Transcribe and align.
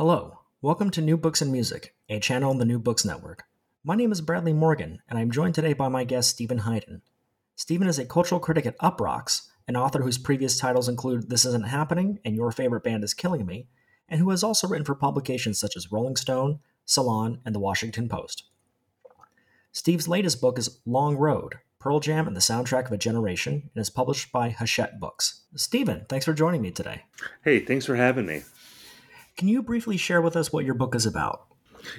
Hello, 0.00 0.38
welcome 0.62 0.90
to 0.92 1.02
New 1.02 1.18
Books 1.18 1.42
and 1.42 1.52
Music, 1.52 1.94
a 2.08 2.18
channel 2.20 2.48
on 2.48 2.56
the 2.56 2.64
New 2.64 2.78
Books 2.78 3.04
Network. 3.04 3.44
My 3.84 3.94
name 3.94 4.12
is 4.12 4.22
Bradley 4.22 4.54
Morgan, 4.54 5.02
and 5.10 5.18
I'm 5.18 5.30
joined 5.30 5.54
today 5.54 5.74
by 5.74 5.88
my 5.88 6.04
guest, 6.04 6.30
Steven 6.30 6.56
Hyden. 6.56 7.02
Steven 7.54 7.86
is 7.86 7.98
a 7.98 8.06
cultural 8.06 8.40
critic 8.40 8.64
at 8.64 8.78
Uproxx, 8.78 9.48
an 9.68 9.76
author 9.76 10.00
whose 10.00 10.16
previous 10.16 10.56
titles 10.56 10.88
include 10.88 11.28
This 11.28 11.44
Isn't 11.44 11.66
Happening 11.66 12.18
and 12.24 12.34
Your 12.34 12.50
Favorite 12.50 12.82
Band 12.82 13.04
is 13.04 13.12
Killing 13.12 13.44
Me, 13.44 13.66
and 14.08 14.18
who 14.18 14.30
has 14.30 14.42
also 14.42 14.66
written 14.66 14.86
for 14.86 14.94
publications 14.94 15.58
such 15.58 15.76
as 15.76 15.92
Rolling 15.92 16.16
Stone, 16.16 16.60
Salon, 16.86 17.42
and 17.44 17.54
The 17.54 17.60
Washington 17.60 18.08
Post. 18.08 18.44
Steve's 19.70 20.08
latest 20.08 20.40
book 20.40 20.58
is 20.58 20.80
Long 20.86 21.18
Road 21.18 21.56
Pearl 21.78 22.00
Jam 22.00 22.26
and 22.26 22.36
the 22.36 22.40
Soundtrack 22.40 22.86
of 22.86 22.92
a 22.92 22.98
Generation, 22.98 23.68
and 23.74 23.82
is 23.82 23.90
published 23.90 24.32
by 24.32 24.50
Hachette 24.50 24.98
Books. 24.98 25.42
Steven, 25.56 26.06
thanks 26.08 26.26
for 26.26 26.32
joining 26.34 26.62
me 26.62 26.70
today. 26.70 27.02
Hey, 27.42 27.60
thanks 27.60 27.86
for 27.86 27.96
having 27.96 28.26
me. 28.26 28.42
Can 29.40 29.48
you 29.48 29.62
briefly 29.62 29.96
share 29.96 30.20
with 30.20 30.36
us 30.36 30.52
what 30.52 30.66
your 30.66 30.74
book 30.74 30.94
is 30.94 31.06
about? 31.06 31.46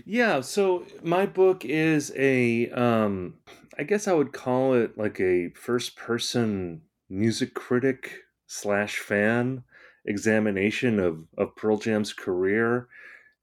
Yeah, 0.05 0.41
so 0.41 0.85
my 1.01 1.25
book 1.25 1.65
is 1.65 2.13
a 2.15 2.69
um 2.69 3.39
I 3.79 3.81
guess 3.81 4.07
I 4.07 4.13
would 4.13 4.31
call 4.31 4.75
it 4.75 4.95
like 4.95 5.19
a 5.19 5.49
first 5.55 5.95
person 5.95 6.83
music 7.09 7.55
critic 7.55 8.19
slash 8.45 8.99
fan 8.99 9.63
examination 10.05 10.99
of, 10.99 11.25
of 11.35 11.55
Pearl 11.55 11.79
Jam's 11.79 12.13
career 12.13 12.87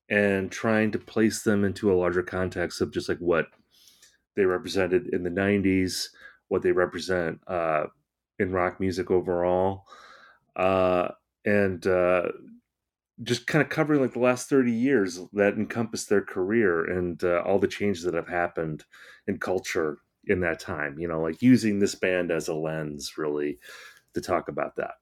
and 0.09 0.53
trying 0.53 0.93
to 0.93 0.99
place 1.01 1.43
them 1.43 1.65
into 1.65 1.93
a 1.93 1.99
larger 1.99 2.23
context 2.23 2.81
of 2.81 2.93
just 2.93 3.09
like 3.09 3.19
what 3.19 3.47
they 4.37 4.45
represented 4.45 5.09
in 5.09 5.25
the 5.25 5.31
90s, 5.31 6.11
what 6.47 6.63
they 6.63 6.71
represent 6.71 7.41
uh, 7.49 7.87
in 8.39 8.53
rock 8.53 8.79
music 8.79 9.11
overall. 9.11 9.87
Uh, 10.55 11.09
and 11.45 11.85
uh, 11.89 12.29
just 13.23 13.47
kind 13.47 13.63
of 13.63 13.69
covering 13.69 14.01
like 14.01 14.13
the 14.13 14.19
last 14.19 14.49
30 14.49 14.73
years 14.73 15.21
that 15.33 15.55
encompass 15.55 16.05
their 16.05 16.23
career 16.23 16.85
and 16.85 17.25
uh, 17.25 17.43
all 17.45 17.59
the 17.59 17.67
changes 17.67 18.05
that 18.05 18.15
have 18.15 18.29
happened 18.29 18.85
in 19.27 19.39
culture 19.39 19.99
in 20.27 20.41
that 20.41 20.61
time 20.61 20.99
you 20.99 21.09
know 21.09 21.21
like 21.21 21.41
using 21.43 21.79
this 21.79 21.95
band 21.95 22.31
as 22.31 22.49
a 22.49 22.55
lens 22.55 23.17
really 23.17 23.59
to 24.15 24.21
talk 24.21 24.49
about 24.49 24.77
that. 24.77 24.93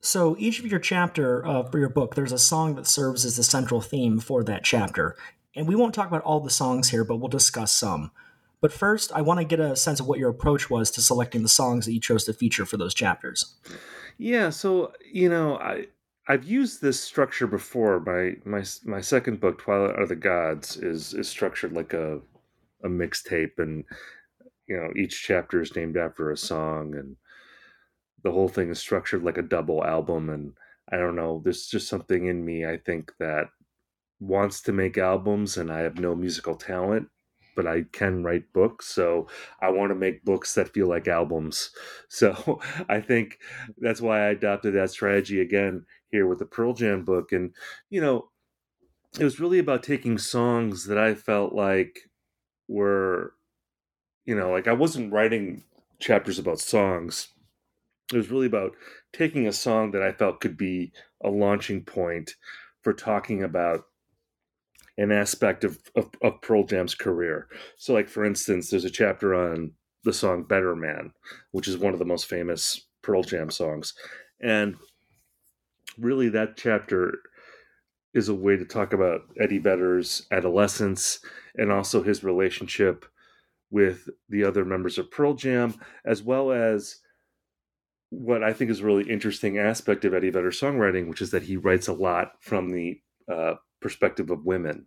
So 0.00 0.34
each 0.38 0.60
of 0.60 0.66
your 0.66 0.80
chapter 0.80 1.46
uh, 1.46 1.62
for 1.64 1.78
your 1.78 1.88
book 1.88 2.14
there's 2.14 2.32
a 2.32 2.38
song 2.38 2.74
that 2.76 2.86
serves 2.86 3.24
as 3.24 3.36
the 3.36 3.42
central 3.42 3.80
theme 3.80 4.18
for 4.18 4.42
that 4.44 4.64
chapter. 4.64 5.16
And 5.56 5.66
we 5.66 5.74
won't 5.74 5.94
talk 5.94 6.08
about 6.08 6.22
all 6.22 6.40
the 6.40 6.50
songs 6.50 6.90
here 6.90 7.04
but 7.04 7.16
we'll 7.16 7.28
discuss 7.28 7.72
some. 7.72 8.10
But 8.60 8.72
first 8.72 9.12
i 9.12 9.20
want 9.20 9.40
to 9.40 9.44
get 9.44 9.60
a 9.60 9.76
sense 9.76 10.00
of 10.00 10.06
what 10.06 10.18
your 10.18 10.30
approach 10.30 10.70
was 10.70 10.90
to 10.92 11.02
selecting 11.02 11.42
the 11.42 11.48
songs 11.48 11.86
that 11.86 11.92
you 11.92 12.00
chose 12.00 12.24
to 12.24 12.32
feature 12.32 12.66
for 12.66 12.76
those 12.76 12.94
chapters. 12.94 13.56
Yeah 14.18 14.50
so 14.50 14.92
you 15.10 15.28
know 15.28 15.56
i 15.58 15.86
I've 16.30 16.44
used 16.44 16.80
this 16.80 17.00
structure 17.00 17.48
before. 17.48 17.98
My 17.98 18.36
my 18.44 18.62
my 18.84 19.00
second 19.00 19.40
book, 19.40 19.58
Twilight 19.58 19.98
of 19.98 20.10
the 20.10 20.14
Gods, 20.14 20.76
is 20.76 21.12
is 21.12 21.28
structured 21.28 21.72
like 21.72 21.92
a 21.92 22.20
a 22.84 22.88
mixtape, 22.88 23.58
and 23.58 23.84
you 24.68 24.76
know 24.76 24.92
each 24.94 25.24
chapter 25.24 25.60
is 25.60 25.74
named 25.74 25.96
after 25.96 26.30
a 26.30 26.36
song, 26.36 26.94
and 26.94 27.16
the 28.22 28.30
whole 28.30 28.48
thing 28.48 28.70
is 28.70 28.78
structured 28.78 29.24
like 29.24 29.38
a 29.38 29.42
double 29.42 29.84
album. 29.84 30.30
And 30.30 30.52
I 30.92 30.98
don't 30.98 31.16
know, 31.16 31.40
there's 31.42 31.66
just 31.66 31.88
something 31.88 32.26
in 32.26 32.44
me 32.44 32.64
I 32.64 32.76
think 32.76 33.12
that 33.18 33.46
wants 34.20 34.60
to 34.62 34.72
make 34.72 34.98
albums, 34.98 35.56
and 35.56 35.72
I 35.72 35.80
have 35.80 35.98
no 35.98 36.14
musical 36.14 36.54
talent, 36.54 37.08
but 37.56 37.66
I 37.66 37.86
can 37.90 38.22
write 38.22 38.52
books. 38.52 38.86
So 38.86 39.26
I 39.60 39.70
want 39.70 39.90
to 39.90 39.96
make 39.96 40.24
books 40.24 40.54
that 40.54 40.68
feel 40.68 40.86
like 40.88 41.08
albums. 41.08 41.70
So 42.08 42.60
I 42.88 43.00
think 43.00 43.38
that's 43.78 44.00
why 44.00 44.20
I 44.20 44.30
adopted 44.30 44.74
that 44.74 44.90
strategy 44.90 45.40
again 45.40 45.86
here 46.10 46.26
with 46.26 46.38
the 46.38 46.46
Pearl 46.46 46.74
Jam 46.74 47.04
book. 47.04 47.32
And, 47.32 47.54
you 47.88 48.00
know, 48.00 48.30
it 49.18 49.24
was 49.24 49.40
really 49.40 49.58
about 49.58 49.82
taking 49.82 50.18
songs 50.18 50.86
that 50.86 50.98
I 50.98 51.14
felt 51.14 51.52
like 51.52 51.98
were, 52.68 53.34
you 54.24 54.36
know, 54.36 54.50
like 54.50 54.68
I 54.68 54.72
wasn't 54.72 55.12
writing 55.12 55.64
chapters 55.98 56.38
about 56.38 56.60
songs. 56.60 57.28
It 58.12 58.16
was 58.16 58.30
really 58.30 58.46
about 58.46 58.72
taking 59.12 59.46
a 59.46 59.52
song 59.52 59.92
that 59.92 60.02
I 60.02 60.12
felt 60.12 60.40
could 60.40 60.56
be 60.56 60.92
a 61.22 61.30
launching 61.30 61.84
point 61.84 62.34
for 62.82 62.92
talking 62.92 63.42
about 63.42 63.84
an 64.96 65.12
aspect 65.12 65.64
of, 65.64 65.78
of, 65.94 66.10
of 66.22 66.40
Pearl 66.42 66.64
Jam's 66.64 66.94
career. 66.94 67.48
So, 67.76 67.92
like, 67.92 68.08
for 68.08 68.24
instance, 68.24 68.70
there's 68.70 68.84
a 68.84 68.90
chapter 68.90 69.34
on 69.34 69.72
the 70.04 70.12
song 70.12 70.44
Better 70.44 70.74
Man, 70.74 71.12
which 71.52 71.68
is 71.68 71.76
one 71.76 71.92
of 71.92 71.98
the 71.98 72.04
most 72.04 72.26
famous 72.26 72.88
Pearl 73.02 73.22
Jam 73.22 73.50
songs. 73.50 73.94
And 74.40 74.76
really 75.98 76.28
that 76.30 76.56
chapter 76.56 77.18
is 78.14 78.28
a 78.28 78.34
way 78.34 78.56
to 78.56 78.64
talk 78.64 78.92
about 78.92 79.22
Eddie 79.38 79.58
Vedder's 79.58 80.26
adolescence 80.32 81.20
and 81.56 81.70
also 81.70 82.02
his 82.02 82.24
relationship 82.24 83.04
with 83.70 84.08
the 84.28 84.44
other 84.44 84.64
members 84.64 84.98
of 84.98 85.10
Pearl 85.10 85.34
Jam, 85.34 85.74
as 86.04 86.22
well 86.22 86.50
as 86.50 86.96
what 88.10 88.42
I 88.42 88.52
think 88.52 88.70
is 88.70 88.80
a 88.80 88.84
really 88.84 89.08
interesting 89.08 89.58
aspect 89.58 90.04
of 90.04 90.12
Eddie 90.12 90.30
Vedder's 90.30 90.60
songwriting, 90.60 91.08
which 91.08 91.22
is 91.22 91.30
that 91.30 91.44
he 91.44 91.56
writes 91.56 91.86
a 91.86 91.92
lot 91.92 92.32
from 92.40 92.70
the 92.70 93.00
uh, 93.32 93.54
perspective 93.80 94.30
of 94.30 94.44
women. 94.44 94.86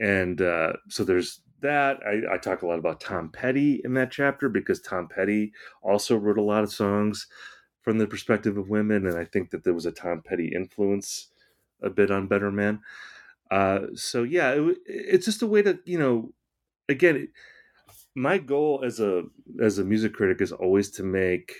And 0.00 0.40
uh, 0.40 0.74
so 0.88 1.02
there's 1.02 1.40
that. 1.60 1.98
I, 2.06 2.34
I 2.34 2.38
talk 2.38 2.62
a 2.62 2.66
lot 2.66 2.78
about 2.78 3.00
Tom 3.00 3.30
Petty 3.32 3.80
in 3.84 3.94
that 3.94 4.12
chapter 4.12 4.48
because 4.48 4.80
Tom 4.80 5.08
Petty 5.08 5.52
also 5.82 6.16
wrote 6.16 6.38
a 6.38 6.42
lot 6.42 6.62
of 6.62 6.72
songs 6.72 7.26
from 7.88 7.96
the 7.96 8.06
perspective 8.06 8.58
of 8.58 8.68
women, 8.68 9.06
and 9.06 9.16
I 9.16 9.24
think 9.24 9.48
that 9.48 9.64
there 9.64 9.72
was 9.72 9.86
a 9.86 9.90
Tom 9.90 10.20
Petty 10.20 10.48
influence 10.54 11.28
a 11.82 11.88
bit 11.88 12.10
on 12.10 12.26
Better 12.26 12.52
Man. 12.52 12.82
Uh, 13.50 13.86
so 13.94 14.24
yeah, 14.24 14.50
it, 14.50 14.76
it's 14.84 15.24
just 15.24 15.40
a 15.40 15.46
way 15.46 15.62
to 15.62 15.78
you 15.86 15.98
know, 15.98 16.34
again, 16.90 17.28
my 18.14 18.36
goal 18.36 18.82
as 18.84 19.00
a 19.00 19.22
as 19.58 19.78
a 19.78 19.84
music 19.84 20.12
critic 20.12 20.42
is 20.42 20.52
always 20.52 20.90
to 20.90 21.02
make 21.02 21.54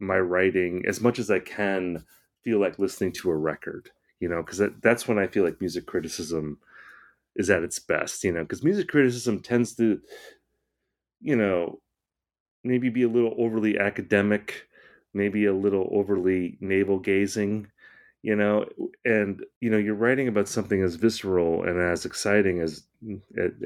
my 0.00 0.18
writing 0.18 0.82
as 0.88 1.00
much 1.00 1.20
as 1.20 1.30
I 1.30 1.38
can 1.38 2.04
feel 2.42 2.58
like 2.58 2.80
listening 2.80 3.12
to 3.12 3.30
a 3.30 3.36
record. 3.36 3.90
You 4.18 4.28
know, 4.28 4.42
because 4.42 4.58
that, 4.58 4.82
that's 4.82 5.06
when 5.06 5.20
I 5.20 5.28
feel 5.28 5.44
like 5.44 5.60
music 5.60 5.86
criticism 5.86 6.58
is 7.36 7.48
at 7.48 7.62
its 7.62 7.78
best. 7.78 8.24
You 8.24 8.32
know, 8.32 8.42
because 8.42 8.64
music 8.64 8.88
criticism 8.88 9.38
tends 9.38 9.76
to, 9.76 10.00
you 11.20 11.36
know, 11.36 11.80
maybe 12.64 12.88
be 12.88 13.04
a 13.04 13.08
little 13.08 13.36
overly 13.38 13.78
academic 13.78 14.66
maybe 15.14 15.46
a 15.46 15.54
little 15.54 15.88
overly 15.92 16.56
navel 16.60 16.98
gazing 16.98 17.66
you 18.22 18.36
know 18.36 18.66
and 19.04 19.44
you 19.60 19.70
know 19.70 19.78
you're 19.78 19.94
writing 19.94 20.28
about 20.28 20.48
something 20.48 20.82
as 20.82 20.94
visceral 20.94 21.64
and 21.64 21.80
as 21.80 22.04
exciting 22.04 22.60
as 22.60 22.84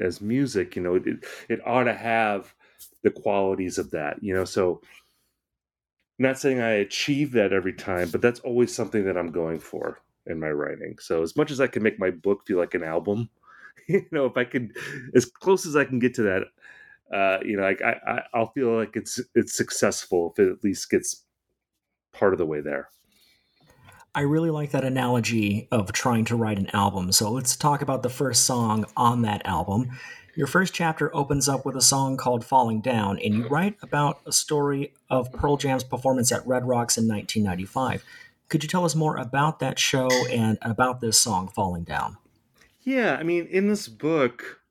as 0.01 0.21
music 0.21 0.75
you 0.75 0.81
know 0.81 0.95
it, 0.95 1.25
it 1.49 1.59
ought 1.65 1.83
to 1.83 1.93
have 1.93 2.53
the 3.03 3.11
qualities 3.11 3.77
of 3.77 3.91
that 3.91 4.21
you 4.21 4.33
know 4.33 4.45
so 4.45 4.81
not 6.19 6.39
saying 6.39 6.61
i 6.61 6.71
achieve 6.71 7.31
that 7.33 7.51
every 7.51 7.73
time 7.73 8.09
but 8.09 8.21
that's 8.21 8.39
always 8.41 8.73
something 8.73 9.03
that 9.03 9.17
i'm 9.17 9.31
going 9.31 9.59
for 9.59 9.99
in 10.27 10.39
my 10.39 10.49
writing. 10.49 10.97
So 10.99 11.21
as 11.21 11.35
much 11.35 11.51
as 11.51 11.59
i 11.59 11.67
can 11.67 11.83
make 11.83 11.99
my 11.99 12.11
book 12.11 12.45
feel 12.47 12.57
like 12.57 12.73
an 12.73 12.83
album 12.83 13.29
you 13.87 14.05
know 14.11 14.25
if 14.25 14.37
i 14.37 14.43
can 14.45 14.71
as 15.13 15.25
close 15.25 15.65
as 15.65 15.75
i 15.75 15.83
can 15.83 15.99
get 15.99 16.13
to 16.15 16.23
that 16.23 16.43
uh 17.15 17.39
you 17.43 17.57
know 17.57 17.63
like 17.63 17.81
i, 17.81 17.95
I 18.07 18.21
i'll 18.33 18.51
feel 18.51 18.75
like 18.75 18.95
it's 18.95 19.19
it's 19.35 19.53
successful 19.53 20.33
if 20.33 20.39
it 20.39 20.51
at 20.51 20.63
least 20.63 20.89
gets 20.89 21.24
part 22.17 22.33
of 22.33 22.39
the 22.39 22.45
way 22.45 22.61
there. 22.61 22.89
I 24.13 24.21
really 24.21 24.49
like 24.49 24.71
that 24.71 24.85
analogy 24.85 25.67
of 25.71 25.91
trying 25.91 26.23
to 26.25 26.37
write 26.37 26.57
an 26.57 26.69
album. 26.73 27.11
So 27.11 27.29
let's 27.29 27.57
talk 27.57 27.81
about 27.81 28.01
the 28.01 28.09
first 28.09 28.45
song 28.45 28.85
on 28.95 29.23
that 29.23 29.45
album. 29.45 29.91
Your 30.35 30.47
first 30.47 30.73
chapter 30.73 31.13
opens 31.15 31.47
up 31.49 31.65
with 31.65 31.75
a 31.75 31.81
song 31.81 32.17
called 32.17 32.45
Falling 32.45 32.81
Down, 32.81 33.19
and 33.19 33.33
you 33.33 33.47
write 33.47 33.75
about 33.81 34.19
a 34.25 34.31
story 34.31 34.93
of 35.09 35.31
Pearl 35.31 35.57
Jam's 35.57 35.83
performance 35.83 36.31
at 36.31 36.45
Red 36.47 36.67
Rocks 36.67 36.97
in 36.97 37.07
1995. 37.07 38.03
Could 38.49 38.63
you 38.63 38.69
tell 38.69 38.85
us 38.85 38.95
more 38.95 39.17
about 39.17 39.59
that 39.59 39.79
show 39.79 40.09
and 40.27 40.57
about 40.61 41.01
this 41.01 41.17
song, 41.17 41.47
Falling 41.47 41.83
Down? 41.83 42.17
Yeah, 42.83 43.15
I 43.19 43.23
mean, 43.23 43.47
in 43.47 43.67
this 43.67 43.87
book, 43.87 44.61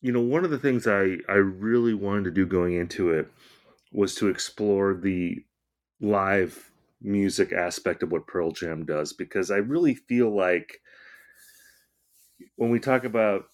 you 0.00 0.12
know, 0.12 0.20
one 0.20 0.44
of 0.44 0.50
the 0.50 0.58
things 0.58 0.86
I, 0.86 1.16
I 1.28 1.36
really 1.36 1.94
wanted 1.94 2.24
to 2.24 2.30
do 2.30 2.46
going 2.46 2.74
into 2.74 3.10
it 3.10 3.30
was 3.92 4.14
to 4.16 4.28
explore 4.28 4.94
the 4.94 5.42
live 6.00 6.72
music 7.00 7.52
aspect 7.52 8.02
of 8.02 8.10
what 8.12 8.26
Pearl 8.26 8.50
Jam 8.52 8.84
does 8.84 9.12
because 9.12 9.50
I 9.50 9.56
really 9.56 9.94
feel 9.94 10.34
like 10.34 10.80
when 12.56 12.70
we 12.70 12.80
talk 12.80 13.04
about 13.04 13.46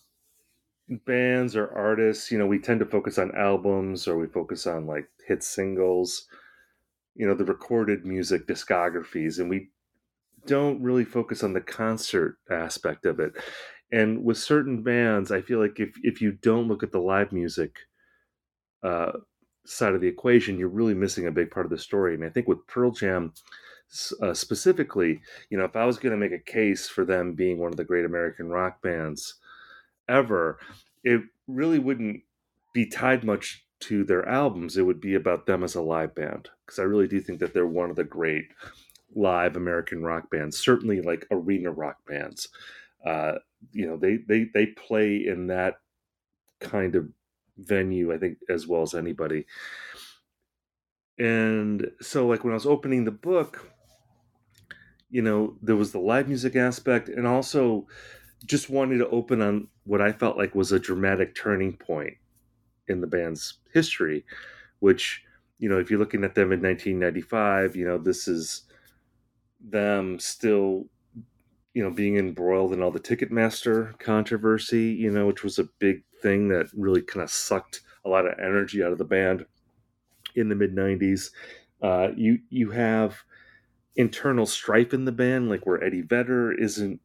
bands 1.06 1.56
or 1.56 1.68
artists, 1.72 2.30
you 2.30 2.38
know, 2.38 2.46
we 2.46 2.58
tend 2.58 2.80
to 2.80 2.86
focus 2.86 3.18
on 3.18 3.34
albums 3.36 4.06
or 4.06 4.18
we 4.18 4.26
focus 4.26 4.66
on 4.66 4.86
like 4.86 5.08
hit 5.26 5.42
singles, 5.42 6.26
you 7.14 7.26
know, 7.26 7.34
the 7.34 7.44
recorded 7.44 8.06
music 8.06 8.46
discographies, 8.46 9.40
and 9.40 9.50
we 9.50 9.70
don't 10.46 10.82
really 10.82 11.04
focus 11.04 11.44
on 11.44 11.54
the 11.54 11.60
concert 11.60 12.38
aspect 12.50 13.06
of 13.06 13.20
it. 13.20 13.34
And 13.92 14.24
with 14.24 14.38
certain 14.38 14.82
bands, 14.82 15.32
I 15.32 15.42
feel 15.42 15.60
like 15.60 15.80
if 15.80 15.96
if 16.02 16.22
you 16.22 16.32
don't 16.32 16.68
look 16.68 16.82
at 16.82 16.92
the 16.92 17.00
live 17.00 17.32
music 17.32 17.78
uh, 18.82 19.12
side 19.64 19.94
of 19.94 20.00
the 20.00 20.08
equation, 20.08 20.58
you're 20.58 20.68
really 20.68 20.94
missing 20.94 21.26
a 21.26 21.32
big 21.32 21.50
part 21.50 21.66
of 21.66 21.70
the 21.70 21.78
story. 21.78 22.14
And 22.14 22.24
I 22.24 22.28
think 22.28 22.48
with 22.48 22.66
Pearl 22.66 22.90
Jam 22.90 23.32
uh, 24.22 24.34
specifically, 24.34 25.20
you 25.50 25.58
know, 25.58 25.64
if 25.64 25.76
I 25.76 25.84
was 25.84 25.98
going 25.98 26.12
to 26.12 26.16
make 26.16 26.32
a 26.32 26.38
case 26.38 26.88
for 26.88 27.04
them 27.04 27.34
being 27.34 27.58
one 27.58 27.70
of 27.70 27.76
the 27.76 27.84
great 27.84 28.04
American 28.04 28.48
rock 28.48 28.80
bands 28.82 29.34
ever, 30.08 30.58
it 31.04 31.20
really 31.46 31.78
wouldn't 31.78 32.22
be 32.72 32.86
tied 32.86 33.24
much 33.24 33.64
to 33.80 34.04
their 34.04 34.26
albums. 34.28 34.76
It 34.76 34.82
would 34.82 35.00
be 35.00 35.14
about 35.14 35.46
them 35.46 35.62
as 35.62 35.74
a 35.74 35.82
live 35.82 36.14
band 36.14 36.48
because 36.64 36.78
I 36.78 36.84
really 36.84 37.08
do 37.08 37.20
think 37.20 37.40
that 37.40 37.52
they're 37.52 37.66
one 37.66 37.90
of 37.90 37.96
the 37.96 38.04
great 38.04 38.44
live 39.14 39.56
American 39.56 40.02
rock 40.02 40.30
bands, 40.30 40.58
certainly 40.58 41.02
like 41.02 41.26
arena 41.30 41.70
rock 41.70 41.96
bands. 42.06 42.48
Uh, 43.04 43.34
you 43.72 43.86
know, 43.86 43.96
they 43.96 44.18
they 44.28 44.46
they 44.54 44.66
play 44.66 45.26
in 45.26 45.48
that 45.48 45.80
kind 46.60 46.94
of 46.94 47.08
venue, 47.66 48.12
I 48.12 48.18
think, 48.18 48.38
as 48.48 48.66
well 48.66 48.82
as 48.82 48.94
anybody. 48.94 49.46
And 51.18 51.90
so, 52.00 52.26
like 52.26 52.44
when 52.44 52.52
I 52.52 52.54
was 52.54 52.66
opening 52.66 53.04
the 53.04 53.10
book, 53.10 53.70
you 55.10 55.22
know, 55.22 55.56
there 55.62 55.76
was 55.76 55.92
the 55.92 55.98
live 55.98 56.28
music 56.28 56.56
aspect, 56.56 57.08
and 57.08 57.26
also 57.26 57.86
just 58.46 58.70
wanted 58.70 58.98
to 58.98 59.08
open 59.08 59.40
on 59.40 59.68
what 59.84 60.00
I 60.00 60.12
felt 60.12 60.36
like 60.36 60.54
was 60.54 60.72
a 60.72 60.80
dramatic 60.80 61.34
turning 61.34 61.76
point 61.76 62.14
in 62.88 63.00
the 63.00 63.06
band's 63.06 63.58
history, 63.72 64.24
which, 64.80 65.22
you 65.58 65.68
know, 65.68 65.78
if 65.78 65.90
you're 65.90 66.00
looking 66.00 66.24
at 66.24 66.34
them 66.34 66.52
in 66.52 66.60
1995, 66.60 67.76
you 67.76 67.86
know, 67.86 67.98
this 67.98 68.26
is 68.26 68.64
them 69.60 70.18
still, 70.18 70.86
you 71.74 71.82
know, 71.82 71.90
being 71.90 72.16
embroiled 72.16 72.72
in 72.72 72.82
all 72.82 72.90
the 72.90 72.98
Ticketmaster 72.98 73.98
controversy, 73.98 74.86
you 74.86 75.10
know, 75.10 75.26
which 75.26 75.44
was 75.44 75.58
a 75.58 75.68
big 75.78 76.02
thing 76.22 76.48
that 76.48 76.68
really 76.74 77.02
kind 77.02 77.22
of 77.22 77.30
sucked 77.30 77.80
a 78.04 78.08
lot 78.08 78.26
of 78.26 78.38
energy 78.38 78.82
out 78.82 78.92
of 78.92 78.98
the 78.98 79.04
band 79.04 79.44
in 80.34 80.48
the 80.48 80.54
mid 80.54 80.74
90s. 80.74 81.30
Uh, 81.82 82.08
you 82.16 82.38
you 82.48 82.70
have 82.70 83.22
internal 83.96 84.46
strife 84.46 84.94
in 84.94 85.04
the 85.04 85.12
band, 85.12 85.48
like 85.48 85.66
where 85.66 85.82
Eddie 85.82 86.02
Vedder 86.02 86.52
isn't 86.52 87.00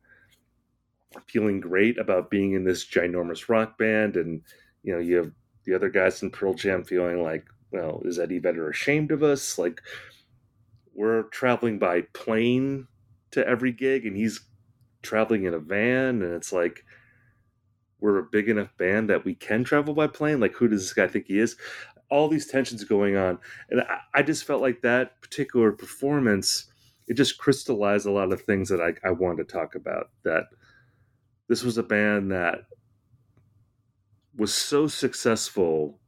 feeling 1.25 1.59
great 1.59 1.97
about 1.97 2.29
being 2.29 2.53
in 2.53 2.63
this 2.63 2.85
ginormous 2.85 3.49
rock 3.49 3.77
band, 3.77 4.15
and 4.15 4.41
you 4.83 4.93
know 4.93 4.99
you 4.99 5.15
have 5.17 5.31
the 5.65 5.73
other 5.73 5.89
guys 5.89 6.21
in 6.21 6.29
Pearl 6.31 6.53
Jam 6.53 6.83
feeling 6.83 7.23
like, 7.23 7.45
well, 7.71 8.01
is 8.05 8.19
Eddie 8.19 8.39
Vedder 8.39 8.69
ashamed 8.69 9.11
of 9.11 9.23
us? 9.23 9.57
Like 9.57 9.81
we're 10.93 11.23
traveling 11.23 11.79
by 11.79 12.01
plane 12.13 12.87
to 13.31 13.45
every 13.47 13.71
gig, 13.71 14.05
and 14.05 14.15
he's 14.15 14.41
traveling 15.01 15.45
in 15.45 15.53
a 15.53 15.59
van, 15.59 16.21
and 16.21 16.33
it's 16.33 16.53
like 16.53 16.85
we're 17.99 18.19
a 18.19 18.23
big 18.23 18.49
enough 18.49 18.75
band 18.77 19.09
that 19.09 19.25
we 19.25 19.35
can 19.35 19.63
travel 19.63 19.93
by 19.93 20.07
plane. 20.07 20.39
Like, 20.39 20.53
who 20.53 20.67
does 20.67 20.81
this 20.81 20.93
guy 20.93 21.07
think 21.07 21.25
he 21.27 21.39
is? 21.39 21.55
All 22.09 22.27
these 22.27 22.47
tensions 22.47 22.83
going 22.83 23.17
on, 23.17 23.39
and 23.69 23.81
I, 23.81 23.99
I 24.15 24.21
just 24.21 24.45
felt 24.45 24.61
like 24.61 24.81
that 24.81 25.21
particular 25.21 25.71
performance 25.71 26.71
it 27.07 27.15
just 27.15 27.37
crystallized 27.37 28.05
a 28.05 28.11
lot 28.11 28.31
of 28.31 28.41
things 28.41 28.69
that 28.69 28.81
I, 28.81 28.93
I 29.07 29.11
wanted 29.11 29.47
to 29.47 29.53
talk 29.53 29.75
about. 29.75 30.09
That 30.23 30.43
this 31.47 31.63
was 31.63 31.77
a 31.77 31.83
band 31.83 32.31
that 32.31 32.65
was 34.35 34.53
so 34.53 34.87
successful 34.87 35.99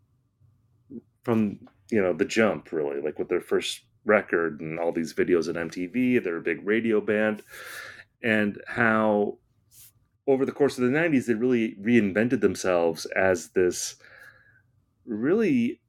from 1.23 1.59
you 1.89 2.01
know 2.01 2.13
the 2.13 2.25
jump, 2.25 2.71
really, 2.71 3.01
like 3.01 3.17
with 3.17 3.29
their 3.29 3.41
first 3.41 3.81
record 4.05 4.61
and 4.61 4.79
all 4.79 4.91
these 4.91 5.13
videos 5.13 5.47
on 5.47 5.69
MTV. 5.69 6.23
They're 6.23 6.37
a 6.37 6.41
big 6.41 6.65
radio 6.65 6.99
band, 6.99 7.43
and 8.21 8.61
how 8.67 9.38
over 10.29 10.45
the 10.45 10.51
course 10.51 10.77
of 10.77 10.83
the 10.83 10.95
90s, 10.95 11.25
they 11.25 11.33
really 11.33 11.75
reinvented 11.81 12.39
themselves 12.39 13.05
as 13.07 13.49
this 13.49 13.95
really 15.07 15.81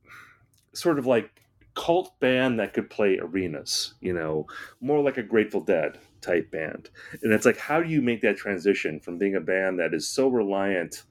sort 0.72 0.98
of 0.98 1.04
like 1.04 1.42
cult 1.74 2.18
band 2.20 2.58
that 2.58 2.72
could 2.72 2.88
play 2.88 3.18
arenas, 3.20 3.94
you 4.00 4.14
know, 4.14 4.46
more 4.80 5.02
like 5.02 5.18
a 5.18 5.22
Grateful 5.22 5.60
Dead 5.60 5.98
type 6.22 6.50
band. 6.50 6.88
And 7.22 7.34
it's 7.34 7.44
like, 7.44 7.58
how 7.58 7.82
do 7.82 7.88
you 7.90 8.00
make 8.00 8.22
that 8.22 8.38
transition 8.38 8.98
from 8.98 9.18
being 9.18 9.36
a 9.36 9.40
band 9.40 9.78
that 9.78 9.92
is 9.92 10.08
so 10.08 10.28
reliant 10.28 11.02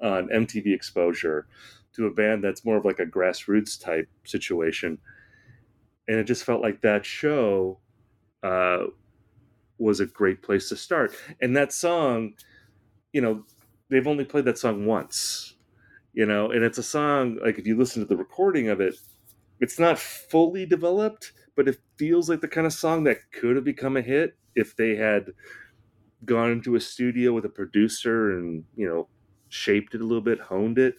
on 0.00 0.28
MTV 0.28 0.74
exposure 0.74 1.46
to 1.92 2.06
a 2.06 2.10
band 2.10 2.42
that's 2.42 2.64
more 2.64 2.78
of 2.78 2.86
like 2.86 2.98
a 2.98 3.04
grassroots 3.04 3.78
type 3.78 4.08
situation? 4.24 4.96
And 6.08 6.18
it 6.18 6.24
just 6.24 6.44
felt 6.44 6.62
like 6.62 6.80
that 6.80 7.04
show 7.04 7.78
uh, 8.42 8.84
was 9.76 10.00
a 10.00 10.06
great 10.06 10.40
place 10.40 10.70
to 10.70 10.76
start. 10.76 11.14
And 11.42 11.54
that 11.58 11.74
song, 11.74 12.32
you 13.12 13.20
know, 13.20 13.44
they've 13.88 14.06
only 14.06 14.24
played 14.24 14.44
that 14.44 14.58
song 14.58 14.86
once, 14.86 15.54
you 16.12 16.26
know, 16.26 16.50
and 16.50 16.64
it's 16.64 16.78
a 16.78 16.82
song 16.82 17.38
like 17.44 17.58
if 17.58 17.66
you 17.66 17.76
listen 17.76 18.02
to 18.02 18.08
the 18.08 18.16
recording 18.16 18.68
of 18.68 18.80
it, 18.80 18.94
it's 19.60 19.78
not 19.78 19.98
fully 19.98 20.64
developed, 20.64 21.32
but 21.56 21.68
it 21.68 21.78
feels 21.96 22.28
like 22.30 22.40
the 22.40 22.48
kind 22.48 22.66
of 22.66 22.72
song 22.72 23.04
that 23.04 23.18
could 23.32 23.56
have 23.56 23.64
become 23.64 23.96
a 23.96 24.02
hit 24.02 24.36
if 24.54 24.76
they 24.76 24.96
had 24.96 25.30
gone 26.24 26.50
into 26.50 26.74
a 26.74 26.80
studio 26.80 27.32
with 27.32 27.44
a 27.44 27.50
producer 27.50 28.36
and, 28.36 28.64
you 28.76 28.88
know, 28.88 29.08
shaped 29.48 29.94
it 29.94 30.00
a 30.00 30.04
little 30.04 30.22
bit, 30.22 30.40
honed 30.40 30.78
it. 30.78 30.94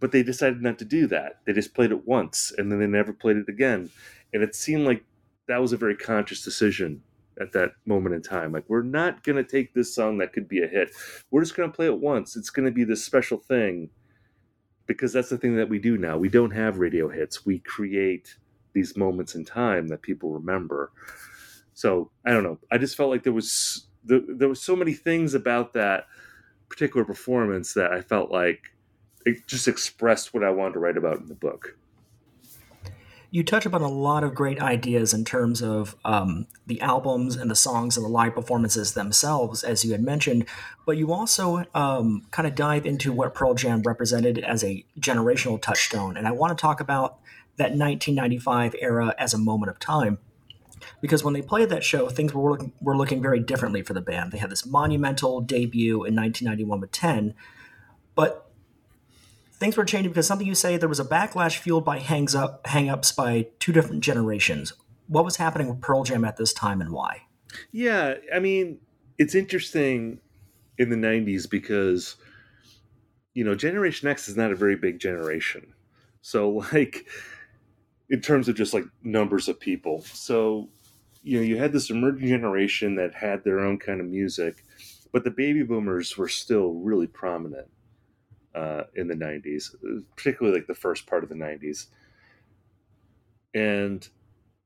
But 0.00 0.12
they 0.12 0.22
decided 0.22 0.62
not 0.62 0.78
to 0.80 0.84
do 0.84 1.06
that. 1.08 1.40
They 1.46 1.52
just 1.52 1.74
played 1.74 1.90
it 1.90 2.06
once 2.06 2.52
and 2.56 2.70
then 2.70 2.78
they 2.78 2.86
never 2.86 3.12
played 3.12 3.36
it 3.36 3.48
again. 3.48 3.90
And 4.32 4.42
it 4.42 4.54
seemed 4.54 4.86
like 4.86 5.04
that 5.48 5.60
was 5.60 5.72
a 5.72 5.76
very 5.76 5.96
conscious 5.96 6.42
decision 6.42 7.02
at 7.40 7.52
that 7.52 7.72
moment 7.86 8.14
in 8.14 8.22
time. 8.22 8.52
Like, 8.52 8.64
we're 8.68 8.82
not 8.82 9.22
going 9.22 9.36
to 9.36 9.44
take 9.44 9.74
this 9.74 9.94
song 9.94 10.18
that 10.18 10.32
could 10.32 10.48
be 10.48 10.62
a 10.62 10.66
hit. 10.66 10.90
We're 11.30 11.42
just 11.42 11.56
going 11.56 11.70
to 11.70 11.74
play 11.74 11.86
it 11.86 11.98
once. 11.98 12.36
It's 12.36 12.50
going 12.50 12.66
to 12.66 12.72
be 12.72 12.84
this 12.84 13.04
special 13.04 13.38
thing 13.38 13.90
because 14.86 15.12
that's 15.12 15.30
the 15.30 15.38
thing 15.38 15.56
that 15.56 15.68
we 15.68 15.78
do 15.78 15.96
now. 15.96 16.18
We 16.18 16.28
don't 16.28 16.52
have 16.52 16.78
radio 16.78 17.08
hits. 17.08 17.46
We 17.46 17.58
create 17.60 18.36
these 18.72 18.96
moments 18.96 19.34
in 19.34 19.44
time 19.44 19.88
that 19.88 20.02
people 20.02 20.30
remember. 20.32 20.92
So 21.72 22.10
I 22.24 22.32
don't 22.32 22.42
know. 22.42 22.58
I 22.70 22.78
just 22.78 22.96
felt 22.96 23.10
like 23.10 23.22
there 23.22 23.32
was 23.32 23.86
there, 24.04 24.20
there 24.28 24.48
was 24.48 24.60
so 24.60 24.76
many 24.76 24.92
things 24.92 25.34
about 25.34 25.72
that 25.72 26.06
particular 26.68 27.04
performance 27.04 27.74
that 27.74 27.92
I 27.92 28.00
felt 28.00 28.30
like 28.30 28.60
it 29.24 29.46
just 29.46 29.68
expressed 29.68 30.34
what 30.34 30.44
I 30.44 30.50
wanted 30.50 30.74
to 30.74 30.80
write 30.80 30.96
about 30.96 31.18
in 31.18 31.26
the 31.26 31.34
book 31.34 31.78
you 33.34 33.42
touch 33.42 33.66
upon 33.66 33.82
a 33.82 33.88
lot 33.88 34.22
of 34.22 34.32
great 34.32 34.60
ideas 34.60 35.12
in 35.12 35.24
terms 35.24 35.60
of 35.60 35.96
um, 36.04 36.46
the 36.68 36.80
albums 36.80 37.34
and 37.34 37.50
the 37.50 37.56
songs 37.56 37.96
and 37.96 38.06
the 38.06 38.08
live 38.08 38.32
performances 38.32 38.94
themselves, 38.94 39.64
as 39.64 39.84
you 39.84 39.90
had 39.90 40.00
mentioned, 40.00 40.46
but 40.86 40.96
you 40.96 41.12
also 41.12 41.64
um, 41.74 42.24
kind 42.30 42.46
of 42.46 42.54
dive 42.54 42.86
into 42.86 43.12
what 43.12 43.34
Pearl 43.34 43.54
Jam 43.54 43.82
represented 43.82 44.38
as 44.38 44.62
a 44.62 44.84
generational 45.00 45.60
touchstone. 45.60 46.16
And 46.16 46.28
I 46.28 46.30
want 46.30 46.56
to 46.56 46.62
talk 46.62 46.78
about 46.78 47.18
that 47.56 47.72
1995 47.72 48.76
era 48.80 49.12
as 49.18 49.34
a 49.34 49.38
moment 49.38 49.68
of 49.68 49.80
time. 49.80 50.18
Because 51.00 51.24
when 51.24 51.34
they 51.34 51.42
played 51.42 51.70
that 51.70 51.82
show, 51.82 52.08
things 52.08 52.32
were 52.32 52.52
looking, 52.52 52.72
were 52.80 52.96
looking 52.96 53.20
very 53.20 53.40
differently 53.40 53.82
for 53.82 53.94
the 53.94 54.00
band. 54.00 54.30
They 54.30 54.38
had 54.38 54.50
this 54.50 54.64
monumental 54.64 55.40
debut 55.40 56.04
in 56.04 56.14
1991 56.14 56.80
with 56.80 56.92
10, 56.92 57.34
but 58.14 58.48
things 59.58 59.76
were 59.76 59.84
changing 59.84 60.10
because 60.10 60.26
something 60.26 60.46
you 60.46 60.54
say 60.54 60.76
there 60.76 60.88
was 60.88 61.00
a 61.00 61.04
backlash 61.04 61.58
fueled 61.58 61.84
by 61.84 61.98
hangs 61.98 62.34
up 62.34 62.66
hang-ups 62.66 63.12
by 63.12 63.48
two 63.58 63.72
different 63.72 64.02
generations. 64.02 64.72
What 65.06 65.24
was 65.24 65.36
happening 65.36 65.68
with 65.68 65.80
Pearl 65.80 66.02
Jam 66.02 66.24
at 66.24 66.36
this 66.36 66.52
time 66.52 66.80
and 66.80 66.90
why? 66.90 67.22
Yeah, 67.70 68.14
I 68.34 68.40
mean, 68.40 68.78
it's 69.18 69.34
interesting 69.34 70.20
in 70.78 70.90
the 70.90 70.96
90s 70.96 71.48
because 71.48 72.16
you 73.34 73.42
know, 73.42 73.56
Generation 73.56 74.08
X 74.08 74.28
is 74.28 74.36
not 74.36 74.52
a 74.52 74.56
very 74.56 74.76
big 74.76 75.00
generation. 75.00 75.74
So 76.22 76.62
like 76.72 77.06
in 78.10 78.20
terms 78.20 78.48
of 78.48 78.54
just 78.54 78.74
like 78.74 78.84
numbers 79.02 79.48
of 79.48 79.58
people. 79.58 80.02
So 80.02 80.68
you 81.22 81.38
know, 81.38 81.44
you 81.44 81.56
had 81.56 81.72
this 81.72 81.88
emerging 81.90 82.28
generation 82.28 82.96
that 82.96 83.14
had 83.14 83.44
their 83.44 83.60
own 83.60 83.78
kind 83.78 84.00
of 84.00 84.06
music, 84.06 84.62
but 85.10 85.24
the 85.24 85.30
baby 85.30 85.62
boomers 85.62 86.18
were 86.18 86.28
still 86.28 86.74
really 86.74 87.06
prominent 87.06 87.68
uh, 88.54 88.84
in 88.94 89.08
the 89.08 89.14
90s, 89.14 89.74
particularly 90.16 90.58
like 90.58 90.66
the 90.66 90.74
first 90.74 91.06
part 91.06 91.22
of 91.22 91.28
the 91.28 91.34
90s. 91.34 91.86
And 93.54 94.08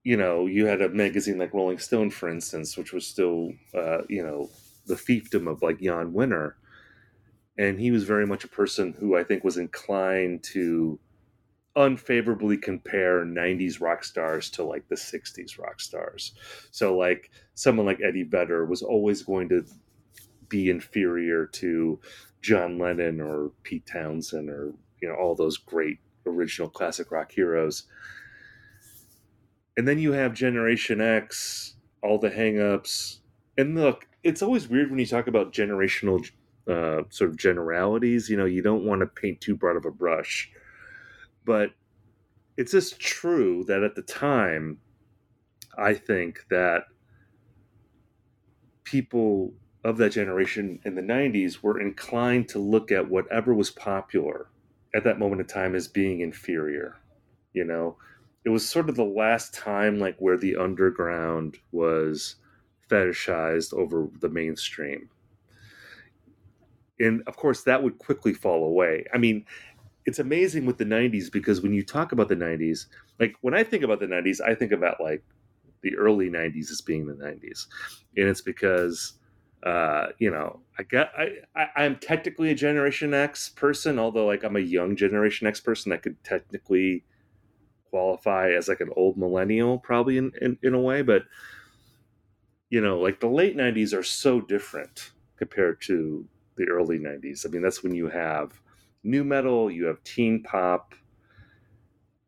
you 0.04 0.16
know, 0.16 0.46
you 0.46 0.66
had 0.66 0.80
a 0.80 0.88
magazine 0.88 1.36
like 1.38 1.52
Rolling 1.52 1.78
Stone, 1.78 2.10
for 2.10 2.28
instance, 2.30 2.78
which 2.78 2.94
was 2.94 3.06
still, 3.06 3.52
uh, 3.74 4.02
you 4.08 4.22
know, 4.22 4.48
the 4.86 4.94
fiefdom 4.94 5.50
of 5.50 5.60
like 5.60 5.80
Jan 5.80 6.12
Wenner. 6.12 6.54
And 7.58 7.78
he 7.78 7.90
was 7.90 8.04
very 8.04 8.26
much 8.26 8.44
a 8.44 8.48
person 8.48 8.94
who 8.98 9.16
I 9.16 9.24
think 9.24 9.44
was 9.44 9.58
inclined 9.58 10.44
to 10.44 10.98
unfavorably 11.76 12.56
compare 12.56 13.24
90s 13.24 13.80
rock 13.80 14.02
stars 14.04 14.50
to 14.50 14.64
like 14.64 14.88
the 14.88 14.96
60s 14.96 15.58
rock 15.58 15.80
stars. 15.80 16.32
So, 16.70 16.96
like, 16.96 17.30
someone 17.54 17.86
like 17.86 18.00
Eddie 18.00 18.22
Vedder 18.22 18.64
was 18.64 18.82
always 18.82 19.22
going 19.22 19.48
to 19.50 19.64
be 20.48 20.70
inferior 20.70 21.46
to 21.46 22.00
John 22.42 22.78
Lennon 22.78 23.20
or 23.20 23.50
Pete 23.62 23.86
Townshend 23.86 24.48
or, 24.50 24.72
you 25.00 25.08
know, 25.08 25.14
all 25.14 25.34
those 25.34 25.56
great 25.56 25.98
original 26.26 26.68
classic 26.68 27.10
rock 27.10 27.32
heroes. 27.32 27.84
And 29.76 29.86
then 29.86 29.98
you 29.98 30.12
have 30.12 30.34
Generation 30.34 31.00
X, 31.00 31.74
all 32.02 32.18
the 32.18 32.30
hangups. 32.30 33.18
And 33.56 33.74
look, 33.74 34.06
it's 34.22 34.42
always 34.42 34.68
weird 34.68 34.90
when 34.90 34.98
you 34.98 35.06
talk 35.06 35.26
about 35.26 35.52
generational 35.52 36.28
uh, 36.68 37.02
sort 37.10 37.30
of 37.30 37.36
generalities. 37.36 38.28
You 38.28 38.36
know, 38.36 38.44
you 38.44 38.62
don't 38.62 38.84
want 38.84 39.00
to 39.00 39.06
paint 39.06 39.40
too 39.40 39.56
broad 39.56 39.76
of 39.76 39.84
a 39.84 39.90
brush. 39.90 40.50
But 41.44 41.70
it's 42.56 42.72
just 42.72 43.00
true 43.00 43.64
that 43.68 43.82
at 43.82 43.94
the 43.94 44.02
time, 44.02 44.78
I 45.76 45.94
think 45.94 46.44
that 46.50 46.84
people 48.82 49.52
of 49.84 49.96
that 49.98 50.10
generation 50.10 50.80
in 50.84 50.94
the 50.94 51.02
90s 51.02 51.62
were 51.62 51.80
inclined 51.80 52.48
to 52.48 52.58
look 52.58 52.90
at 52.90 53.08
whatever 53.08 53.54
was 53.54 53.70
popular 53.70 54.48
at 54.94 55.04
that 55.04 55.18
moment 55.18 55.40
in 55.40 55.46
time 55.46 55.74
as 55.74 55.86
being 55.88 56.20
inferior. 56.20 56.96
You 57.52 57.64
know, 57.64 57.96
it 58.44 58.50
was 58.50 58.68
sort 58.68 58.88
of 58.88 58.96
the 58.96 59.04
last 59.04 59.54
time 59.54 59.98
like 59.98 60.16
where 60.18 60.36
the 60.36 60.56
underground 60.56 61.58
was 61.72 62.36
fetishized 62.90 63.72
over 63.74 64.08
the 64.20 64.28
mainstream. 64.28 65.10
And 67.00 67.22
of 67.26 67.36
course, 67.36 67.62
that 67.62 67.82
would 67.82 67.98
quickly 67.98 68.32
fall 68.32 68.64
away. 68.64 69.04
I 69.14 69.18
mean, 69.18 69.44
it's 70.04 70.18
amazing 70.18 70.66
with 70.66 70.78
the 70.78 70.84
90s 70.84 71.30
because 71.30 71.60
when 71.60 71.72
you 71.72 71.84
talk 71.84 72.12
about 72.12 72.28
the 72.28 72.34
90s, 72.34 72.86
like 73.20 73.36
when 73.42 73.54
I 73.54 73.62
think 73.62 73.84
about 73.84 74.00
the 74.00 74.06
90s, 74.06 74.40
I 74.40 74.54
think 74.54 74.72
about 74.72 75.00
like 75.00 75.22
the 75.82 75.94
early 75.96 76.28
90s 76.28 76.70
as 76.70 76.80
being 76.80 77.06
the 77.06 77.14
90s. 77.14 77.66
And 78.16 78.28
it's 78.28 78.40
because 78.40 79.17
uh, 79.62 80.08
you 80.18 80.30
know, 80.30 80.60
I 80.78 80.82
got 80.84 81.10
I, 81.16 81.38
I 81.54 81.68
I'm 81.76 81.96
technically 81.96 82.50
a 82.50 82.54
Generation 82.54 83.12
X 83.12 83.48
person, 83.48 83.98
although 83.98 84.26
like 84.26 84.44
I'm 84.44 84.56
a 84.56 84.60
young 84.60 84.96
Generation 84.96 85.46
X 85.46 85.60
person 85.60 85.90
that 85.90 86.02
could 86.02 86.22
technically 86.22 87.04
qualify 87.90 88.50
as 88.50 88.68
like 88.68 88.80
an 88.80 88.90
old 88.96 89.16
millennial, 89.16 89.78
probably 89.78 90.18
in, 90.18 90.30
in, 90.40 90.58
in 90.62 90.74
a 90.74 90.80
way, 90.80 91.02
but 91.02 91.24
you 92.70 92.80
know, 92.80 93.00
like 93.00 93.20
the 93.20 93.28
late 93.28 93.56
'90s 93.56 93.96
are 93.98 94.02
so 94.02 94.40
different 94.40 95.10
compared 95.36 95.80
to 95.82 96.26
the 96.56 96.68
early 96.68 96.98
'90s. 96.98 97.44
I 97.44 97.50
mean, 97.50 97.62
that's 97.62 97.82
when 97.82 97.94
you 97.94 98.08
have 98.08 98.60
nu 99.02 99.24
metal, 99.24 99.70
you 99.70 99.86
have 99.86 100.04
teen 100.04 100.42
pop, 100.42 100.94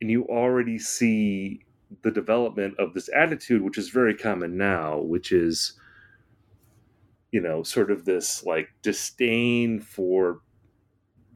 and 0.01 0.11
you 0.11 0.25
already 0.25 0.79
see 0.79 1.65
the 2.03 2.11
development 2.11 2.75
of 2.79 2.95
this 2.95 3.09
attitude, 3.15 3.63
which 3.63 3.79
is 3.79 3.91
very 3.91 4.15
common 4.15 4.57
now, 4.57 4.99
which 4.99 5.31
is 5.31 5.75
you 7.33 7.41
know, 7.41 7.63
sort 7.63 7.91
of 7.91 8.05
this 8.05 8.45
like 8.45 8.69
disdain 8.83 9.81
for 9.81 10.41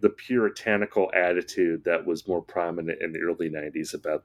the 0.00 0.10
puritanical 0.10 1.10
attitude 1.14 1.84
that 1.84 2.04
was 2.04 2.28
more 2.28 2.42
prominent 2.42 3.00
in 3.00 3.12
the 3.12 3.20
early 3.20 3.48
90s 3.48 3.94
about 3.94 4.24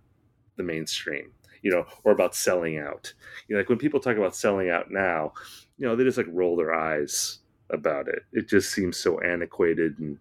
the 0.57 0.63
mainstream, 0.63 1.31
you 1.61 1.71
know, 1.71 1.85
or 2.03 2.11
about 2.11 2.35
selling 2.35 2.77
out. 2.77 3.13
You 3.47 3.55
know, 3.55 3.61
like 3.61 3.69
when 3.69 3.77
people 3.77 3.99
talk 3.99 4.17
about 4.17 4.35
selling 4.35 4.69
out 4.69 4.91
now, 4.91 5.33
you 5.77 5.87
know, 5.87 5.95
they 5.95 6.03
just 6.03 6.17
like 6.17 6.27
roll 6.29 6.57
their 6.57 6.73
eyes 6.73 7.39
about 7.69 8.07
it. 8.07 8.23
It 8.33 8.49
just 8.49 8.71
seems 8.71 8.97
so 8.97 9.19
antiquated 9.21 9.99
and, 9.99 10.19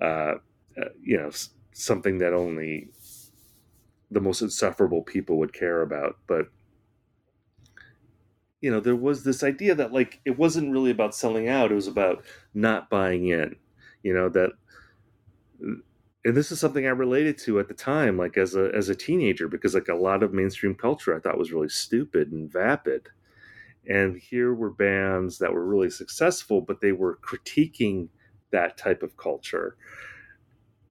uh, 0.00 0.34
uh, 0.80 0.90
you 1.02 1.18
know, 1.18 1.30
something 1.72 2.18
that 2.18 2.32
only 2.32 2.88
the 4.10 4.20
most 4.20 4.40
insufferable 4.40 5.02
people 5.02 5.38
would 5.38 5.52
care 5.52 5.82
about. 5.82 6.16
But 6.26 6.46
you 8.60 8.70
know, 8.70 8.80
there 8.80 8.96
was 8.96 9.24
this 9.24 9.42
idea 9.42 9.74
that 9.74 9.92
like 9.92 10.20
it 10.24 10.38
wasn't 10.38 10.72
really 10.72 10.90
about 10.90 11.14
selling 11.14 11.48
out; 11.48 11.70
it 11.72 11.76
was 11.76 11.86
about 11.86 12.24
not 12.54 12.90
buying 12.90 13.28
in. 13.28 13.56
You 14.02 14.14
know 14.14 14.28
that, 14.30 14.50
and 15.60 16.36
this 16.36 16.50
is 16.52 16.60
something 16.60 16.86
I 16.86 16.90
related 16.90 17.38
to 17.38 17.60
at 17.60 17.68
the 17.68 17.74
time, 17.74 18.18
like 18.18 18.36
as 18.36 18.54
a 18.54 18.70
as 18.74 18.88
a 18.88 18.94
teenager, 18.94 19.48
because 19.48 19.74
like 19.74 19.88
a 19.88 19.94
lot 19.94 20.22
of 20.22 20.32
mainstream 20.32 20.74
culture 20.74 21.16
I 21.16 21.20
thought 21.20 21.38
was 21.38 21.52
really 21.52 21.68
stupid 21.68 22.32
and 22.32 22.50
vapid, 22.50 23.08
and 23.88 24.16
here 24.18 24.54
were 24.54 24.70
bands 24.70 25.38
that 25.38 25.52
were 25.52 25.66
really 25.66 25.90
successful, 25.90 26.60
but 26.60 26.80
they 26.80 26.92
were 26.92 27.18
critiquing 27.18 28.08
that 28.50 28.76
type 28.76 29.02
of 29.02 29.16
culture, 29.16 29.76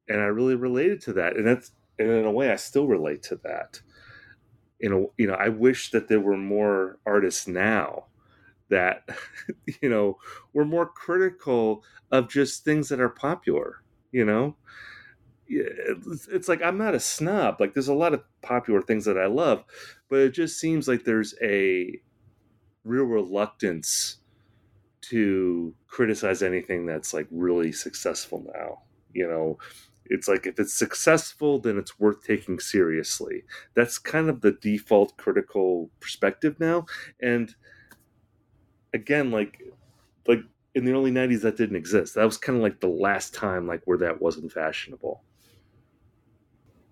and 0.07 0.21
I 0.21 0.25
really 0.25 0.55
related 0.55 1.01
to 1.01 1.13
that, 1.13 1.35
and 1.35 1.45
that's 1.45 1.71
and 1.99 2.09
in 2.09 2.25
a 2.25 2.31
way 2.31 2.51
I 2.51 2.55
still 2.55 2.87
relate 2.87 3.23
to 3.23 3.35
that 3.43 3.81
you 4.79 4.89
know 4.89 5.11
you 5.17 5.27
know 5.27 5.33
i 5.35 5.49
wish 5.49 5.91
that 5.91 6.07
there 6.07 6.19
were 6.19 6.37
more 6.37 6.99
artists 7.05 7.47
now 7.47 8.05
that 8.69 9.07
you 9.81 9.89
know 9.89 10.17
were 10.53 10.65
more 10.65 10.85
critical 10.85 11.83
of 12.11 12.29
just 12.29 12.63
things 12.63 12.89
that 12.89 12.99
are 12.99 13.09
popular 13.09 13.83
you 14.11 14.25
know? 14.25 14.55
It's, 15.49 16.47
like 16.47 16.61
i'm 16.61 16.77
not 16.77 16.95
a 16.95 16.99
snob. 16.99 17.59
Like 17.59 17.73
there's 17.73 17.87
a 17.87 17.93
lot 17.93 18.13
of 18.13 18.23
popular 18.41 18.81
things 18.81 19.05
that 19.05 19.17
i 19.17 19.27
love 19.27 19.63
but 20.09 20.19
it 20.19 20.31
just 20.33 20.59
seems 20.59 20.87
like 20.87 21.03
there's 21.03 21.35
a 21.41 21.99
real 22.83 23.05
reluctance 23.05 24.17
to 25.01 25.73
criticize 25.87 26.43
anything 26.43 26.85
that's 26.85 27.13
like 27.13 27.27
really 27.31 27.71
successful 27.71 28.45
now 28.53 28.81
you 29.13 29.27
know 29.27 29.57
it's 30.09 30.27
like 30.27 30.45
if 30.45 30.59
it's 30.59 30.73
successful 30.73 31.59
then 31.59 31.77
it's 31.77 31.99
worth 31.99 32.23
taking 32.23 32.59
seriously. 32.59 33.43
That's 33.73 33.97
kind 33.97 34.29
of 34.29 34.41
the 34.41 34.51
default 34.51 35.17
critical 35.17 35.89
perspective 35.99 36.59
now. 36.59 36.85
And 37.21 37.53
again 38.93 39.31
like 39.31 39.61
like 40.27 40.39
in 40.75 40.85
the 40.85 40.91
early 40.91 41.11
90s 41.11 41.41
that 41.41 41.57
didn't 41.57 41.75
exist. 41.75 42.15
That 42.15 42.25
was 42.25 42.37
kind 42.37 42.57
of 42.57 42.63
like 42.63 42.79
the 42.79 42.87
last 42.87 43.33
time 43.33 43.67
like 43.67 43.81
where 43.85 43.97
that 43.97 44.21
wasn't 44.21 44.51
fashionable. 44.51 45.23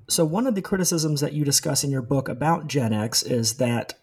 So 0.07 0.23
one 0.23 0.45
of 0.45 0.55
the 0.55 0.61
criticisms 0.61 1.21
that 1.21 1.33
you 1.33 1.43
discuss 1.43 1.83
in 1.83 1.89
your 1.89 2.01
book 2.01 2.29
about 2.29 2.67
gen 2.67 2.93
x 2.93 3.23
is 3.23 3.55
that 3.55 3.95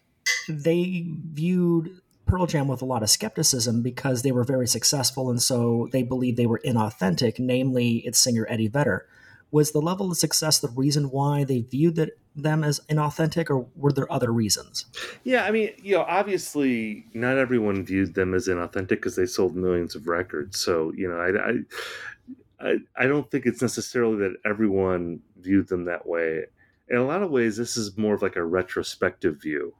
they 0.49 1.05
viewed 1.31 2.01
Pearl 2.25 2.47
Jam 2.47 2.67
with 2.67 2.81
a 2.81 2.85
lot 2.85 3.03
of 3.03 3.09
skepticism 3.09 3.81
because 3.81 4.21
they 4.21 4.31
were 4.31 4.43
very 4.43 4.67
successful 4.67 5.29
and 5.29 5.41
so 5.41 5.89
they 5.91 6.03
believed 6.03 6.37
they 6.37 6.45
were 6.45 6.61
inauthentic, 6.65 7.39
namely 7.39 7.97
its 7.97 8.19
singer 8.19 8.45
Eddie 8.49 8.67
Vedder. 8.67 9.05
Was 9.51 9.71
the 9.71 9.81
level 9.81 10.09
of 10.09 10.17
success 10.17 10.57
the 10.57 10.69
reason 10.69 11.11
why 11.11 11.43
they 11.43 11.61
viewed 11.61 11.95
that, 11.97 12.17
them 12.35 12.63
as 12.63 12.79
inauthentic, 12.89 13.51
or 13.51 13.67
were 13.75 13.91
there 13.91 14.11
other 14.11 14.33
reasons? 14.33 14.85
Yeah, 15.23 15.45
I 15.45 15.51
mean, 15.51 15.69
you 15.77 15.95
know, 15.95 16.01
obviously 16.07 17.05
not 17.13 17.37
everyone 17.37 17.85
viewed 17.85 18.15
them 18.15 18.33
as 18.33 18.47
inauthentic 18.47 18.89
because 18.89 19.15
they 19.15 19.27
sold 19.27 19.55
millions 19.55 19.93
of 19.93 20.07
records. 20.07 20.59
So, 20.59 20.91
you 20.95 21.07
know, 21.07 21.17
I, 21.17 21.51
I, 21.51 22.71
I, 22.71 22.77
I 22.97 23.05
don't 23.05 23.29
think 23.29 23.45
it's 23.45 23.61
necessarily 23.61 24.17
that 24.17 24.37
everyone 24.43 25.19
viewed 25.37 25.67
them 25.67 25.85
that 25.85 26.07
way. 26.07 26.45
In 26.89 26.97
a 26.97 27.05
lot 27.05 27.21
of 27.21 27.29
ways, 27.29 27.55
this 27.55 27.77
is 27.77 27.95
more 27.95 28.15
of 28.15 28.23
like 28.23 28.37
a 28.37 28.43
retrospective 28.43 29.39
view. 29.39 29.75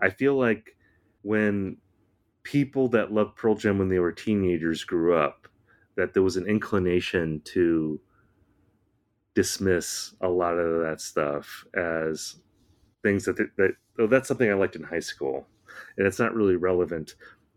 I 0.00 0.10
feel 0.10 0.34
like 0.34 0.76
when 1.22 1.78
people 2.44 2.88
that 2.88 3.12
loved 3.12 3.36
Pearl 3.36 3.56
Jam 3.56 3.78
when 3.78 3.88
they 3.88 3.98
were 3.98 4.12
teenagers 4.12 4.84
grew 4.84 5.16
up, 5.16 5.48
that 5.96 6.14
there 6.14 6.22
was 6.22 6.36
an 6.36 6.46
inclination 6.46 7.40
to 7.44 8.00
dismiss 9.34 10.14
a 10.20 10.28
lot 10.28 10.54
of 10.54 10.82
that 10.82 11.00
stuff 11.00 11.64
as 11.74 12.36
things 13.02 13.24
that 13.24 13.36
that 13.56 13.72
oh, 13.98 14.06
that's 14.06 14.28
something 14.28 14.48
I 14.48 14.54
liked 14.54 14.76
in 14.76 14.82
high 14.82 15.00
school, 15.00 15.46
and 15.96 16.06
it's 16.06 16.18
not 16.18 16.34
really 16.34 16.56
relevant 16.56 17.16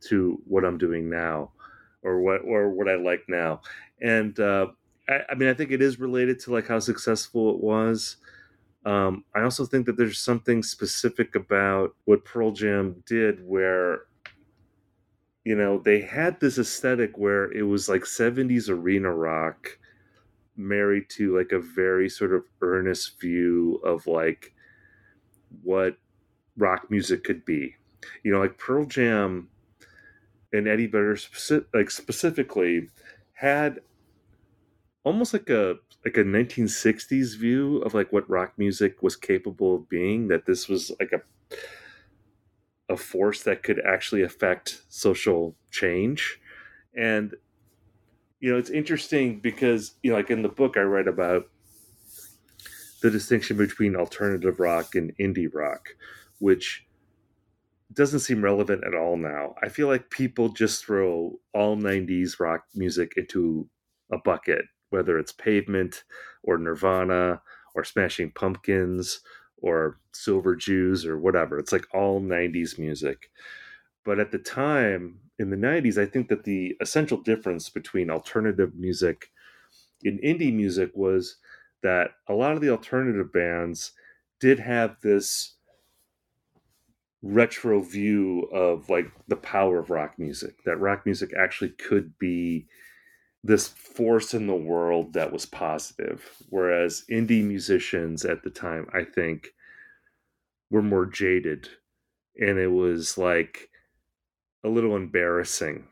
to 0.10 0.42
what 0.46 0.66
I'm 0.66 0.78
doing 0.78 1.10
now, 1.10 1.52
or 2.04 2.22
what 2.22 2.42
or 2.44 2.70
what 2.70 2.90
I 2.90 2.96
like 2.96 3.24
now. 3.28 3.62
And 4.02 4.40
uh, 4.40 4.68
I, 5.10 5.20
I 5.30 5.36
mean, 5.36 5.50
I 5.50 5.54
think 5.54 5.72
it 5.72 5.82
is 5.82 6.00
related 6.00 6.40
to 6.42 6.54
like 6.54 6.68
how 6.68 6.80
successful 6.80 7.54
it 7.56 7.62
was. 7.62 8.18
Um, 8.86 9.26
I 9.36 9.42
also 9.42 9.66
think 9.66 9.86
that 9.88 9.98
there's 9.98 10.20
something 10.20 10.64
specific 10.64 11.36
about 11.36 11.96
what 12.06 12.24
Pearl 12.24 12.52
Jam 12.52 13.04
did 13.06 13.46
where 13.46 14.04
you 15.48 15.56
know, 15.56 15.78
they 15.78 16.02
had 16.02 16.42
this 16.42 16.58
aesthetic 16.58 17.18
where 17.18 17.50
it 17.54 17.62
was 17.62 17.88
like 17.88 18.02
70s 18.02 18.68
arena 18.68 19.14
rock 19.14 19.80
married 20.58 21.10
to 21.12 21.38
like 21.38 21.54
a 21.54 21.60
very 21.60 22.10
sort 22.10 22.34
of 22.34 22.44
earnest 22.62 23.18
view 23.22 23.80
of 23.82 24.06
like 24.08 24.54
what 25.64 25.96
rock 26.58 26.92
music 26.92 27.24
could 27.24 27.46
be. 27.46 27.74
You 28.24 28.34
know, 28.34 28.42
like 28.42 28.58
Pearl 28.58 28.84
Jam 28.84 29.48
and 30.52 30.68
Eddie 30.68 30.86
Vedder 30.86 31.18
like 31.74 31.92
specifically 31.92 32.90
had 33.32 33.80
almost 35.06 35.32
like 35.32 35.50
a 35.50 35.76
like 36.04 36.18
a 36.18 36.26
1960s 36.26 37.38
view 37.38 37.78
of 37.84 37.94
like 37.94 38.12
what 38.12 38.30
rock 38.30 38.52
music 38.58 39.02
was 39.02 39.16
capable 39.16 39.76
of 39.76 39.88
being 39.88 40.28
that 40.28 40.46
this 40.46 40.68
was 40.68 40.92
like 41.00 41.14
a 41.14 41.22
a 42.90 42.98
force 42.98 43.44
that 43.44 43.64
could 43.64 43.82
actually 43.86 44.24
affect 44.24 44.84
social 44.90 45.56
change. 45.72 46.40
And 46.96 47.36
you 48.40 48.52
know, 48.52 48.58
it's 48.58 48.70
interesting 48.70 49.40
because 49.40 49.96
you 50.04 50.12
know, 50.12 50.18
like 50.18 50.30
in 50.30 50.42
the 50.42 50.50
book 50.50 50.78
I 50.78 50.82
write 50.82 51.08
about 51.08 51.50
the 53.02 53.12
distinction 53.12 53.58
between 53.58 53.96
alternative 53.96 54.60
rock 54.60 54.96
and 54.96 55.16
indie 55.18 55.54
rock, 55.54 55.90
which 56.40 56.88
doesn't 57.94 58.20
seem 58.20 58.44
relevant 58.44 58.84
at 58.86 58.94
all 58.94 59.18
now. 59.18 59.56
I 59.64 59.70
feel 59.70 59.88
like 59.88 60.10
people 60.10 60.50
just 60.50 60.86
throw 60.86 61.40
all 61.54 61.78
90s 61.78 62.40
rock 62.40 62.66
music 62.76 63.14
into 63.18 63.70
a 64.12 64.18
bucket, 64.18 64.66
whether 64.90 65.18
it's 65.18 65.32
Pavement 65.32 66.04
or 66.44 66.58
Nirvana 66.58 67.42
or 67.76 67.84
Smashing 67.84 68.32
Pumpkins 68.32 69.22
or 69.62 70.00
Silver 70.14 70.56
Jews 70.56 71.06
or 71.06 71.18
whatever. 71.18 71.60
It's 71.60 71.72
like 71.72 71.88
all 71.94 72.22
90s 72.22 72.78
music. 72.78 73.30
But 74.06 74.20
at 74.20 74.32
the 74.32 74.38
time 74.38 75.20
in 75.40 75.50
the 75.50 75.58
90s, 75.58 75.98
I 75.98 76.06
think 76.06 76.30
that 76.30 76.44
the 76.44 76.76
essential 76.82 77.18
difference 77.18 77.70
between 77.70 78.10
alternative 78.10 78.74
music 78.76 79.32
and 80.04 80.20
indie 80.22 80.54
music 80.54 80.92
was 80.94 81.38
that 81.84 82.12
a 82.28 82.34
lot 82.34 82.54
of 82.54 82.62
the 82.62 82.70
alternative 82.70 83.32
bands 83.32 83.92
did 84.40 84.60
have 84.60 84.98
this 85.02 85.56
retro 87.24 87.82
view 87.82 88.44
of 88.54 88.90
like 88.90 89.12
the 89.28 89.36
power 89.36 89.80
of 89.80 89.90
rock 89.90 90.14
music 90.20 90.64
that 90.66 90.78
rock 90.78 91.04
music 91.04 91.32
actually 91.38 91.72
could 91.72 92.18
be 92.20 92.68
this 93.48 93.68
force 93.68 94.34
in 94.34 94.48
the 94.48 94.56
world 94.56 95.14
that 95.14 95.32
was 95.32 95.46
positive 95.46 96.44
whereas 96.50 97.06
indie 97.10 97.44
musicians 97.44 98.26
at 98.26 98.44
the 98.44 98.50
time 98.50 98.88
i 98.94 99.04
think 99.04 99.50
were 100.70 100.82
more 100.82 101.06
jaded. 101.06 101.70
And 102.40 102.60
it 102.60 102.72
was 102.72 103.18
like 103.18 103.70
a 104.64 104.70
little 104.70 104.96
embarrassing 104.96 105.88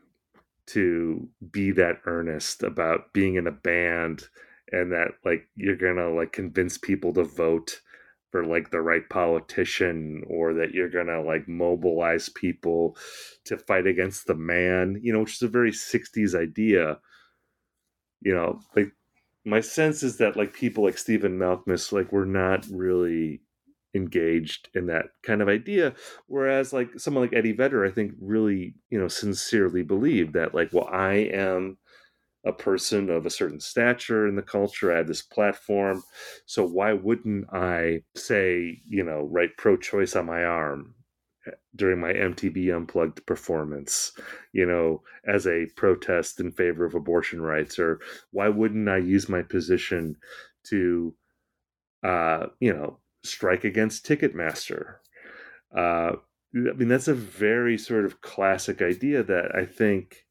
to 0.68 1.28
be 1.50 1.70
that 1.72 2.00
earnest 2.06 2.62
about 2.62 3.12
being 3.12 3.36
in 3.36 3.46
a 3.46 3.52
band 3.52 4.28
and 4.72 4.92
that 4.92 5.12
like 5.24 5.48
you're 5.54 5.76
gonna 5.76 6.10
like 6.10 6.32
convince 6.32 6.76
people 6.76 7.12
to 7.14 7.22
vote 7.22 7.80
for 8.32 8.44
like 8.44 8.70
the 8.70 8.80
right 8.80 9.08
politician 9.08 10.24
or 10.28 10.54
that 10.54 10.72
you're 10.72 10.90
gonna 10.90 11.22
like 11.22 11.46
mobilize 11.46 12.28
people 12.28 12.96
to 13.44 13.56
fight 13.56 13.86
against 13.86 14.26
the 14.26 14.34
man 14.34 14.98
you 15.00 15.12
know 15.12 15.20
which 15.20 15.36
is 15.36 15.42
a 15.42 15.48
very 15.48 15.70
60s 15.70 16.34
idea 16.34 16.98
you 18.20 18.34
know 18.34 18.60
like 18.74 18.90
my 19.44 19.60
sense 19.60 20.02
is 20.02 20.18
that 20.18 20.36
like 20.36 20.52
people 20.52 20.84
like 20.84 20.98
stephen 20.98 21.38
malkmus 21.38 21.92
like 21.92 22.12
were 22.12 22.26
not 22.26 22.66
really 22.70 23.40
engaged 23.94 24.68
in 24.74 24.86
that 24.86 25.06
kind 25.22 25.40
of 25.40 25.48
idea 25.48 25.94
whereas 26.26 26.72
like 26.72 26.88
someone 26.98 27.22
like 27.24 27.32
eddie 27.32 27.52
vedder 27.52 27.84
i 27.84 27.90
think 27.90 28.12
really 28.20 28.74
you 28.90 28.98
know 28.98 29.08
sincerely 29.08 29.82
believed 29.82 30.34
that 30.34 30.54
like 30.54 30.70
well 30.72 30.88
i 30.92 31.14
am 31.14 31.78
a 32.44 32.52
person 32.52 33.10
of 33.10 33.26
a 33.26 33.30
certain 33.30 33.58
stature 33.60 34.26
in 34.26 34.36
the 34.36 34.42
culture. 34.42 34.92
I 34.92 34.98
had 34.98 35.08
this 35.08 35.22
platform. 35.22 36.02
So 36.46 36.64
why 36.64 36.92
wouldn't 36.92 37.52
I 37.52 38.02
say, 38.14 38.80
you 38.86 39.02
know, 39.02 39.28
write 39.30 39.56
pro 39.58 39.76
choice 39.76 40.14
on 40.14 40.26
my 40.26 40.44
arm 40.44 40.94
during 41.74 42.00
my 42.00 42.12
MTV 42.12 42.74
Unplugged 42.74 43.24
performance, 43.26 44.12
you 44.52 44.66
know, 44.66 45.02
as 45.26 45.46
a 45.46 45.66
protest 45.76 46.40
in 46.40 46.50
favor 46.50 46.84
of 46.84 46.94
abortion 46.94 47.40
rights? 47.40 47.78
Or 47.78 48.00
why 48.30 48.48
wouldn't 48.48 48.88
I 48.88 48.98
use 48.98 49.28
my 49.28 49.42
position 49.42 50.16
to, 50.64 51.14
uh, 52.02 52.46
you 52.60 52.72
know, 52.72 52.98
strike 53.22 53.64
against 53.64 54.06
Ticketmaster? 54.06 54.96
Uh, 55.76 56.12
I 56.54 56.72
mean, 56.72 56.88
that's 56.88 57.08
a 57.08 57.14
very 57.14 57.76
sort 57.76 58.04
of 58.04 58.20
classic 58.20 58.80
idea 58.80 59.22
that 59.22 59.54
I 59.54 59.66
think 59.66 60.26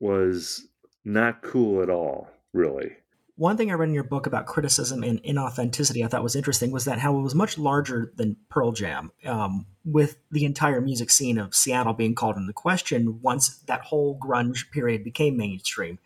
was 0.00 0.66
not 1.04 1.42
cool 1.42 1.82
at 1.82 1.90
all, 1.90 2.28
really. 2.52 2.96
One 3.42 3.56
thing 3.56 3.72
I 3.72 3.74
read 3.74 3.88
in 3.88 3.94
your 3.96 4.04
book 4.04 4.28
about 4.28 4.46
criticism 4.46 5.02
and 5.02 5.20
inauthenticity 5.24 6.04
I 6.04 6.06
thought 6.06 6.22
was 6.22 6.36
interesting 6.36 6.70
was 6.70 6.84
that 6.84 7.00
how 7.00 7.18
it 7.18 7.22
was 7.22 7.34
much 7.34 7.58
larger 7.58 8.12
than 8.14 8.36
Pearl 8.48 8.70
Jam, 8.70 9.10
um, 9.26 9.66
with 9.84 10.16
the 10.30 10.44
entire 10.44 10.80
music 10.80 11.10
scene 11.10 11.38
of 11.38 11.52
Seattle 11.52 11.92
being 11.92 12.14
called 12.14 12.36
into 12.36 12.52
question 12.52 13.20
once 13.20 13.56
that 13.66 13.80
whole 13.80 14.16
grunge 14.16 14.70
period 14.70 15.02
became 15.02 15.36
mainstream. 15.36 15.98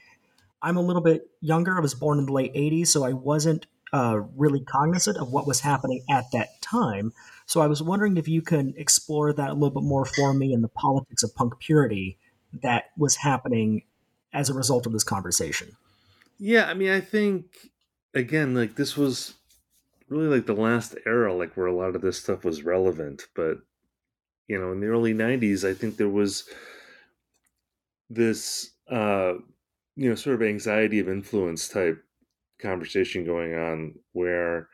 I'm 0.62 0.78
a 0.78 0.80
little 0.80 1.02
bit 1.02 1.28
younger. 1.42 1.76
I 1.76 1.80
was 1.80 1.92
born 1.92 2.18
in 2.18 2.24
the 2.24 2.32
late 2.32 2.54
80s, 2.54 2.86
so 2.86 3.04
I 3.04 3.12
wasn't 3.12 3.66
uh, 3.92 4.20
really 4.34 4.60
cognizant 4.60 5.18
of 5.18 5.30
what 5.30 5.46
was 5.46 5.60
happening 5.60 6.04
at 6.08 6.24
that 6.32 6.62
time. 6.62 7.12
So 7.44 7.60
I 7.60 7.66
was 7.66 7.82
wondering 7.82 8.16
if 8.16 8.28
you 8.28 8.40
can 8.40 8.72
explore 8.78 9.34
that 9.34 9.50
a 9.50 9.52
little 9.52 9.82
bit 9.82 9.86
more 9.86 10.06
for 10.06 10.32
me 10.32 10.54
in 10.54 10.62
the 10.62 10.68
politics 10.68 11.22
of 11.22 11.34
punk 11.34 11.58
purity 11.58 12.16
that 12.62 12.84
was 12.96 13.16
happening 13.16 13.82
as 14.32 14.48
a 14.48 14.54
result 14.54 14.86
of 14.86 14.94
this 14.94 15.04
conversation. 15.04 15.76
Yeah, 16.38 16.66
I 16.66 16.74
mean, 16.74 16.90
I 16.90 17.00
think 17.00 17.70
again, 18.14 18.54
like 18.54 18.76
this 18.76 18.96
was 18.96 19.34
really 20.08 20.28
like 20.28 20.46
the 20.46 20.54
last 20.54 20.96
era, 21.06 21.34
like 21.34 21.56
where 21.56 21.66
a 21.66 21.74
lot 21.74 21.96
of 21.96 22.02
this 22.02 22.20
stuff 22.20 22.44
was 22.44 22.64
relevant. 22.64 23.28
But 23.34 23.60
you 24.48 24.58
know, 24.60 24.72
in 24.72 24.80
the 24.80 24.88
early 24.88 25.14
'90s, 25.14 25.64
I 25.64 25.74
think 25.74 25.96
there 25.96 26.10
was 26.10 26.48
this, 28.08 28.72
uh, 28.90 29.34
you 29.96 30.08
know, 30.08 30.14
sort 30.14 30.36
of 30.36 30.42
anxiety 30.42 30.98
of 30.98 31.08
influence 31.08 31.68
type 31.68 32.02
conversation 32.60 33.24
going 33.24 33.54
on, 33.54 33.94
where 34.12 34.68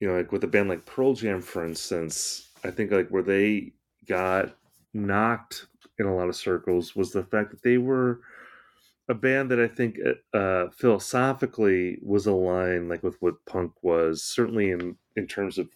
you 0.00 0.08
know, 0.08 0.16
like 0.16 0.32
with 0.32 0.44
a 0.44 0.48
band 0.48 0.68
like 0.68 0.86
Pearl 0.86 1.14
Jam, 1.14 1.40
for 1.40 1.64
instance, 1.64 2.50
I 2.64 2.70
think 2.70 2.90
like 2.90 3.08
where 3.08 3.22
they 3.22 3.72
got 4.06 4.56
knocked 4.94 5.66
in 5.98 6.06
a 6.06 6.14
lot 6.14 6.28
of 6.28 6.36
circles 6.36 6.94
was 6.94 7.12
the 7.12 7.24
fact 7.24 7.50
that 7.50 7.62
they 7.62 7.78
were 7.78 8.20
a 9.08 9.14
band 9.14 9.50
that 9.50 9.60
I 9.60 9.68
think 9.68 9.98
uh, 10.34 10.68
philosophically 10.70 11.98
was 12.02 12.26
aligned 12.26 12.88
like 12.88 13.02
with 13.02 13.16
what 13.20 13.44
punk 13.46 13.72
was, 13.82 14.22
certainly 14.22 14.70
in 14.70 14.96
in 15.16 15.26
terms 15.26 15.58
of 15.58 15.68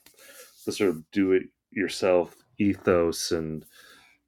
the 0.67 0.73
sort 0.73 0.91
of 0.91 1.11
do 1.11 1.33
it 1.33 1.45
yourself 1.71 2.37
ethos 2.59 3.33
and 3.33 3.65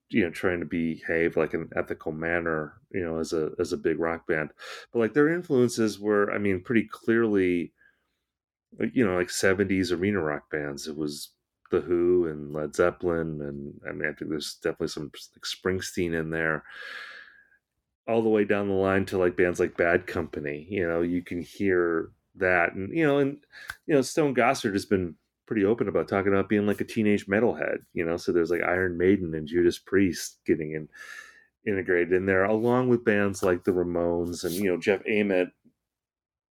you 0.08 0.24
know 0.24 0.30
trying 0.30 0.60
to 0.60 0.66
behave 0.66 1.36
like 1.36 1.54
an 1.54 1.68
ethical 1.76 2.10
manner 2.10 2.74
you 2.90 3.04
know 3.04 3.18
as 3.18 3.32
a 3.32 3.50
as 3.58 3.72
a 3.72 3.76
big 3.76 3.98
rock 3.98 4.26
band 4.26 4.50
but 4.92 4.98
like 4.98 5.12
their 5.12 5.28
influences 5.28 6.00
were 6.00 6.32
i 6.32 6.38
mean 6.38 6.62
pretty 6.62 6.88
clearly 6.90 7.72
you 8.92 9.06
know 9.06 9.16
like 9.16 9.28
70s 9.28 9.92
arena 9.92 10.20
rock 10.20 10.50
bands 10.50 10.88
it 10.88 10.96
was 10.96 11.34
the 11.74 11.80
Who 11.80 12.26
and 12.28 12.52
Led 12.52 12.74
Zeppelin, 12.74 13.40
and 13.40 13.80
I 13.88 13.92
mean, 13.92 14.08
I 14.08 14.12
think 14.12 14.30
there's 14.30 14.54
definitely 14.62 14.88
some 14.88 15.10
like 15.34 15.44
Springsteen 15.44 16.18
in 16.18 16.30
there. 16.30 16.64
All 18.06 18.22
the 18.22 18.28
way 18.28 18.44
down 18.44 18.68
the 18.68 18.74
line 18.74 19.06
to 19.06 19.18
like 19.18 19.36
bands 19.36 19.58
like 19.60 19.76
Bad 19.76 20.06
Company, 20.06 20.66
you 20.68 20.86
know, 20.86 21.00
you 21.02 21.22
can 21.22 21.40
hear 21.40 22.10
that, 22.36 22.74
and 22.74 22.92
you 22.92 23.06
know, 23.06 23.18
and 23.18 23.38
you 23.86 23.94
know, 23.94 24.02
Stone 24.02 24.34
Gossard 24.34 24.74
has 24.74 24.84
been 24.84 25.14
pretty 25.46 25.64
open 25.64 25.88
about 25.88 26.08
talking 26.08 26.32
about 26.32 26.48
being 26.48 26.66
like 26.66 26.80
a 26.80 26.84
teenage 26.84 27.26
metalhead, 27.26 27.78
you 27.94 28.04
know. 28.04 28.16
So 28.16 28.32
there's 28.32 28.50
like 28.50 28.62
Iron 28.62 28.98
Maiden 28.98 29.34
and 29.34 29.46
Judas 29.46 29.78
Priest 29.78 30.38
getting 30.46 30.72
in 30.72 30.88
integrated 31.66 32.12
in 32.12 32.26
there, 32.26 32.44
along 32.44 32.88
with 32.88 33.04
bands 33.04 33.42
like 33.42 33.64
the 33.64 33.72
Ramones 33.72 34.44
and 34.44 34.52
you 34.54 34.70
know 34.70 34.76
Jeff 34.76 35.00
Ament 35.06 35.50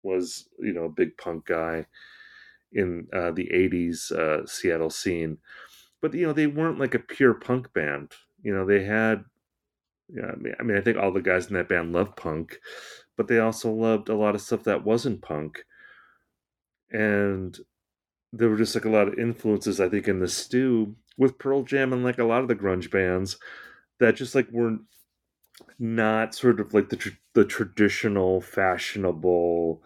was 0.03 0.49
you 0.59 0.73
know 0.73 0.85
a 0.85 0.89
big 0.89 1.17
punk 1.17 1.47
guy 1.47 1.87
in 2.73 3.07
uh, 3.13 3.31
the 3.31 3.49
80s 3.53 4.13
uh, 4.13 4.47
Seattle 4.47 4.91
scene. 4.91 5.39
But, 6.01 6.15
you 6.15 6.27
know, 6.27 6.33
they 6.33 6.47
weren't 6.47 6.79
like 6.79 6.95
a 6.95 7.01
pure 7.01 7.35
punk 7.35 7.73
band. 7.73 8.13
You 8.43 8.55
know, 8.55 8.67
they 8.67 8.85
had, 8.85 9.25
know, 10.09 10.29
I, 10.29 10.37
mean, 10.37 10.55
I 10.61 10.63
mean, 10.63 10.77
I 10.77 10.81
think 10.81 10.97
all 10.97 11.13
the 11.13 11.21
guys 11.21 11.47
in 11.47 11.55
that 11.55 11.69
band 11.69 11.93
loved 11.93 12.17
punk, 12.17 12.59
but 13.17 13.29
they 13.29 13.39
also 13.39 13.71
loved 13.71 14.09
a 14.09 14.17
lot 14.17 14.35
of 14.35 14.41
stuff 14.41 14.65
that 14.65 14.85
wasn't 14.85 15.23
punk. 15.23 15.65
And 16.91 17.59
there 18.33 18.49
were 18.49 18.57
just 18.57 18.75
like 18.75 18.85
a 18.85 18.91
lot 18.91 19.09
of 19.09 19.19
influences, 19.19 19.81
I 19.81 19.89
think, 19.89 20.09
in 20.09 20.21
the 20.21 20.29
stew 20.29 20.95
with 21.19 21.39
Pearl 21.39 21.63
Jam 21.63 21.93
and 21.93 22.05
like 22.05 22.19
a 22.19 22.25
lot 22.25 22.43
of 22.43 22.49
the 22.49 22.55
grunge 22.55 22.91
bands 22.91 23.39
that 23.99 24.17
just 24.17 24.35
like 24.35 24.49
weren't 24.51 24.83
not 25.79 26.35
sort 26.35 26.61
of 26.61 26.75
like 26.75 26.91
the 26.91 26.97
tr- 26.97 27.09
the 27.35 27.45
traditional 27.45 28.43
fashionable 28.43 29.83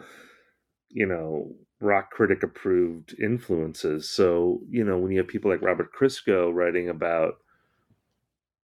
you 0.88 1.06
know 1.06 1.52
rock 1.80 2.10
critic 2.10 2.42
approved 2.42 3.14
influences. 3.18 4.08
So, 4.08 4.60
you 4.68 4.84
know, 4.84 4.98
when 4.98 5.12
you 5.12 5.18
have 5.18 5.28
people 5.28 5.50
like 5.50 5.62
Robert 5.62 5.90
Christgau 5.98 6.52
writing 6.52 6.88
about 6.88 7.34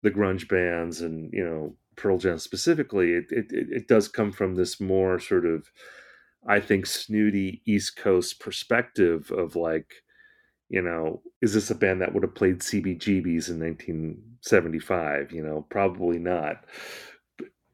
the 0.03 0.11
grunge 0.11 0.47
bands 0.47 1.01
and, 1.01 1.31
you 1.33 1.43
know, 1.43 1.75
Pearl 1.95 2.17
Jam 2.17 2.39
specifically, 2.39 3.13
it, 3.13 3.25
it, 3.29 3.45
it 3.51 3.87
does 3.87 4.07
come 4.07 4.31
from 4.31 4.55
this 4.55 4.79
more 4.79 5.19
sort 5.19 5.45
of, 5.45 5.71
I 6.47 6.59
think, 6.59 6.85
snooty 6.85 7.61
East 7.65 7.97
Coast 7.97 8.39
perspective 8.39 9.31
of 9.31 9.55
like, 9.55 10.03
you 10.69 10.81
know, 10.81 11.21
is 11.41 11.53
this 11.53 11.69
a 11.69 11.75
band 11.75 12.01
that 12.01 12.13
would 12.13 12.23
have 12.23 12.33
played 12.33 12.59
CBGBs 12.59 13.49
in 13.49 13.59
1975? 13.59 15.31
You 15.31 15.43
know, 15.43 15.65
probably 15.69 16.17
not. 16.17 16.63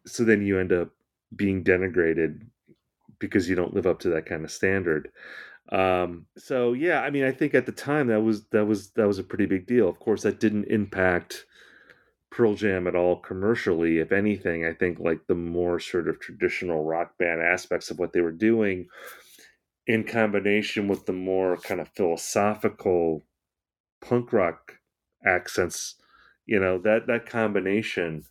So 0.05 0.23
then 0.23 0.41
you 0.41 0.59
end 0.59 0.73
up 0.73 0.89
being 1.35 1.63
denigrated 1.63 2.41
because 3.19 3.47
you 3.47 3.55
don't 3.55 3.73
live 3.73 3.85
up 3.85 3.99
to 3.99 4.09
that 4.09 4.25
kind 4.25 4.43
of 4.43 4.51
standard. 4.51 5.11
Um, 5.71 6.25
so 6.37 6.73
yeah, 6.73 7.01
I 7.01 7.09
mean, 7.09 7.23
I 7.23 7.31
think 7.31 7.53
at 7.53 7.65
the 7.65 7.71
time 7.71 8.07
that 8.07 8.21
was 8.21 8.45
that 8.47 8.65
was 8.65 8.91
that 8.91 9.07
was 9.07 9.19
a 9.19 9.23
pretty 9.23 9.45
big 9.45 9.67
deal. 9.67 9.89
Of 9.89 9.99
course, 9.99 10.23
that 10.23 10.39
didn't 10.39 10.65
impact 10.65 11.45
Pearl 12.31 12.55
Jam 12.55 12.87
at 12.87 12.95
all 12.95 13.17
commercially. 13.17 13.99
If 13.99 14.11
anything, 14.11 14.65
I 14.65 14.73
think 14.73 14.99
like 14.99 15.27
the 15.27 15.35
more 15.35 15.79
sort 15.79 16.07
of 16.07 16.19
traditional 16.19 16.83
rock 16.83 17.17
band 17.17 17.41
aspects 17.41 17.89
of 17.89 17.99
what 17.99 18.13
they 18.13 18.21
were 18.21 18.31
doing, 18.31 18.87
in 19.87 20.03
combination 20.03 20.87
with 20.87 21.05
the 21.05 21.13
more 21.13 21.57
kind 21.57 21.79
of 21.79 21.87
philosophical 21.89 23.23
punk 24.01 24.33
rock 24.33 24.73
accents, 25.25 25.95
you 26.45 26.59
know 26.59 26.77
that 26.79 27.07
that 27.07 27.25
combination 27.25 28.23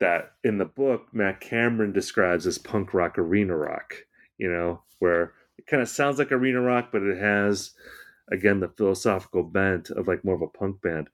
that 0.00 0.32
in 0.42 0.58
the 0.58 0.64
book 0.64 1.08
Matt 1.12 1.40
Cameron 1.40 1.92
describes 1.92 2.46
as 2.46 2.58
punk 2.58 2.94
rock 2.94 3.18
arena 3.18 3.56
rock. 3.56 3.94
You 4.38 4.50
know 4.50 4.82
where 4.98 5.34
it 5.58 5.66
kind 5.66 5.82
of 5.82 5.88
sounds 5.88 6.18
like 6.18 6.32
arena 6.32 6.60
rock, 6.60 6.88
but 6.92 7.02
it 7.02 7.18
has 7.18 7.72
again 8.30 8.60
the 8.60 8.68
philosophical 8.68 9.42
bent 9.42 9.90
of 9.90 10.08
like 10.08 10.24
more 10.24 10.34
of 10.34 10.42
a 10.42 10.46
punk 10.46 10.80
band. 10.80 11.08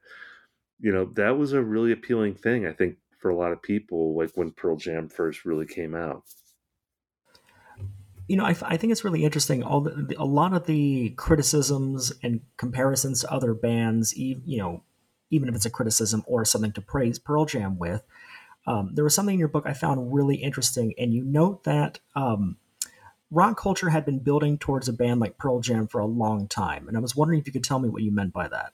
You 0.80 0.92
know, 0.92 1.06
that 1.14 1.36
was 1.36 1.52
a 1.52 1.62
really 1.62 1.92
appealing 1.92 2.34
thing, 2.34 2.66
I 2.66 2.72
think, 2.72 2.96
for 3.18 3.30
a 3.30 3.36
lot 3.36 3.52
of 3.52 3.62
people, 3.62 4.16
like 4.16 4.30
when 4.34 4.52
Pearl 4.52 4.76
Jam 4.76 5.08
first 5.08 5.44
really 5.44 5.66
came 5.66 5.94
out. 5.94 6.22
You 8.28 8.36
know, 8.36 8.44
I, 8.44 8.54
I 8.62 8.76
think 8.76 8.92
it's 8.92 9.04
really 9.04 9.24
interesting. 9.24 9.62
All 9.62 9.80
the, 9.80 10.14
a 10.18 10.24
lot 10.24 10.52
of 10.52 10.66
the 10.66 11.10
criticisms 11.10 12.12
and 12.22 12.42
comparisons 12.58 13.22
to 13.22 13.32
other 13.32 13.54
bands, 13.54 14.16
you 14.16 14.58
know, 14.58 14.82
even 15.30 15.48
if 15.48 15.54
it's 15.54 15.66
a 15.66 15.70
criticism 15.70 16.22
or 16.26 16.44
something 16.44 16.72
to 16.72 16.80
praise 16.80 17.18
Pearl 17.18 17.44
Jam 17.44 17.78
with, 17.78 18.02
um, 18.66 18.90
there 18.94 19.04
was 19.04 19.14
something 19.14 19.34
in 19.34 19.38
your 19.38 19.48
book 19.48 19.64
I 19.66 19.72
found 19.72 20.12
really 20.12 20.36
interesting, 20.36 20.92
and 20.98 21.14
you 21.14 21.24
note 21.24 21.64
that 21.64 22.00
um, 22.14 22.58
rock 23.30 23.58
culture 23.58 23.88
had 23.88 24.04
been 24.04 24.18
building 24.18 24.58
towards 24.58 24.88
a 24.88 24.92
band 24.92 25.20
like 25.20 25.38
Pearl 25.38 25.60
Jam 25.60 25.86
for 25.86 26.00
a 26.00 26.06
long 26.06 26.48
time, 26.48 26.86
and 26.86 26.96
I 26.96 27.00
was 27.00 27.16
wondering 27.16 27.40
if 27.40 27.46
you 27.46 27.52
could 27.52 27.64
tell 27.64 27.78
me 27.78 27.88
what 27.88 28.02
you 28.02 28.12
meant 28.12 28.34
by 28.34 28.46
that. 28.48 28.72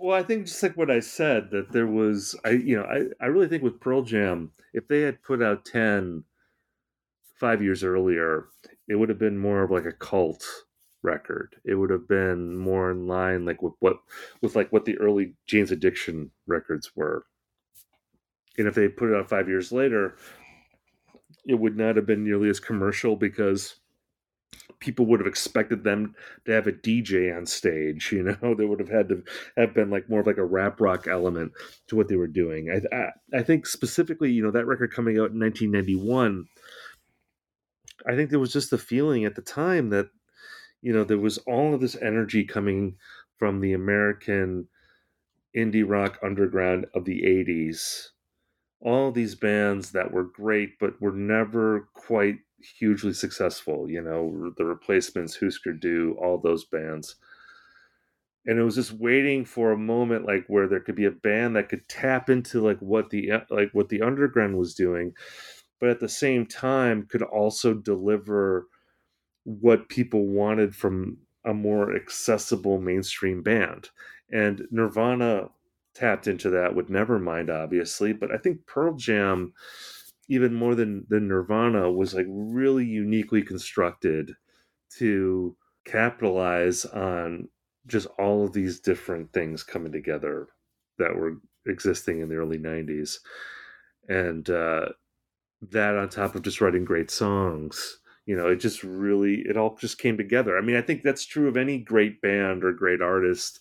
Well, 0.00 0.16
I 0.16 0.22
think 0.22 0.46
just 0.46 0.62
like 0.62 0.76
what 0.76 0.90
I 0.90 1.00
said, 1.00 1.50
that 1.50 1.72
there 1.72 1.86
was, 1.86 2.34
I 2.44 2.50
you 2.50 2.76
know, 2.76 2.84
I, 2.84 3.24
I 3.24 3.28
really 3.28 3.48
think 3.48 3.62
with 3.62 3.80
Pearl 3.80 4.02
Jam, 4.02 4.52
if 4.72 4.88
they 4.88 5.02
had 5.02 5.22
put 5.22 5.42
out 5.42 5.66
10 5.66 6.24
five 7.40 7.62
years 7.62 7.82
earlier, 7.82 8.46
it 8.88 8.96
would 8.96 9.08
have 9.08 9.18
been 9.18 9.38
more 9.38 9.62
of 9.62 9.70
like 9.70 9.86
a 9.86 9.92
cult 9.92 10.44
record. 11.02 11.56
It 11.64 11.74
would 11.74 11.90
have 11.90 12.06
been 12.06 12.56
more 12.56 12.90
in 12.90 13.06
line 13.06 13.44
like 13.44 13.62
with 13.62 13.74
what 13.80 13.96
with 14.42 14.54
like 14.54 14.70
what 14.72 14.84
the 14.84 14.98
early 14.98 15.34
Jane's 15.46 15.70
Addiction 15.70 16.30
records 16.46 16.94
were. 16.94 17.24
And 18.58 18.68
if 18.68 18.74
they 18.74 18.88
put 18.88 19.10
it 19.10 19.16
out 19.16 19.28
five 19.30 19.48
years 19.48 19.72
later, 19.72 20.16
it 21.46 21.54
would 21.54 21.76
not 21.76 21.96
have 21.96 22.06
been 22.06 22.24
nearly 22.24 22.50
as 22.50 22.60
commercial 22.60 23.16
because 23.16 23.76
people 24.80 25.06
would 25.06 25.20
have 25.20 25.26
expected 25.26 25.84
them 25.84 26.14
to 26.46 26.52
have 26.52 26.66
a 26.66 26.72
DJ 26.72 27.36
on 27.36 27.46
stage. 27.46 28.10
You 28.12 28.22
know, 28.22 28.54
they 28.58 28.64
would 28.64 28.80
have 28.80 28.88
had 28.88 29.08
to 29.10 29.22
have 29.56 29.74
been 29.74 29.90
like 29.90 30.08
more 30.08 30.20
of 30.20 30.26
like 30.26 30.38
a 30.38 30.44
rap 30.44 30.80
rock 30.80 31.06
element 31.06 31.52
to 31.88 31.96
what 31.96 32.08
they 32.08 32.16
were 32.16 32.26
doing. 32.26 32.70
I, 32.70 32.96
I, 32.96 33.38
I 33.38 33.42
think 33.42 33.66
specifically, 33.66 34.32
you 34.32 34.42
know, 34.42 34.50
that 34.50 34.66
record 34.66 34.92
coming 34.92 35.16
out 35.16 35.30
in 35.30 35.40
1991. 35.40 36.46
I 38.08 38.16
think 38.16 38.30
there 38.30 38.40
was 38.40 38.52
just 38.52 38.70
the 38.70 38.78
feeling 38.78 39.26
at 39.26 39.34
the 39.34 39.42
time 39.42 39.90
that, 39.90 40.08
you 40.80 40.92
know, 40.92 41.04
there 41.04 41.18
was 41.18 41.36
all 41.38 41.74
of 41.74 41.80
this 41.82 41.96
energy 42.00 42.44
coming 42.44 42.96
from 43.38 43.60
the 43.60 43.74
American 43.74 44.68
indie 45.54 45.84
rock 45.86 46.18
underground 46.22 46.86
of 46.94 47.04
the 47.04 47.22
80s 47.22 48.08
all 48.82 49.12
these 49.12 49.34
bands 49.34 49.92
that 49.92 50.12
were 50.12 50.24
great 50.24 50.78
but 50.78 51.00
were 51.00 51.12
never 51.12 51.88
quite 51.94 52.38
hugely 52.62 53.12
successful 53.12 53.90
you 53.90 54.02
know 54.02 54.52
the 54.56 54.64
replacements 54.64 55.36
husker 55.36 55.72
du 55.72 56.16
all 56.20 56.38
those 56.38 56.64
bands. 56.64 57.16
And 58.46 58.58
it 58.58 58.62
was 58.62 58.76
just 58.76 58.92
waiting 58.92 59.44
for 59.44 59.70
a 59.70 59.76
moment 59.76 60.24
like 60.24 60.46
where 60.48 60.66
there 60.66 60.80
could 60.80 60.94
be 60.94 61.04
a 61.04 61.10
band 61.10 61.56
that 61.56 61.68
could 61.68 61.86
tap 61.88 62.30
into 62.30 62.62
like 62.64 62.78
what 62.80 63.10
the 63.10 63.30
uh, 63.30 63.40
like 63.50 63.70
what 63.72 63.90
the 63.90 64.00
underground 64.00 64.56
was 64.56 64.74
doing 64.74 65.12
but 65.80 65.88
at 65.88 66.00
the 66.00 66.08
same 66.08 66.46
time 66.46 67.06
could 67.06 67.22
also 67.22 67.74
deliver 67.74 68.66
what 69.44 69.88
people 69.88 70.26
wanted 70.26 70.76
from 70.76 71.18
a 71.44 71.54
more 71.54 71.96
accessible 71.96 72.78
mainstream 72.78 73.42
band. 73.42 73.88
And 74.30 74.66
nirvana 74.70 75.48
tapped 75.94 76.28
into 76.28 76.50
that 76.50 76.74
with 76.74 76.88
Nevermind, 76.88 77.50
obviously, 77.50 78.12
but 78.12 78.30
I 78.30 78.36
think 78.36 78.66
Pearl 78.66 78.94
Jam, 78.94 79.54
even 80.30 80.54
more 80.54 80.76
than 80.76 81.06
than 81.10 81.28
Nirvana, 81.28 81.92
was 81.92 82.14
like 82.14 82.26
really 82.30 82.86
uniquely 82.86 83.42
constructed 83.42 84.32
to 84.98 85.56
capitalize 85.86 86.84
on 86.86 87.48
just 87.86 88.06
all 88.18 88.44
of 88.44 88.52
these 88.54 88.80
different 88.80 89.32
things 89.32 89.62
coming 89.64 89.92
together 89.92 90.48
that 90.98 91.16
were 91.16 91.38
existing 91.66 92.20
in 92.20 92.28
the 92.30 92.36
early 92.36 92.58
90s 92.58 93.20
and 94.08 94.50
uh, 94.50 94.88
that 95.62 95.96
on 95.96 96.08
top 96.08 96.34
of 96.34 96.42
just 96.42 96.60
writing 96.60 96.84
great 96.84 97.10
songs 97.10 97.98
you 98.26 98.36
know 98.36 98.48
it 98.48 98.56
just 98.56 98.84
really 98.84 99.42
it 99.48 99.56
all 99.56 99.76
just 99.76 99.98
came 99.98 100.16
together. 100.16 100.58
I 100.58 100.60
mean 100.62 100.76
i 100.76 100.82
think 100.82 101.02
that's 101.02 101.26
true 101.26 101.48
of 101.48 101.56
any 101.56 101.78
great 101.78 102.20
band 102.22 102.64
or 102.64 102.72
great 102.72 103.02
artist. 103.02 103.60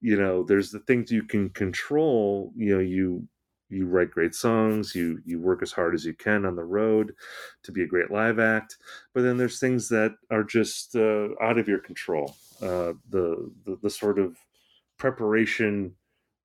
You 0.00 0.16
know 0.16 0.42
there's 0.42 0.70
the 0.70 0.80
things 0.80 1.12
you 1.12 1.22
can 1.22 1.50
control 1.50 2.52
you 2.56 2.74
know 2.74 2.80
you 2.80 3.28
you 3.72 3.86
write 3.86 4.10
great 4.10 4.34
songs 4.34 4.94
you 4.94 5.20
you 5.24 5.40
work 5.40 5.62
as 5.62 5.72
hard 5.72 5.94
as 5.94 6.04
you 6.04 6.14
can 6.14 6.44
on 6.44 6.56
the 6.56 6.64
road 6.64 7.14
to 7.62 7.72
be 7.72 7.82
a 7.82 7.86
great 7.86 8.10
live 8.10 8.38
act 8.38 8.76
but 9.14 9.22
then 9.22 9.36
there's 9.36 9.58
things 9.58 9.88
that 9.88 10.14
are 10.30 10.44
just 10.44 10.96
uh, 10.96 11.28
out 11.40 11.58
of 11.58 11.68
your 11.68 11.78
control. 11.78 12.36
Uh, 12.60 12.92
the, 13.10 13.50
the 13.64 13.78
the 13.82 13.90
sort 13.90 14.18
of 14.18 14.36
preparation 14.98 15.94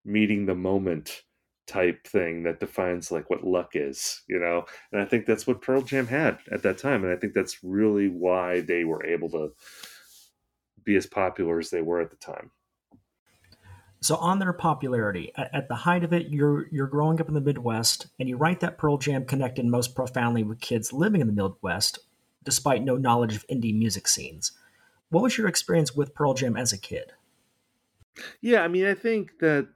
meeting 0.06 0.46
the 0.46 0.56
moment 0.56 1.24
type 1.68 2.08
thing 2.08 2.44
that 2.44 2.60
defines 2.60 3.12
like 3.12 3.30
what 3.30 3.44
luck 3.44 3.72
is 3.74 4.24
you 4.28 4.40
know? 4.40 4.66
And 4.92 5.02
i 5.02 5.06
think 5.06 5.26
that's 5.26 5.46
what 5.46 5.62
pearl 5.62 5.82
jam 5.82 6.08
had 6.08 6.40
at 6.52 6.64
that 6.64 6.78
time 6.78 7.04
and 7.04 7.14
i 7.14 7.18
think 7.18 7.34
that's 7.34 7.64
really 7.64 8.08
why 8.08 8.62
they 8.62 8.84
were 8.84 9.06
able 9.06 9.30
to 9.32 9.52
be 10.84 10.96
as 10.96 11.06
popular 11.06 11.60
as 11.60 11.70
they 11.70 11.82
were 11.82 12.00
at 12.00 12.10
the 12.10 12.16
time 12.16 12.52
so 14.08 14.16
on 14.16 14.40
their 14.40 14.54
popularity, 14.54 15.34
at 15.36 15.68
the 15.68 15.76
height 15.76 16.06
of 16.06 16.14
it, 16.14 16.30
you're 16.30 16.68
you're 16.72 16.88
growing 16.88 17.20
up 17.20 17.28
in 17.28 17.34
the 17.34 17.42
Midwest, 17.42 18.08
and 18.18 18.30
you 18.30 18.38
write 18.38 18.62
that 18.62 18.78
Pearl 18.78 18.98
Jam 18.98 19.26
connected 19.26 19.66
most 19.66 19.96
profoundly 19.96 20.44
with 20.44 20.62
kids 20.62 20.94
living 20.94 21.20
in 21.20 21.28
the 21.28 21.34
Midwest, 21.34 22.00
despite 22.46 22.86
no 22.86 22.96
knowledge 22.96 23.36
of 23.36 23.46
indie 23.48 23.78
music 23.78 24.08
scenes. 24.08 24.54
What 25.10 25.24
was 25.24 25.38
your 25.38 25.50
experience 25.50 25.94
with 25.94 26.16
Pearl 26.16 26.34
Jam 26.34 26.56
as 26.56 26.72
a 26.72 26.78
kid? 26.78 27.12
Yeah, 28.40 28.62
I 28.64 28.70
mean, 28.70 28.86
I 28.86 28.94
think 28.94 29.40
that 29.40 29.68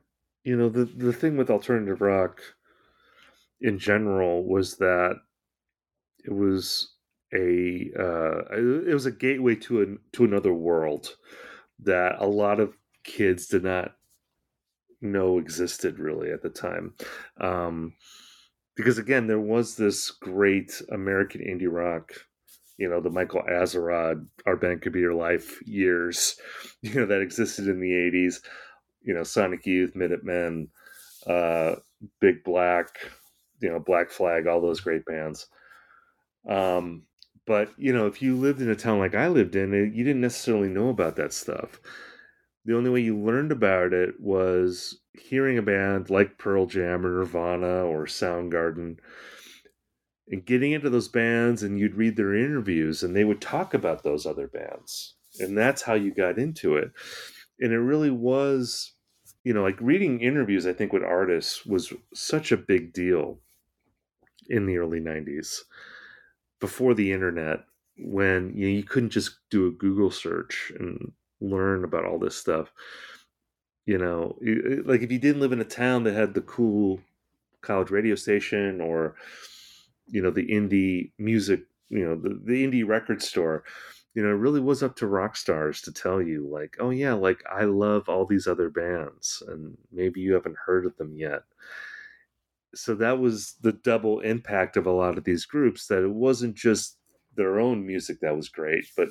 you 0.45 0.55
know 0.55 0.69
the 0.69 0.85
the 0.85 1.11
thing 1.11 1.35
with 1.35 1.49
alternative 1.49 1.99
rock 1.99 2.39
in 3.59 3.79
general 3.79 4.45
was 4.45 4.77
that 4.77 5.17
it 6.23 6.33
was 6.33 6.93
a 7.33 7.91
uh, 7.99 8.43
it 8.55 8.93
was 8.93 9.05
a 9.05 9.11
gateway 9.11 9.55
to 9.55 9.81
an 9.81 9.99
to 10.13 10.23
another 10.23 10.53
world 10.53 11.17
that 11.79 12.15
a 12.19 12.27
lot 12.27 12.61
of 12.61 12.77
kids 13.03 13.47
did 13.47 13.65
not 13.65 13.95
know 15.01 15.37
existed 15.37 15.99
really 15.99 16.31
at 16.31 16.41
the 16.41 16.49
time. 16.49 16.93
Um, 17.39 17.93
because 18.75 18.97
again, 18.97 19.27
there 19.27 19.39
was 19.39 19.75
this 19.75 20.11
great 20.11 20.81
American 20.91 21.41
indie 21.41 21.71
rock, 21.71 22.13
you 22.77 22.89
know, 22.89 23.01
the 23.01 23.09
Michael 23.09 23.43
Azerrad, 23.43 24.25
Our 24.45 24.55
Band 24.55 24.81
Could 24.81 24.93
Be 24.93 24.99
Your 24.99 25.13
Life 25.13 25.61
years, 25.67 26.35
you 26.81 26.95
know, 26.95 27.05
that 27.05 27.21
existed 27.21 27.67
in 27.67 27.79
the 27.79 27.91
80s, 27.91 28.39
you 29.01 29.13
know, 29.13 29.23
Sonic 29.23 29.65
Youth, 29.65 29.95
Minutemen, 29.95 30.69
uh, 31.27 31.75
Big 32.19 32.43
Black, 32.43 32.97
you 33.59 33.69
know, 33.69 33.79
Black 33.79 34.09
Flag, 34.09 34.47
all 34.47 34.61
those 34.61 34.79
great 34.79 35.05
bands. 35.05 35.47
Um, 36.49 37.03
but, 37.45 37.71
you 37.77 37.93
know, 37.93 38.07
if 38.07 38.21
you 38.21 38.35
lived 38.35 38.61
in 38.61 38.69
a 38.69 38.75
town 38.75 38.99
like 38.99 39.15
I 39.15 39.27
lived 39.27 39.55
in, 39.55 39.73
you 39.93 40.03
didn't 40.03 40.21
necessarily 40.21 40.69
know 40.69 40.89
about 40.89 41.17
that 41.17 41.33
stuff 41.33 41.79
the 42.65 42.75
only 42.75 42.89
way 42.89 43.01
you 43.01 43.17
learned 43.17 43.51
about 43.51 43.93
it 43.93 44.19
was 44.19 44.99
hearing 45.13 45.57
a 45.57 45.63
band 45.63 46.09
like 46.09 46.37
Pearl 46.37 46.65
Jam 46.65 47.05
or 47.05 47.09
Nirvana 47.09 47.85
or 47.85 48.05
Soundgarden 48.05 48.97
and 50.27 50.45
getting 50.45 50.71
into 50.71 50.89
those 50.89 51.07
bands 51.07 51.63
and 51.63 51.79
you'd 51.79 51.95
read 51.95 52.15
their 52.15 52.35
interviews 52.35 53.03
and 53.03 53.15
they 53.15 53.23
would 53.23 53.41
talk 53.41 53.73
about 53.73 54.03
those 54.03 54.25
other 54.25 54.47
bands. 54.47 55.15
And 55.39 55.57
that's 55.57 55.81
how 55.81 55.93
you 55.93 56.13
got 56.13 56.37
into 56.37 56.77
it. 56.77 56.91
And 57.59 57.73
it 57.73 57.79
really 57.79 58.11
was, 58.11 58.93
you 59.43 59.53
know, 59.53 59.63
like 59.63 59.79
reading 59.81 60.21
interviews, 60.21 60.67
I 60.67 60.73
think, 60.73 60.93
with 60.93 61.03
artists 61.03 61.65
was 61.65 61.93
such 62.13 62.51
a 62.51 62.57
big 62.57 62.93
deal 62.93 63.39
in 64.49 64.65
the 64.65 64.77
early 64.77 64.99
90s 64.99 65.59
before 66.59 66.93
the 66.93 67.11
internet 67.11 67.61
when 67.97 68.53
you, 68.55 68.67
know, 68.67 68.73
you 68.73 68.83
couldn't 68.83 69.09
just 69.09 69.39
do 69.49 69.67
a 69.67 69.71
Google 69.71 70.11
search 70.11 70.71
and 70.79 71.11
learn 71.41 71.83
about 71.83 72.05
all 72.05 72.19
this 72.19 72.37
stuff. 72.37 72.71
You 73.85 73.97
know, 73.97 74.37
uh, 74.47 74.83
like 74.85 75.01
if 75.01 75.11
you 75.11 75.19
didn't 75.19 75.41
live 75.41 75.51
in 75.51 75.59
a 75.59 75.65
town 75.65 76.03
that 76.03 76.13
had 76.13 76.33
the 76.33 76.41
cool 76.41 77.01
college 77.61 77.91
radio 77.91 78.15
station 78.15 78.79
or, 78.79 79.15
you 80.07 80.21
know, 80.21 80.31
the 80.31 80.47
indie 80.47 81.11
music, 81.17 81.61
you 81.89 82.05
know, 82.05 82.15
the, 82.15 82.39
the 82.43 82.65
indie 82.65 82.87
record 82.87 83.21
store, 83.21 83.63
you 84.13 84.21
know, 84.21 84.29
it 84.29 84.33
really 84.33 84.59
was 84.59 84.83
up 84.83 84.95
to 84.97 85.07
rock 85.07 85.35
stars 85.35 85.81
to 85.81 85.91
tell 85.91 86.21
you, 86.21 86.47
like, 86.47 86.75
oh 86.79 86.89
yeah, 86.89 87.13
like 87.13 87.43
I 87.49 87.63
love 87.63 88.09
all 88.09 88.25
these 88.25 88.45
other 88.45 88.69
bands, 88.69 89.41
and 89.47 89.77
maybe 89.91 90.19
you 90.19 90.33
haven't 90.33 90.57
heard 90.65 90.85
of 90.85 90.95
them 90.97 91.15
yet. 91.15 91.43
So 92.75 92.93
that 92.95 93.19
was 93.19 93.55
the 93.61 93.73
double 93.73 94.19
impact 94.19 94.77
of 94.77 94.85
a 94.85 94.91
lot 94.91 95.17
of 95.17 95.23
these 95.23 95.45
groups 95.45 95.87
that 95.87 96.03
it 96.03 96.11
wasn't 96.11 96.55
just 96.55 96.97
their 97.35 97.59
own 97.59 97.85
music 97.85 98.19
that 98.21 98.35
was 98.35 98.49
great, 98.49 98.85
but 98.95 99.09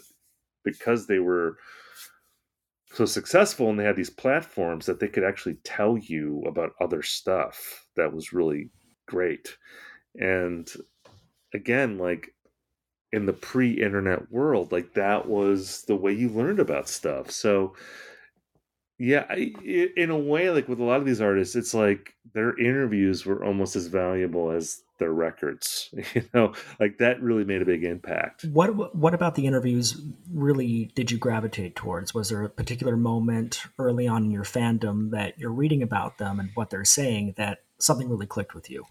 because 0.64 1.07
they 1.07 1.19
were 1.19 1.57
so 2.92 3.05
successful 3.05 3.70
and 3.70 3.79
they 3.79 3.85
had 3.85 3.96
these 3.96 4.11
platforms 4.11 4.87
that 4.87 4.98
they 4.98 5.09
could 5.09 5.24
actually 5.24 5.55
tell 5.64 5.96
you 5.96 6.42
about 6.46 6.74
other 6.81 7.03
stuff 7.03 7.87
that 7.96 8.12
was 8.12 8.33
really 8.33 8.70
great. 9.07 9.57
And 10.20 10.68
again, 11.55 11.98
like 11.98 12.35
in 13.12 13.26
the 13.26 13.33
pre-internet 13.33 14.31
world, 14.31 14.72
like 14.72 14.92
that 14.94 15.26
was 15.29 15.83
the 15.83 15.96
way 15.96 16.12
you 16.12 16.29
learned 16.31 16.59
about 16.59 16.88
stuff. 16.88 17.31
So 17.31 17.74
yeah, 18.98 19.24
I, 19.31 19.53
in 19.96 20.11
a 20.11 20.18
way, 20.18 20.50
like 20.50 20.68
with 20.68 20.81
a 20.81 20.85
lot 20.85 21.00
of 21.00 21.07
these 21.07 21.22
artists, 21.22 21.57
it's 21.57 21.72
like 21.72 22.12
their 22.35 22.59
interviews 22.59 23.24
were 23.24 23.44
almost 23.44 23.74
as 23.74 23.87
valuable 23.87 24.50
as 24.50 24.83
their 25.01 25.13
records. 25.13 25.93
You 26.15 26.23
know, 26.35 26.55
like 26.81 26.99
that 26.99 27.23
really 27.23 27.45
made 27.45 27.63
a 27.63 27.65
big 27.65 27.85
impact. 27.85 28.45
What 28.45 28.97
What 28.97 29.15
about 29.15 29.37
the 29.37 29.47
interviews? 29.47 30.01
Really, 30.33 30.91
did 30.95 31.11
you 31.11 31.19
gravitate 31.19 31.77
towards? 31.77 32.15
Was 32.15 32.31
there 32.31 32.43
a 32.43 32.49
particular 32.49 32.97
moment 32.97 33.63
early 33.79 34.09
on 34.09 34.25
in 34.25 34.31
your 34.31 34.45
fandom 34.45 35.11
that 35.11 35.39
you're 35.39 35.53
reading 35.53 35.83
about 35.83 36.19
them 36.19 36.41
and 36.41 36.51
what 36.55 36.71
they're 36.71 36.85
saying 36.85 37.35
that 37.37 37.59
something 37.79 38.09
really 38.09 38.27
clicked 38.27 38.55
with 38.55 38.71
you? 38.71 38.87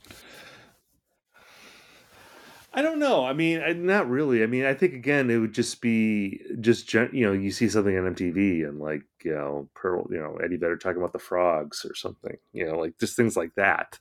I 2.71 2.81
don't 2.81 2.99
know. 2.99 3.25
I 3.25 3.33
mean, 3.33 3.85
not 3.85 4.07
really. 4.07 4.43
I 4.43 4.45
mean, 4.45 4.63
I 4.63 4.73
think 4.75 4.93
again, 4.93 5.29
it 5.29 5.37
would 5.37 5.53
just 5.53 5.81
be 5.81 6.41
just 6.59 6.93
you 6.93 7.25
know, 7.25 7.33
you 7.33 7.51
see 7.51 7.67
something 7.67 7.97
on 7.97 8.13
MTV 8.13 8.67
and 8.67 8.79
like 8.79 9.03
you 9.23 9.33
know, 9.33 9.69
Pearl, 9.73 10.07
you 10.11 10.19
know, 10.19 10.37
Eddie 10.43 10.57
Vedder 10.57 10.77
talking 10.77 10.99
about 10.99 11.13
the 11.13 11.19
frogs 11.19 11.83
or 11.83 11.95
something. 11.95 12.37
You 12.53 12.67
know, 12.67 12.77
like 12.77 12.99
just 12.99 13.15
things 13.15 13.35
like 13.35 13.55
that, 13.55 13.99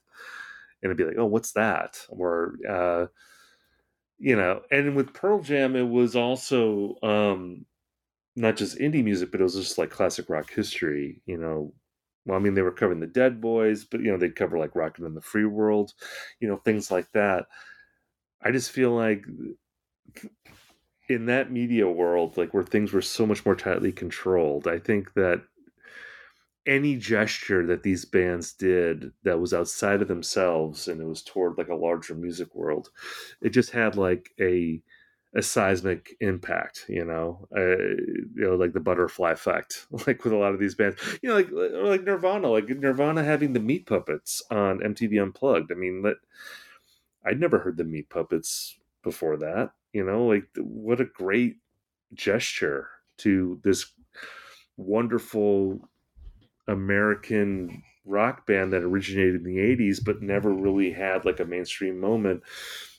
and 0.83 0.91
it'd 0.91 0.97
be 0.97 1.05
like, 1.05 1.19
oh, 1.19 1.27
what's 1.27 1.53
that? 1.53 1.99
Or 2.09 2.55
uh, 2.69 3.07
you 4.19 4.37
know, 4.37 4.63
and 4.71 4.97
with 4.97 5.15
Pearl 5.15 5.41
Jam, 5.41 5.77
it 5.77 5.89
was 5.89 6.17
also 6.17 6.97
um, 7.03 7.67
not 8.37 8.57
just 8.57 8.79
indie 8.79 9.05
music, 9.05 9.31
but 9.31 9.41
it 9.41 9.45
was 9.45 9.55
just 9.55 9.79
like 9.79 9.91
classic 9.91 10.29
rock 10.29 10.51
history. 10.53 11.23
You 11.27 11.39
know, 11.39 11.73
well, 12.27 12.37
I 12.37 12.41
mean, 12.41 12.55
they 12.55 12.63
were 12.63 12.73
covering 12.73 13.01
the 13.01 13.07
Dead 13.07 13.41
Boys, 13.41 13.85
but 13.85 14.01
you 14.01 14.11
know, 14.11 14.19
they'd 14.19 14.37
cover 14.37 14.59
like 14.59 14.75
Rockin' 14.75 15.07
in 15.07 15.15
the 15.15 15.21
Free 15.21 15.47
World, 15.47 15.93
you 16.41 16.49
know, 16.49 16.57
things 16.57 16.91
like 16.91 17.11
that 17.13 17.47
I 18.43 18.53
just 18.53 18.71
feel 18.71 18.93
like 18.93 19.25
in 21.09 21.27
that 21.27 21.51
media 21.51 21.89
world, 21.89 22.37
like 22.37 22.55
where 22.55 22.65
things 22.65 22.93
were 22.93 23.03
so 23.03 23.27
much 23.27 23.45
more 23.45 23.57
tightly 23.57 23.93
controlled, 23.93 24.69
I 24.69 24.79
think 24.79 25.15
that 25.15 25.43
any 26.69 26.97
gesture 26.97 27.67
that 27.67 27.83
these 27.83 28.05
bands 28.05 28.53
did 28.53 29.13
that 29.25 29.41
was 29.41 29.55
outside 29.55 30.03
of 30.03 30.09
themselves 30.09 30.87
and 30.87 31.01
it 31.01 31.07
was 31.07 31.23
toward 31.23 31.57
like 31.57 31.69
a 31.69 31.75
larger 31.75 32.15
music 32.15 32.55
world, 32.55 32.91
it 33.41 33.51
just 33.51 33.71
had 33.71 33.97
like 33.97 34.31
a 34.39 34.81
a 35.35 35.43
seismic 35.43 36.17
impact, 36.21 36.87
you 36.89 37.05
know, 37.05 37.47
uh, 37.55 37.77
you 37.77 38.29
know, 38.37 38.55
like 38.57 38.73
the 38.73 38.81
butterfly 38.81 39.33
effect, 39.33 39.87
like 40.07 40.25
with 40.25 40.33
a 40.33 40.37
lot 40.37 40.55
of 40.55 40.61
these 40.61 40.75
bands, 40.75 40.97
you 41.23 41.29
know, 41.29 41.35
like 41.35 41.51
like 41.51 42.03
Nirvana, 42.05 42.49
like 42.49 42.69
Nirvana 42.69 43.25
having 43.25 43.53
the 43.53 43.61
Meat 43.61 43.87
Puppets 43.87 44.43
on 44.51 44.81
MTV 44.81 45.23
Unplugged. 45.23 45.73
I 45.73 45.75
mean, 45.75 46.03
that 46.03 46.17
I'd 47.25 47.41
never 47.41 47.59
heard 47.59 47.77
the 47.77 47.85
Meat 47.85 48.11
Puppets 48.11 48.79
before 49.03 49.39
that. 49.39 49.73
You 49.93 50.05
know, 50.05 50.27
like 50.27 50.49
what 50.57 51.01
a 51.01 51.07
great 51.07 51.57
gesture 52.15 52.89
to 53.19 53.61
this 53.65 53.93
wonderful 54.77 55.89
American 56.69 57.83
rock 58.05 58.47
band 58.47 58.73
that 58.73 58.83
originated 58.83 59.35
in 59.37 59.45
the 59.45 59.59
80s 59.59 60.03
but 60.03 60.23
never 60.23 60.53
really 60.53 60.93
had 60.93 61.25
like 61.25 61.41
a 61.41 61.45
mainstream 61.45 62.01
moment 62.01 62.43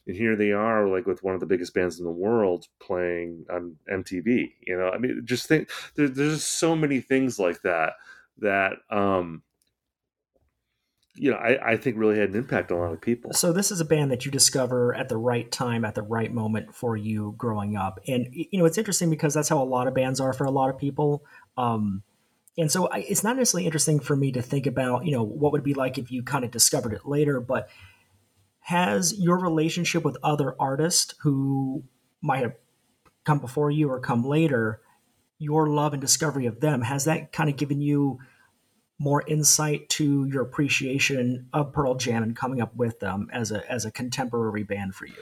and 0.05 0.15
here 0.15 0.35
they 0.35 0.51
are 0.51 0.87
like 0.87 1.07
with 1.07 1.23
one 1.23 1.33
of 1.33 1.39
the 1.39 1.47
biggest 1.47 1.73
bands 1.73 1.97
in 1.97 2.05
the 2.05 2.11
world 2.11 2.67
playing 2.79 3.45
on 3.49 3.75
MTV 3.91 4.51
you 4.61 4.77
know 4.77 4.89
I 4.89 4.97
mean 4.97 5.21
just 5.25 5.47
think 5.47 5.69
there, 5.95 6.07
there's 6.07 6.43
so 6.43 6.75
many 6.75 7.01
things 7.01 7.39
like 7.39 7.61
that 7.63 7.93
that 8.39 8.73
um 8.91 9.43
you 11.19 11.31
know, 11.31 11.37
I, 11.37 11.71
I 11.71 11.77
think 11.77 11.97
really 11.97 12.17
had 12.17 12.29
an 12.29 12.35
impact 12.35 12.71
on 12.71 12.77
a 12.77 12.81
lot 12.81 12.93
of 12.93 13.01
people. 13.01 13.33
So 13.33 13.51
this 13.51 13.71
is 13.71 13.81
a 13.81 13.85
band 13.85 14.09
that 14.11 14.25
you 14.25 14.31
discover 14.31 14.95
at 14.95 15.09
the 15.09 15.17
right 15.17 15.51
time, 15.51 15.83
at 15.83 15.93
the 15.93 16.01
right 16.01 16.31
moment 16.31 16.73
for 16.73 16.95
you 16.95 17.35
growing 17.37 17.75
up, 17.75 17.99
and 18.07 18.27
you 18.31 18.57
know 18.57 18.65
it's 18.65 18.77
interesting 18.77 19.09
because 19.09 19.33
that's 19.33 19.49
how 19.49 19.61
a 19.61 19.65
lot 19.65 19.87
of 19.87 19.93
bands 19.93 20.21
are 20.21 20.31
for 20.31 20.45
a 20.45 20.51
lot 20.51 20.69
of 20.69 20.77
people. 20.77 21.25
Um, 21.57 22.03
and 22.59 22.71
so 22.71 22.87
I, 22.87 22.99
it's 22.99 23.23
not 23.23 23.37
necessarily 23.37 23.65
interesting 23.65 23.99
for 23.99 24.15
me 24.15 24.31
to 24.33 24.41
think 24.41 24.67
about, 24.67 25.05
you 25.05 25.11
know, 25.11 25.23
what 25.23 25.53
would 25.53 25.63
be 25.63 25.73
like 25.73 25.97
if 25.97 26.11
you 26.11 26.23
kind 26.23 26.43
of 26.43 26.51
discovered 26.51 26.93
it 26.93 27.05
later, 27.05 27.39
but 27.39 27.69
has 28.59 29.17
your 29.17 29.39
relationship 29.39 30.03
with 30.03 30.17
other 30.21 30.55
artists 30.59 31.15
who 31.21 31.83
might 32.21 32.43
have 32.43 32.55
come 33.23 33.39
before 33.39 33.71
you 33.71 33.89
or 33.89 33.99
come 33.99 34.25
later, 34.25 34.81
your 35.37 35.67
love 35.67 35.93
and 35.93 36.01
discovery 36.01 36.45
of 36.45 36.59
them, 36.59 36.81
has 36.81 37.05
that 37.05 37.31
kind 37.31 37.49
of 37.49 37.55
given 37.55 37.81
you 37.81 38.19
more 38.99 39.23
insight 39.25 39.87
to 39.87 40.25
your 40.25 40.41
appreciation 40.41 41.47
of 41.53 41.71
Pearl 41.71 41.95
Jam 41.95 42.21
and 42.21 42.35
coming 42.35 42.61
up 42.61 42.75
with 42.75 42.99
them 42.99 43.29
as 43.31 43.51
a 43.51 43.69
as 43.71 43.85
a 43.85 43.91
contemporary 43.91 44.63
band 44.63 44.93
for 44.93 45.05
you? 45.05 45.13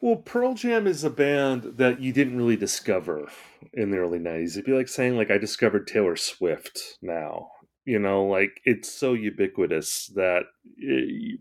Well, 0.00 0.16
Pearl 0.16 0.54
Jam 0.54 0.86
is 0.86 1.04
a 1.04 1.10
band 1.10 1.78
that 1.78 2.00
you 2.00 2.12
didn't 2.12 2.36
really 2.36 2.56
discover 2.56 3.30
in 3.72 3.90
the 3.90 3.98
early 3.98 4.18
90s. 4.18 4.52
It'd 4.52 4.66
be 4.66 4.72
like 4.72 4.88
saying 4.88 5.16
like 5.16 5.30
I 5.30 5.38
discovered 5.38 5.86
Taylor 5.86 6.16
Swift 6.16 6.98
now. 7.00 7.48
You 7.84 7.98
know, 7.98 8.24
like 8.24 8.60
it's 8.64 8.92
so 8.92 9.14
ubiquitous 9.14 10.08
that 10.08 10.42
it, 10.76 11.40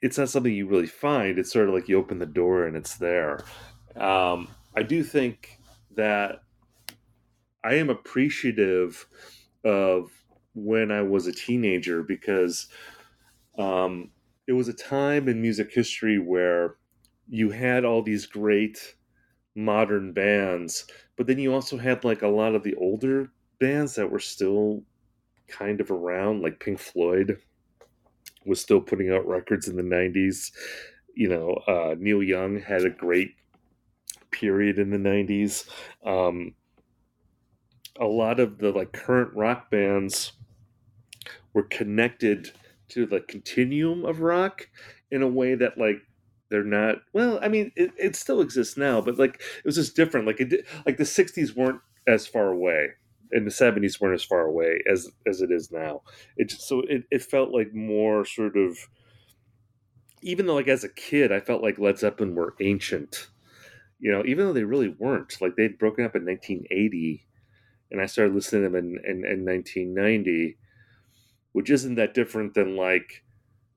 it's 0.00 0.18
not 0.18 0.28
something 0.28 0.52
you 0.52 0.66
really 0.66 0.86
find. 0.86 1.38
It's 1.38 1.52
sort 1.52 1.68
of 1.68 1.74
like 1.74 1.88
you 1.88 1.98
open 1.98 2.18
the 2.18 2.26
door 2.26 2.66
and 2.66 2.76
it's 2.76 2.96
there. 2.96 3.44
Um, 3.96 4.48
I 4.74 4.82
do 4.82 5.04
think 5.04 5.58
that 5.94 6.42
I 7.62 7.74
am 7.74 7.90
appreciative 7.90 9.06
of 9.64 10.10
when 10.54 10.90
I 10.90 11.02
was 11.02 11.26
a 11.26 11.32
teenager 11.32 12.02
because 12.02 12.66
um, 13.58 14.10
it 14.46 14.52
was 14.52 14.68
a 14.68 14.72
time 14.72 15.28
in 15.28 15.42
music 15.42 15.72
history 15.72 16.18
where 16.18 16.76
you 17.28 17.50
had 17.50 17.84
all 17.84 18.02
these 18.02 18.26
great 18.26 18.96
modern 19.54 20.12
bands, 20.12 20.86
but 21.16 21.26
then 21.26 21.38
you 21.38 21.52
also 21.52 21.76
had 21.76 22.04
like 22.04 22.22
a 22.22 22.28
lot 22.28 22.54
of 22.54 22.62
the 22.62 22.74
older 22.76 23.30
bands 23.60 23.94
that 23.96 24.10
were 24.10 24.20
still 24.20 24.82
kind 25.48 25.80
of 25.80 25.90
around, 25.90 26.42
like 26.42 26.60
Pink 26.60 26.78
Floyd 26.78 27.38
was 28.46 28.60
still 28.60 28.80
putting 28.80 29.10
out 29.10 29.26
records 29.26 29.68
in 29.68 29.76
the 29.76 29.82
90s. 29.82 30.52
You 31.14 31.28
know, 31.28 31.54
uh, 31.66 31.94
Neil 31.98 32.22
Young 32.22 32.60
had 32.60 32.84
a 32.84 32.90
great 32.90 33.34
period 34.30 34.78
in 34.78 34.90
the 34.90 34.96
90s. 34.96 35.68
Um, 36.04 36.54
a 38.00 38.06
lot 38.06 38.38
of 38.38 38.58
the 38.58 38.70
like 38.70 38.92
current 38.92 39.34
rock 39.34 39.70
bands 39.70 40.32
were 41.52 41.64
connected 41.64 42.52
to 42.88 43.06
the 43.06 43.20
continuum 43.20 44.04
of 44.04 44.20
rock 44.20 44.68
in 45.10 45.22
a 45.22 45.28
way 45.28 45.54
that 45.54 45.78
like 45.78 46.00
they're 46.50 46.64
not 46.64 46.96
well 47.12 47.38
i 47.42 47.48
mean 47.48 47.70
it, 47.76 47.90
it 47.98 48.16
still 48.16 48.40
exists 48.40 48.76
now 48.76 49.00
but 49.00 49.18
like 49.18 49.34
it 49.36 49.64
was 49.64 49.76
just 49.76 49.96
different. 49.96 50.26
Like 50.26 50.40
it 50.40 50.66
like 50.86 50.96
the 50.96 51.04
60s 51.04 51.56
weren't 51.56 51.80
as 52.06 52.26
far 52.26 52.48
away 52.48 52.88
and 53.30 53.46
the 53.46 53.50
70s 53.50 54.00
weren't 54.00 54.14
as 54.14 54.24
far 54.24 54.42
away 54.42 54.82
as 54.90 55.08
as 55.26 55.40
it 55.42 55.50
is 55.50 55.70
now. 55.70 56.02
It 56.36 56.50
just, 56.50 56.66
so 56.66 56.80
it, 56.88 57.04
it 57.10 57.22
felt 57.22 57.50
like 57.50 57.74
more 57.74 58.24
sort 58.24 58.56
of 58.56 58.78
even 60.22 60.46
though 60.46 60.54
like 60.54 60.68
as 60.68 60.84
a 60.84 60.88
kid 60.88 61.30
i 61.30 61.40
felt 61.40 61.62
like 61.62 61.78
led 61.78 61.98
zeppelin 61.98 62.34
were 62.34 62.54
ancient 62.60 63.28
you 64.00 64.10
know 64.10 64.22
even 64.26 64.46
though 64.46 64.52
they 64.52 64.64
really 64.64 64.88
weren't. 64.88 65.40
Like 65.40 65.56
they'd 65.56 65.78
broken 65.78 66.04
up 66.04 66.16
in 66.16 66.24
1980 66.24 67.26
and 67.90 68.00
I 68.00 68.06
started 68.06 68.34
listening 68.34 68.64
to 68.64 68.68
them 68.68 68.76
in, 68.76 68.98
in, 69.04 69.24
in 69.24 69.44
1990, 69.46 70.58
which 71.52 71.70
isn't 71.70 71.94
that 71.94 72.12
different 72.14 72.54
than 72.54 72.76
like 72.76 73.24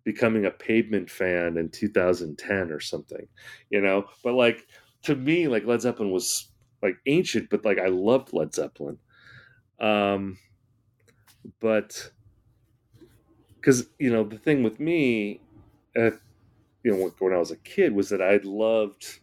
becoming 0.03 0.45
a 0.45 0.51
pavement 0.51 1.09
fan 1.09 1.57
in 1.57 1.69
2010 1.69 2.71
or 2.71 2.79
something, 2.79 3.27
you 3.69 3.81
know? 3.81 4.05
But 4.23 4.33
like 4.33 4.67
to 5.03 5.15
me, 5.15 5.47
like 5.47 5.65
Led 5.65 5.81
Zeppelin 5.81 6.11
was 6.11 6.49
like 6.81 6.97
ancient, 7.05 7.49
but 7.49 7.65
like 7.65 7.79
I 7.79 7.87
loved 7.87 8.33
Led 8.33 8.53
Zeppelin. 8.53 8.97
Um, 9.79 10.37
but 11.59 12.11
because 13.55 13.87
you 13.99 14.11
know 14.11 14.23
the 14.23 14.37
thing 14.37 14.63
with 14.63 14.79
me, 14.79 15.41
uh, 15.95 16.11
you 16.83 16.91
know, 16.91 17.11
when 17.19 17.33
I 17.33 17.37
was 17.37 17.51
a 17.51 17.57
kid 17.57 17.93
was 17.93 18.09
that 18.09 18.21
I 18.21 18.39
loved 18.43 19.19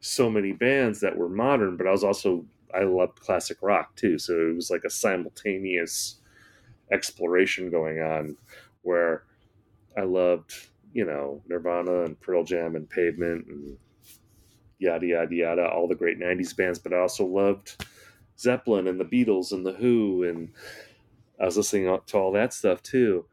so 0.00 0.30
many 0.30 0.52
bands 0.52 1.00
that 1.00 1.16
were 1.16 1.28
modern, 1.28 1.76
but 1.76 1.86
I 1.86 1.90
was 1.90 2.04
also 2.04 2.44
I 2.74 2.82
loved 2.82 3.20
classic 3.20 3.58
rock 3.62 3.96
too. 3.96 4.18
So 4.18 4.34
it 4.34 4.54
was 4.54 4.70
like 4.70 4.84
a 4.84 4.90
simultaneous 4.90 6.16
exploration 6.90 7.70
going 7.70 8.00
on 8.00 8.36
where 8.82 9.24
I 9.98 10.04
loved, 10.04 10.54
you 10.92 11.04
know, 11.04 11.42
Nirvana 11.48 12.04
and 12.04 12.20
Pearl 12.20 12.44
Jam 12.44 12.76
and 12.76 12.88
Pavement 12.88 13.46
and 13.48 13.76
yada 14.78 15.06
yada 15.06 15.34
yada, 15.34 15.68
all 15.68 15.88
the 15.88 15.94
great 15.94 16.20
'90s 16.20 16.56
bands. 16.56 16.78
But 16.78 16.92
I 16.92 17.00
also 17.00 17.26
loved 17.26 17.84
Zeppelin 18.38 18.86
and 18.86 19.00
the 19.00 19.04
Beatles 19.04 19.52
and 19.52 19.66
the 19.66 19.72
Who, 19.72 20.22
and 20.22 20.50
I 21.40 21.46
was 21.46 21.56
listening 21.56 21.98
to 22.06 22.18
all 22.18 22.32
that 22.32 22.52
stuff 22.52 22.82
too. 22.82 23.26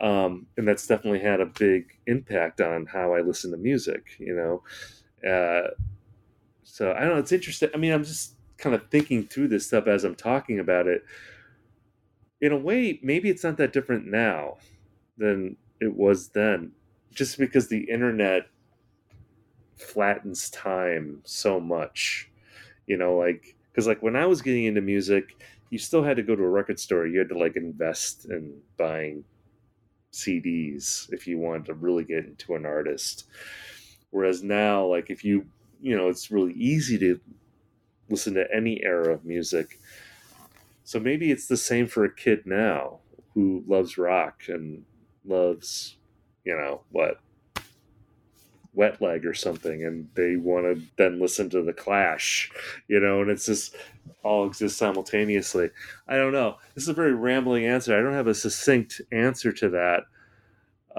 Um, 0.00 0.46
and 0.56 0.66
that's 0.66 0.86
definitely 0.86 1.20
had 1.20 1.40
a 1.40 1.46
big 1.46 1.98
impact 2.06 2.60
on 2.60 2.86
how 2.86 3.14
I 3.14 3.20
listen 3.20 3.50
to 3.50 3.56
music. 3.58 4.16
You 4.18 4.34
know, 5.22 5.28
uh, 5.30 5.68
so 6.62 6.92
I 6.92 7.00
don't 7.00 7.10
know. 7.10 7.18
It's 7.18 7.32
interesting. 7.32 7.70
I 7.74 7.76
mean, 7.76 7.92
I'm 7.92 8.04
just 8.04 8.34
kind 8.56 8.74
of 8.74 8.88
thinking 8.90 9.26
through 9.26 9.48
this 9.48 9.66
stuff 9.66 9.86
as 9.86 10.04
I'm 10.04 10.14
talking 10.14 10.60
about 10.60 10.86
it. 10.86 11.04
In 12.40 12.52
a 12.52 12.58
way, 12.58 13.00
maybe 13.02 13.30
it's 13.30 13.44
not 13.44 13.56
that 13.58 13.72
different 13.72 14.06
now 14.06 14.56
than 15.16 15.56
it 15.80 15.94
was 15.94 16.28
then, 16.28 16.72
just 17.12 17.38
because 17.38 17.68
the 17.68 17.90
internet 17.90 18.46
flattens 19.76 20.50
time 20.50 21.20
so 21.24 21.60
much. 21.60 22.30
You 22.86 22.96
know, 22.96 23.16
like 23.16 23.56
because 23.70 23.86
like 23.86 24.02
when 24.02 24.16
I 24.16 24.26
was 24.26 24.42
getting 24.42 24.64
into 24.64 24.80
music, 24.80 25.36
you 25.70 25.78
still 25.78 26.02
had 26.02 26.16
to 26.16 26.22
go 26.22 26.36
to 26.36 26.42
a 26.42 26.48
record 26.48 26.78
store. 26.78 27.06
You 27.06 27.18
had 27.18 27.28
to 27.30 27.38
like 27.38 27.56
invest 27.56 28.26
in 28.26 28.60
buying 28.76 29.24
CDs 30.12 31.12
if 31.12 31.26
you 31.26 31.38
wanted 31.38 31.66
to 31.66 31.74
really 31.74 32.04
get 32.04 32.24
into 32.24 32.54
an 32.54 32.64
artist. 32.64 33.24
Whereas 34.10 34.42
now, 34.42 34.86
like 34.86 35.10
if 35.10 35.24
you 35.24 35.46
you 35.80 35.96
know, 35.96 36.08
it's 36.08 36.30
really 36.30 36.54
easy 36.54 36.98
to 36.98 37.20
listen 38.08 38.34
to 38.34 38.46
any 38.54 38.82
era 38.82 39.12
of 39.12 39.24
music. 39.24 39.78
So 40.84 41.00
maybe 41.00 41.30
it's 41.30 41.46
the 41.46 41.56
same 41.56 41.86
for 41.86 42.04
a 42.04 42.14
kid 42.14 42.46
now 42.46 43.00
who 43.34 43.64
loves 43.66 43.98
rock 43.98 44.44
and 44.48 44.84
loves, 45.28 45.96
you 46.44 46.54
know, 46.56 46.82
what? 46.90 47.20
Wet 48.74 49.00
leg 49.00 49.24
or 49.24 49.32
something 49.32 49.84
and 49.84 50.08
they 50.14 50.36
want 50.36 50.64
to 50.66 50.82
then 50.98 51.18
listen 51.18 51.48
to 51.48 51.62
the 51.62 51.72
clash 51.72 52.50
you 52.88 53.00
know 53.00 53.22
and 53.22 53.30
it's 53.30 53.46
just 53.46 53.74
all 54.22 54.46
exists 54.46 54.78
simultaneously. 54.78 55.70
I 56.06 56.16
don't 56.16 56.32
know. 56.32 56.56
This 56.74 56.84
is 56.84 56.88
a 56.90 56.94
very 56.94 57.14
rambling 57.14 57.64
answer. 57.64 57.98
I 57.98 58.02
don't 58.02 58.12
have 58.12 58.26
a 58.26 58.34
succinct 58.34 59.00
answer 59.12 59.52
to 59.52 59.70
that. 59.70 60.04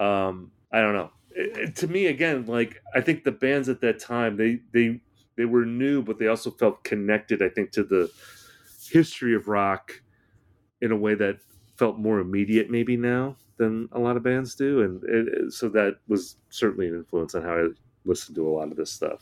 Um 0.01 0.51
i 0.71 0.81
don't 0.81 0.93
know. 0.93 1.11
It, 1.31 1.57
it, 1.57 1.75
to 1.77 1.87
me 1.87 2.07
again 2.07 2.45
like 2.47 2.81
i 2.95 3.01
think 3.01 3.23
the 3.23 3.31
bands 3.31 3.69
at 3.69 3.81
that 3.81 3.99
time 3.99 4.37
they 4.37 4.59
they 4.73 4.99
they 5.35 5.45
were 5.45 5.65
new 5.65 6.01
but 6.01 6.17
they 6.17 6.27
also 6.27 6.49
felt 6.49 6.83
connected 6.83 7.43
i 7.43 7.49
think 7.49 7.71
to 7.73 7.83
the 7.83 8.11
history 8.89 9.35
of 9.35 9.47
rock 9.47 10.01
in 10.81 10.91
a 10.91 10.95
way 10.95 11.13
that 11.15 11.37
felt 11.77 11.97
more 11.97 12.19
immediate 12.19 12.69
maybe 12.69 12.97
now 12.97 13.35
than 13.57 13.89
a 13.91 13.99
lot 13.99 14.17
of 14.17 14.23
bands 14.23 14.55
do, 14.55 14.81
and 14.81 15.03
it, 15.03 15.53
so 15.53 15.69
that 15.69 15.97
was 16.07 16.37
certainly 16.49 16.87
an 16.87 16.95
influence 16.95 17.35
on 17.35 17.43
how 17.43 17.53
I 17.53 17.67
listened 18.05 18.35
to 18.35 18.47
a 18.47 18.51
lot 18.51 18.71
of 18.71 18.77
this 18.77 18.91
stuff. 18.91 19.21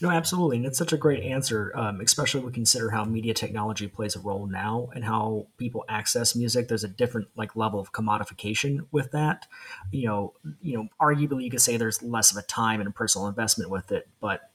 No, 0.00 0.10
absolutely, 0.10 0.58
and 0.58 0.66
it's 0.66 0.76
such 0.76 0.92
a 0.92 0.98
great 0.98 1.22
answer, 1.22 1.72
um, 1.74 2.00
especially 2.02 2.40
when 2.40 2.48
we 2.48 2.52
consider 2.52 2.90
how 2.90 3.04
media 3.04 3.32
technology 3.32 3.88
plays 3.88 4.14
a 4.14 4.20
role 4.20 4.46
now 4.46 4.90
and 4.94 5.04
how 5.04 5.46
people 5.56 5.84
access 5.88 6.36
music. 6.36 6.68
There's 6.68 6.84
a 6.84 6.88
different 6.88 7.28
like 7.34 7.56
level 7.56 7.80
of 7.80 7.92
commodification 7.92 8.86
with 8.90 9.12
that. 9.12 9.46
You 9.90 10.06
know, 10.08 10.34
you 10.60 10.76
know, 10.76 10.88
arguably 11.00 11.44
you 11.44 11.50
could 11.50 11.62
say 11.62 11.76
there's 11.76 12.02
less 12.02 12.30
of 12.30 12.36
a 12.36 12.42
time 12.42 12.80
and 12.80 12.88
a 12.88 12.92
personal 12.92 13.26
investment 13.26 13.70
with 13.70 13.90
it, 13.90 14.06
but 14.20 14.50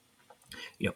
you 0.78 0.89
know, 0.89 0.93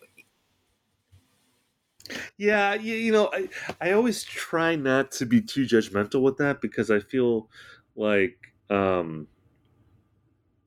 yeah, 2.38 2.76
you, 2.76 2.96
you 2.96 3.12
know, 3.12 3.30
I 3.34 3.50
I 3.82 3.92
always 3.92 4.24
try 4.24 4.76
not 4.76 5.12
to 5.14 5.26
be 5.26 5.42
too 5.42 5.66
judgmental 5.66 6.22
with 6.22 6.38
that 6.38 6.62
because 6.62 6.92
I 6.92 7.00
feel 7.00 7.50
like 7.96 8.38
um, 8.70 9.28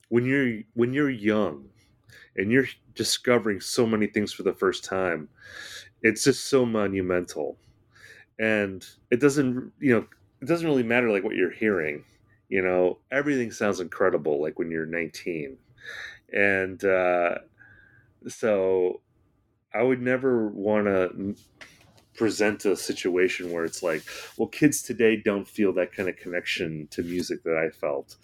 when 0.08 0.24
you're 0.24 0.60
when 0.74 0.92
you're 0.92 1.10
young 1.10 1.68
and 2.36 2.50
you're 2.50 2.66
discovering 2.94 3.60
so 3.60 3.86
many 3.86 4.06
things 4.06 4.32
for 4.32 4.42
the 4.42 4.52
first 4.52 4.84
time 4.84 5.28
it's 6.02 6.24
just 6.24 6.46
so 6.46 6.64
monumental. 6.64 7.58
And 8.38 8.86
it 9.10 9.20
doesn't 9.20 9.72
you 9.80 9.94
know 9.94 10.06
it 10.40 10.46
doesn't 10.46 10.66
really 10.66 10.82
matter 10.84 11.10
like 11.10 11.24
what 11.24 11.34
you're 11.34 11.50
hearing 11.50 12.04
you 12.48 12.62
know 12.62 12.98
everything 13.10 13.50
sounds 13.50 13.80
incredible 13.80 14.40
like 14.40 14.58
when 14.58 14.70
you're 14.70 14.86
19 14.86 15.58
and 16.32 16.84
uh, 16.84 17.38
so 18.28 19.00
i 19.74 19.82
would 19.82 20.00
never 20.00 20.48
want 20.48 20.86
to 20.86 21.34
present 22.18 22.64
a 22.64 22.76
situation 22.76 23.52
where 23.52 23.64
it's 23.64 23.82
like, 23.82 24.02
well, 24.36 24.48
kids 24.48 24.82
today 24.82 25.16
don't 25.16 25.48
feel 25.48 25.72
that 25.72 25.92
kind 25.92 26.08
of 26.08 26.16
connection 26.16 26.88
to 26.90 27.02
music 27.02 27.44
that 27.44 27.56
I 27.56 27.70
felt 27.70 28.16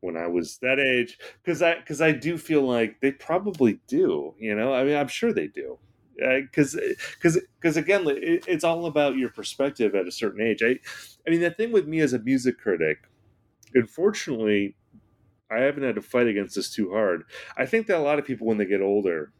when 0.00 0.16
I 0.16 0.28
was 0.28 0.58
that 0.58 0.78
age. 0.78 1.18
Because 1.42 1.60
I 1.60 1.74
because 1.74 2.00
I 2.00 2.12
do 2.12 2.38
feel 2.38 2.62
like 2.62 3.00
they 3.00 3.10
probably 3.10 3.80
do. 3.88 4.34
You 4.38 4.54
know, 4.54 4.72
I 4.72 4.84
mean, 4.84 4.96
I'm 4.96 5.08
sure 5.08 5.34
they 5.34 5.48
do. 5.48 5.78
Because 6.16 6.78
because 7.14 7.36
eh, 7.36 7.40
because 7.60 7.76
again, 7.76 8.04
it, 8.06 8.44
it's 8.46 8.64
all 8.64 8.86
about 8.86 9.16
your 9.16 9.30
perspective 9.30 9.94
at 9.94 10.06
a 10.06 10.12
certain 10.12 10.40
age. 10.40 10.62
I 10.62 10.78
I 11.26 11.30
mean, 11.30 11.40
the 11.40 11.50
thing 11.50 11.72
with 11.72 11.88
me 11.88 12.00
as 12.00 12.12
a 12.14 12.18
music 12.18 12.58
critic, 12.58 12.98
unfortunately. 13.74 14.76
I 15.52 15.62
haven't 15.62 15.82
had 15.82 15.96
to 15.96 16.00
fight 16.00 16.28
against 16.28 16.54
this 16.54 16.72
too 16.72 16.92
hard. 16.92 17.24
I 17.56 17.66
think 17.66 17.88
that 17.88 17.98
a 17.98 18.02
lot 18.04 18.20
of 18.20 18.24
people, 18.24 18.46
when 18.46 18.58
they 18.58 18.66
get 18.66 18.80
older, 18.80 19.32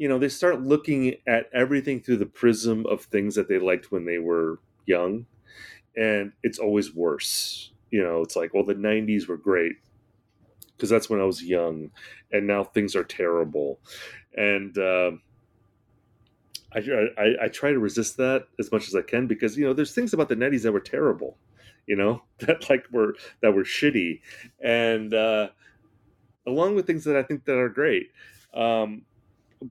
you 0.00 0.08
know, 0.08 0.18
they 0.18 0.30
start 0.30 0.62
looking 0.62 1.16
at 1.26 1.50
everything 1.52 2.00
through 2.00 2.16
the 2.16 2.24
prism 2.24 2.86
of 2.86 3.02
things 3.02 3.34
that 3.34 3.48
they 3.48 3.58
liked 3.58 3.92
when 3.92 4.06
they 4.06 4.16
were 4.16 4.58
young, 4.86 5.26
and 5.94 6.32
it's 6.42 6.58
always 6.58 6.94
worse. 6.94 7.70
You 7.90 8.02
know, 8.02 8.22
it's 8.22 8.34
like, 8.34 8.54
well, 8.54 8.64
the 8.64 8.74
90s 8.74 9.28
were 9.28 9.36
great 9.36 9.74
because 10.74 10.88
that's 10.88 11.10
when 11.10 11.20
I 11.20 11.24
was 11.24 11.44
young, 11.44 11.90
and 12.32 12.46
now 12.46 12.64
things 12.64 12.96
are 12.96 13.04
terrible. 13.04 13.78
And, 14.34 14.76
uh, 14.78 15.10
I, 16.72 16.78
I, 17.18 17.34
I, 17.42 17.48
try 17.48 17.72
to 17.72 17.78
resist 17.78 18.16
that 18.16 18.46
as 18.58 18.72
much 18.72 18.88
as 18.88 18.94
I 18.94 19.02
can 19.02 19.26
because 19.26 19.58
you 19.58 19.66
know 19.66 19.72
there's 19.74 19.92
things 19.92 20.14
about 20.14 20.28
the 20.28 20.36
90s 20.36 20.62
that 20.62 20.72
were 20.72 20.80
terrible, 20.80 21.36
you 21.86 21.96
know 21.96 22.22
that 22.38 22.70
like 22.70 22.86
were 22.90 23.16
that 23.42 23.52
were 23.52 23.64
shitty, 23.64 24.22
and 24.64 25.12
uh, 25.12 25.48
along 26.46 26.74
with 26.74 26.86
things 26.86 27.04
that 27.04 27.16
I 27.16 27.22
think 27.22 27.44
that 27.44 27.58
are 27.58 27.68
great. 27.68 28.12
Um, 28.54 29.02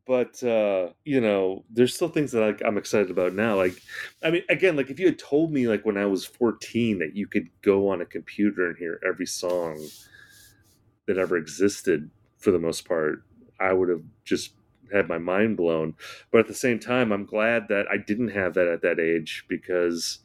but 0.05 0.41
uh, 0.43 0.89
you 1.03 1.21
know, 1.21 1.63
there's 1.69 1.95
still 1.95 2.09
things 2.09 2.31
that 2.31 2.43
I, 2.43 2.67
I'm 2.67 2.77
excited 2.77 3.09
about 3.09 3.33
now. 3.33 3.55
Like, 3.55 3.81
I 4.23 4.31
mean, 4.31 4.43
again, 4.49 4.75
like 4.75 4.89
if 4.89 4.99
you 4.99 5.07
had 5.07 5.19
told 5.19 5.51
me 5.51 5.67
like 5.67 5.85
when 5.85 5.97
I 5.97 6.05
was 6.05 6.25
14 6.25 6.99
that 6.99 7.15
you 7.15 7.27
could 7.27 7.49
go 7.61 7.89
on 7.89 8.01
a 8.01 8.05
computer 8.05 8.67
and 8.67 8.77
hear 8.77 8.99
every 9.07 9.25
song 9.25 9.83
that 11.07 11.17
ever 11.17 11.37
existed 11.37 12.09
for 12.37 12.51
the 12.51 12.59
most 12.59 12.87
part, 12.87 13.23
I 13.59 13.73
would 13.73 13.89
have 13.89 14.03
just 14.23 14.53
had 14.93 15.07
my 15.07 15.17
mind 15.17 15.57
blown. 15.57 15.95
But 16.31 16.39
at 16.41 16.47
the 16.47 16.53
same 16.53 16.79
time, 16.79 17.11
I'm 17.11 17.25
glad 17.25 17.67
that 17.69 17.85
I 17.91 17.97
didn't 17.97 18.29
have 18.29 18.53
that 18.55 18.67
at 18.67 18.81
that 18.83 18.99
age 18.99 19.45
because 19.47 20.19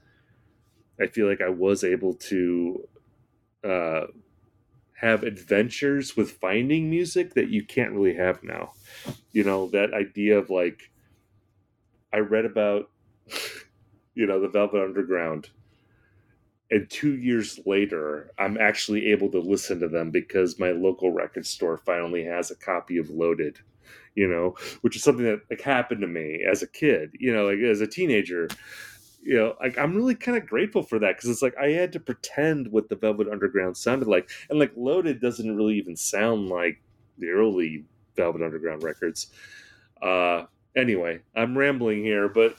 I 1.00 1.06
feel 1.06 1.26
like 1.26 1.40
I 1.40 1.48
was 1.48 1.84
able 1.84 2.14
to 2.14 2.88
uh, 3.64 4.06
have 5.04 5.22
adventures 5.22 6.16
with 6.16 6.30
finding 6.30 6.88
music 6.88 7.34
that 7.34 7.50
you 7.50 7.62
can't 7.62 7.92
really 7.92 8.14
have 8.14 8.42
now. 8.42 8.72
You 9.32 9.44
know, 9.44 9.68
that 9.68 9.92
idea 9.92 10.38
of 10.38 10.48
like, 10.48 10.90
I 12.12 12.18
read 12.18 12.46
about, 12.46 12.90
you 14.14 14.26
know, 14.26 14.40
the 14.40 14.48
Velvet 14.48 14.82
Underground. 14.82 15.50
And 16.70 16.88
two 16.88 17.16
years 17.16 17.60
later, 17.66 18.30
I'm 18.38 18.56
actually 18.56 19.08
able 19.08 19.30
to 19.32 19.40
listen 19.40 19.78
to 19.80 19.88
them 19.88 20.10
because 20.10 20.58
my 20.58 20.70
local 20.70 21.12
record 21.12 21.44
store 21.44 21.76
finally 21.76 22.24
has 22.24 22.50
a 22.50 22.56
copy 22.56 22.96
of 22.96 23.10
Loaded, 23.10 23.58
you 24.14 24.26
know, 24.26 24.56
which 24.80 24.96
is 24.96 25.02
something 25.02 25.26
that 25.26 25.42
like 25.50 25.60
happened 25.60 26.00
to 26.00 26.06
me 26.06 26.42
as 26.50 26.62
a 26.62 26.66
kid, 26.66 27.10
you 27.20 27.34
know, 27.34 27.44
like 27.44 27.58
as 27.58 27.82
a 27.82 27.86
teenager 27.86 28.48
you 29.24 29.36
know, 29.36 29.54
like 29.60 29.78
I'm 29.78 29.96
really 29.96 30.14
kind 30.14 30.36
of 30.36 30.46
grateful 30.46 30.82
for 30.82 30.98
that 30.98 31.16
because 31.16 31.30
it's 31.30 31.42
like 31.42 31.56
I 31.56 31.70
had 31.70 31.92
to 31.94 32.00
pretend 32.00 32.68
what 32.70 32.88
the 32.90 32.96
Velvet 32.96 33.28
Underground 33.28 33.76
sounded 33.76 34.06
like, 34.06 34.28
and 34.50 34.58
like 34.58 34.72
Loaded 34.76 35.20
doesn't 35.20 35.56
really 35.56 35.76
even 35.76 35.96
sound 35.96 36.48
like 36.48 36.82
the 37.18 37.30
early 37.30 37.84
Velvet 38.16 38.42
Underground 38.42 38.82
records. 38.82 39.28
Uh, 40.02 40.44
anyway, 40.76 41.20
I'm 41.34 41.56
rambling 41.56 42.04
here, 42.04 42.28
but 42.28 42.56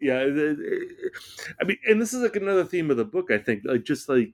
yeah, 0.00 0.20
I 0.20 1.64
mean, 1.64 1.78
and 1.88 2.00
this 2.00 2.14
is 2.14 2.22
like 2.22 2.36
another 2.36 2.64
theme 2.64 2.90
of 2.92 2.96
the 2.96 3.04
book. 3.04 3.32
I 3.32 3.38
think, 3.38 3.62
like 3.64 3.84
just 3.84 4.08
like 4.08 4.32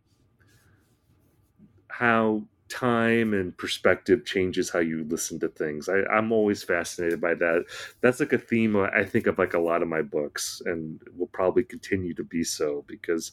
how 1.88 2.42
time 2.72 3.34
and 3.34 3.56
perspective 3.58 4.24
changes 4.24 4.70
how 4.70 4.78
you 4.78 5.04
listen 5.04 5.38
to 5.40 5.48
things. 5.48 5.88
I, 5.88 6.02
I'm 6.10 6.32
always 6.32 6.62
fascinated 6.62 7.20
by 7.20 7.34
that. 7.34 7.66
That's 8.00 8.18
like 8.20 8.32
a 8.32 8.38
theme 8.38 8.76
uh, 8.76 8.88
I 8.94 9.04
think 9.04 9.26
of 9.26 9.38
like 9.38 9.54
a 9.54 9.58
lot 9.60 9.82
of 9.82 9.88
my 9.88 10.02
books, 10.02 10.62
and 10.64 11.00
will 11.16 11.26
probably 11.28 11.64
continue 11.64 12.14
to 12.14 12.24
be 12.24 12.42
so 12.44 12.84
because 12.86 13.32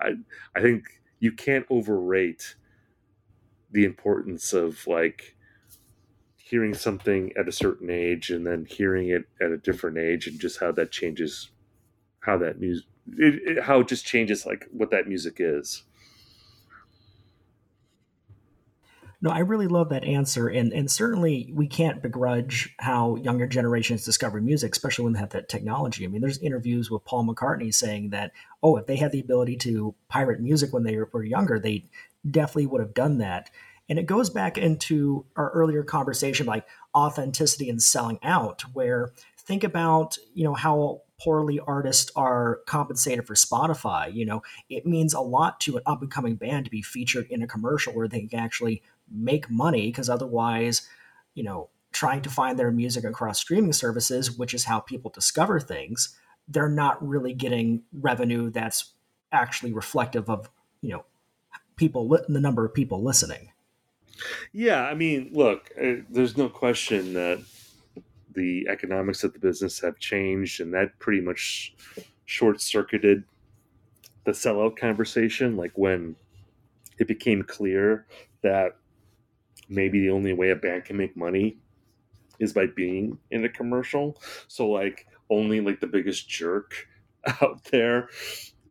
I 0.00 0.14
I 0.56 0.60
think 0.60 0.84
you 1.20 1.32
can't 1.32 1.66
overrate 1.70 2.56
the 3.70 3.84
importance 3.84 4.52
of 4.52 4.86
like 4.86 5.36
hearing 6.36 6.74
something 6.74 7.32
at 7.38 7.48
a 7.48 7.52
certain 7.52 7.88
age 7.88 8.30
and 8.30 8.46
then 8.46 8.66
hearing 8.68 9.08
it 9.08 9.24
at 9.40 9.50
a 9.50 9.56
different 9.56 9.96
age 9.96 10.26
and 10.26 10.38
just 10.40 10.60
how 10.60 10.72
that 10.72 10.90
changes 10.90 11.50
how 12.20 12.36
that 12.38 12.60
music 12.60 12.86
it, 13.18 13.58
it, 13.58 13.62
how 13.64 13.80
it 13.80 13.88
just 13.88 14.04
changes 14.06 14.46
like 14.46 14.66
what 14.72 14.90
that 14.90 15.08
music 15.08 15.36
is 15.38 15.84
No, 19.24 19.30
I 19.30 19.38
really 19.38 19.68
love 19.68 19.90
that 19.90 20.02
answer, 20.02 20.48
and 20.48 20.72
and 20.72 20.90
certainly 20.90 21.52
we 21.54 21.68
can't 21.68 22.02
begrudge 22.02 22.74
how 22.80 23.14
younger 23.14 23.46
generations 23.46 24.04
discover 24.04 24.40
music, 24.40 24.72
especially 24.72 25.04
when 25.04 25.12
they 25.12 25.20
have 25.20 25.30
that 25.30 25.48
technology. 25.48 26.04
I 26.04 26.08
mean, 26.08 26.20
there's 26.20 26.38
interviews 26.38 26.90
with 26.90 27.04
Paul 27.04 27.24
McCartney 27.24 27.72
saying 27.72 28.10
that, 28.10 28.32
oh, 28.64 28.76
if 28.78 28.86
they 28.86 28.96
had 28.96 29.12
the 29.12 29.20
ability 29.20 29.56
to 29.58 29.94
pirate 30.08 30.40
music 30.40 30.72
when 30.72 30.82
they 30.82 30.96
were 30.96 31.22
younger, 31.22 31.60
they 31.60 31.84
definitely 32.28 32.66
would 32.66 32.80
have 32.80 32.94
done 32.94 33.18
that. 33.18 33.48
And 33.88 33.96
it 33.96 34.06
goes 34.06 34.28
back 34.28 34.58
into 34.58 35.24
our 35.36 35.50
earlier 35.50 35.84
conversation, 35.84 36.46
like 36.46 36.66
authenticity 36.92 37.70
and 37.70 37.80
selling 37.80 38.18
out, 38.24 38.62
where 38.72 39.12
think 39.38 39.62
about 39.62 40.18
you 40.34 40.42
know 40.42 40.54
how 40.54 41.02
poorly 41.22 41.60
artists 41.60 42.10
are 42.16 42.60
compensated 42.66 43.26
for 43.26 43.34
Spotify. 43.34 44.12
You 44.12 44.26
know, 44.26 44.42
it 44.68 44.84
means 44.84 45.14
a 45.14 45.20
lot 45.20 45.60
to 45.60 45.76
an 45.76 45.84
up 45.86 46.02
and 46.02 46.10
coming 46.10 46.34
band 46.34 46.64
to 46.64 46.70
be 46.70 46.82
featured 46.82 47.28
in 47.30 47.42
a 47.42 47.46
commercial 47.46 47.92
where 47.92 48.08
they 48.08 48.26
can 48.26 48.40
actually 48.40 48.82
make 49.14 49.50
money 49.50 49.88
because 49.88 50.08
otherwise, 50.08 50.88
you 51.34 51.42
know, 51.42 51.68
trying 51.92 52.22
to 52.22 52.30
find 52.30 52.58
their 52.58 52.70
music 52.70 53.04
across 53.04 53.38
streaming 53.38 53.72
services, 53.72 54.36
which 54.38 54.54
is 54.54 54.64
how 54.64 54.80
people 54.80 55.10
discover 55.10 55.60
things, 55.60 56.16
they're 56.48 56.68
not 56.68 57.06
really 57.06 57.34
getting 57.34 57.82
revenue 57.92 58.50
that's 58.50 58.92
actually 59.30 59.72
reflective 59.72 60.28
of, 60.28 60.50
you 60.80 60.90
know, 60.90 61.04
people, 61.76 62.08
the 62.28 62.40
number 62.40 62.64
of 62.64 62.74
people 62.74 63.02
listening. 63.02 63.50
Yeah, 64.52 64.82
I 64.82 64.94
mean, 64.94 65.30
look, 65.32 65.70
uh, 65.80 65.96
there's 66.10 66.36
no 66.36 66.48
question 66.48 67.14
that 67.14 67.42
the 68.34 68.66
economics 68.68 69.24
of 69.24 69.32
the 69.32 69.38
business 69.38 69.80
have 69.80 69.98
changed, 69.98 70.60
and 70.60 70.72
that 70.74 70.98
pretty 70.98 71.20
much 71.20 71.74
short 72.24 72.60
circuited 72.60 73.24
the 74.24 74.32
sellout 74.32 74.76
conversation. 74.76 75.56
Like 75.56 75.72
when 75.74 76.16
it 76.98 77.08
became 77.08 77.42
clear 77.42 78.06
that 78.42 78.76
maybe 79.72 80.00
the 80.00 80.10
only 80.10 80.32
way 80.32 80.50
a 80.50 80.56
band 80.56 80.84
can 80.84 80.96
make 80.96 81.16
money 81.16 81.58
is 82.38 82.52
by 82.52 82.66
being 82.66 83.18
in 83.30 83.44
a 83.44 83.48
commercial. 83.48 84.20
So 84.48 84.68
like 84.68 85.06
only 85.30 85.60
like 85.60 85.80
the 85.80 85.86
biggest 85.86 86.28
jerk 86.28 86.86
out 87.40 87.64
there, 87.70 88.08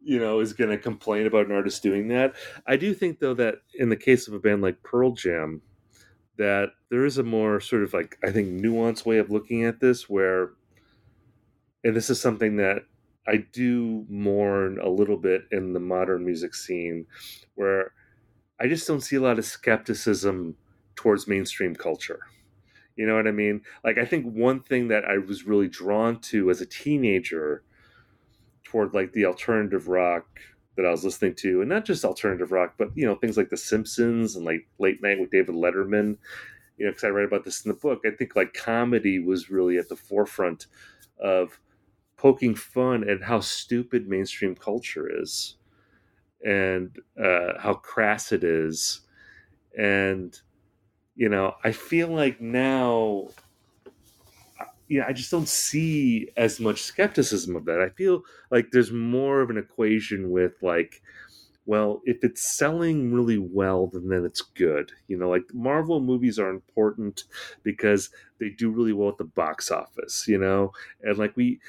you 0.04 0.20
know, 0.20 0.40
is 0.40 0.54
going 0.54 0.70
to 0.70 0.78
complain 0.78 1.26
about 1.26 1.48
an 1.48 1.54
artist 1.54 1.82
doing 1.84 2.08
that. 2.10 2.36
I 2.68 2.76
do 2.78 2.94
think 2.94 3.20
though 3.20 3.34
that 3.36 3.56
in 3.76 3.90
the 3.90 3.98
case 3.98 4.28
of 4.28 4.34
a 4.34 4.40
band 4.40 4.62
like 4.62 4.82
Pearl 4.84 5.12
Jam, 5.12 5.62
that 6.38 6.70
there 6.90 7.06
is 7.06 7.18
a 7.18 7.24
more 7.24 7.60
sort 7.60 7.84
of 7.84 7.94
like 7.94 8.18
I 8.24 8.32
think 8.32 8.62
nuanced 8.62 9.06
way 9.06 9.18
of 9.18 9.30
looking 9.30 9.64
at 9.64 9.80
this 9.80 10.10
where 10.10 10.52
and 11.84 11.96
this 11.96 12.10
is 12.10 12.22
something 12.22 12.58
that 12.58 12.84
I 13.28 13.46
do 13.54 14.06
mourn 14.10 14.80
a 14.80 14.90
little 14.90 15.18
bit 15.18 15.44
in 15.52 15.74
the 15.74 15.80
modern 15.80 16.26
music 16.26 16.56
scene 16.56 17.06
where 17.56 17.94
I 18.60 18.68
just 18.68 18.88
don't 18.88 19.02
see 19.02 19.16
a 19.16 19.22
lot 19.22 19.40
of 19.40 19.46
skepticism 19.46 20.56
towards 20.96 21.28
mainstream 21.28 21.76
culture. 21.76 22.22
You 22.96 23.08
know 23.08 23.16
what 23.16 23.28
I 23.28 23.32
mean? 23.32 23.62
Like, 23.84 23.98
I 23.98 24.06
think 24.06 24.26
one 24.26 24.60
thing 24.60 24.90
that 24.90 25.06
I 25.06 25.18
was 25.18 25.46
really 25.46 25.68
drawn 25.68 26.20
to 26.22 26.50
as 26.50 26.62
a 26.62 26.66
teenager 26.66 27.64
toward 28.64 28.94
like 28.94 29.12
the 29.14 29.26
alternative 29.26 29.88
rock 29.88 30.26
that 30.78 30.86
I 30.86 30.92
was 30.92 31.04
listening 31.04 31.36
to, 31.36 31.62
and 31.62 31.70
not 31.70 31.86
just 31.86 32.06
alternative 32.06 32.52
rock, 32.52 32.76
but 32.78 32.90
you 32.96 33.06
know 33.06 33.16
things 33.16 33.38
like 33.38 33.50
The 33.50 33.58
Simpsons 33.58 34.36
and 34.36 34.46
like 34.46 34.68
Late 34.80 35.02
Night 35.02 35.20
with 35.20 35.32
David 35.32 35.56
Letterman. 35.56 36.18
You 36.78 36.86
know, 36.86 36.92
because 36.92 37.04
I 37.04 37.10
read 37.10 37.26
about 37.26 37.44
this 37.44 37.66
in 37.66 37.70
the 37.70 37.78
book. 37.78 38.02
I 38.06 38.12
think 38.12 38.36
like 38.36 38.54
comedy 38.54 39.20
was 39.20 39.50
really 39.50 39.78
at 39.78 39.90
the 39.90 39.96
forefront 39.96 40.68
of 41.20 41.60
poking 42.18 42.56
fun 42.56 43.08
at 43.10 43.22
how 43.24 43.40
stupid 43.40 44.08
mainstream 44.08 44.56
culture 44.56 45.10
is, 45.22 45.56
and 46.46 46.98
uh, 47.22 47.60
how 47.60 47.74
crass 47.74 48.32
it 48.32 48.44
is, 48.44 49.02
and 49.78 50.40
you 51.22 51.30
know, 51.30 51.56
I 51.64 51.72
feel 51.72 52.08
like 52.08 52.42
now, 52.42 53.28
uh, 54.60 54.66
you 54.88 55.00
know, 55.00 55.06
I 55.08 55.14
just 55.14 55.32
don't 55.32 55.48
see 55.48 56.30
as 56.38 56.60
much 56.60 56.82
skepticism 56.82 57.56
of 57.56 57.66
that. 57.66 57.82
I 57.82 57.90
feel 57.90 58.24
like 58.50 58.68
there's 58.72 58.92
more 58.92 59.42
of 59.42 59.50
an 59.50 59.58
equation 59.58 60.32
with 60.32 60.54
like, 60.62 61.02
well, 61.66 62.02
if 62.06 62.24
it's 62.24 62.58
selling 62.58 63.14
really 63.14 63.38
well, 63.40 63.88
then 63.88 64.10
then 64.10 64.26
it's 64.26 64.42
good. 64.42 64.92
You 65.08 65.18
know, 65.18 65.30
like 65.30 65.44
Marvel 65.54 66.02
movies 66.02 66.40
are 66.40 66.50
important 66.50 67.26
because 67.64 68.10
they 68.40 68.50
do 68.50 68.72
really 68.72 68.94
well 68.94 69.10
at 69.10 69.18
the 69.18 69.26
box 69.26 69.72
office. 69.72 70.28
You 70.28 70.40
know, 70.40 70.74
and 71.04 71.18
like 71.18 71.38
we, 71.38 71.60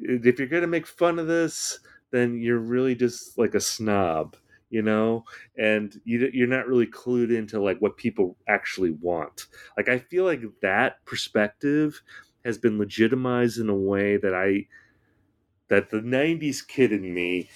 if 0.00 0.38
you're 0.38 0.48
gonna 0.48 0.66
make 0.68 0.86
fun 0.86 1.18
of 1.18 1.26
this, 1.26 1.80
then 2.12 2.38
you're 2.38 2.58
really 2.60 2.94
just 2.94 3.38
like 3.38 3.54
a 3.54 3.60
snob 3.60 4.36
you 4.70 4.82
know? 4.82 5.24
And 5.58 6.00
you, 6.04 6.30
you're 6.32 6.46
not 6.48 6.66
really 6.66 6.86
clued 6.86 7.36
into 7.36 7.60
like 7.60 7.78
what 7.80 7.96
people 7.96 8.36
actually 8.48 8.92
want. 8.92 9.46
Like 9.76 9.88
i 9.88 9.98
feel 9.98 10.24
like 10.24 10.42
that 10.62 11.04
perspective 11.06 12.00
has 12.44 12.58
been 12.58 12.78
legitimized 12.78 13.58
in 13.58 13.68
a 13.68 13.74
way 13.74 14.16
that 14.18 14.34
i 14.34 14.66
that 15.68 15.90
the 15.90 16.00
90s 16.00 16.66
kid 16.66 16.92
in 16.92 17.12
me 17.14 17.48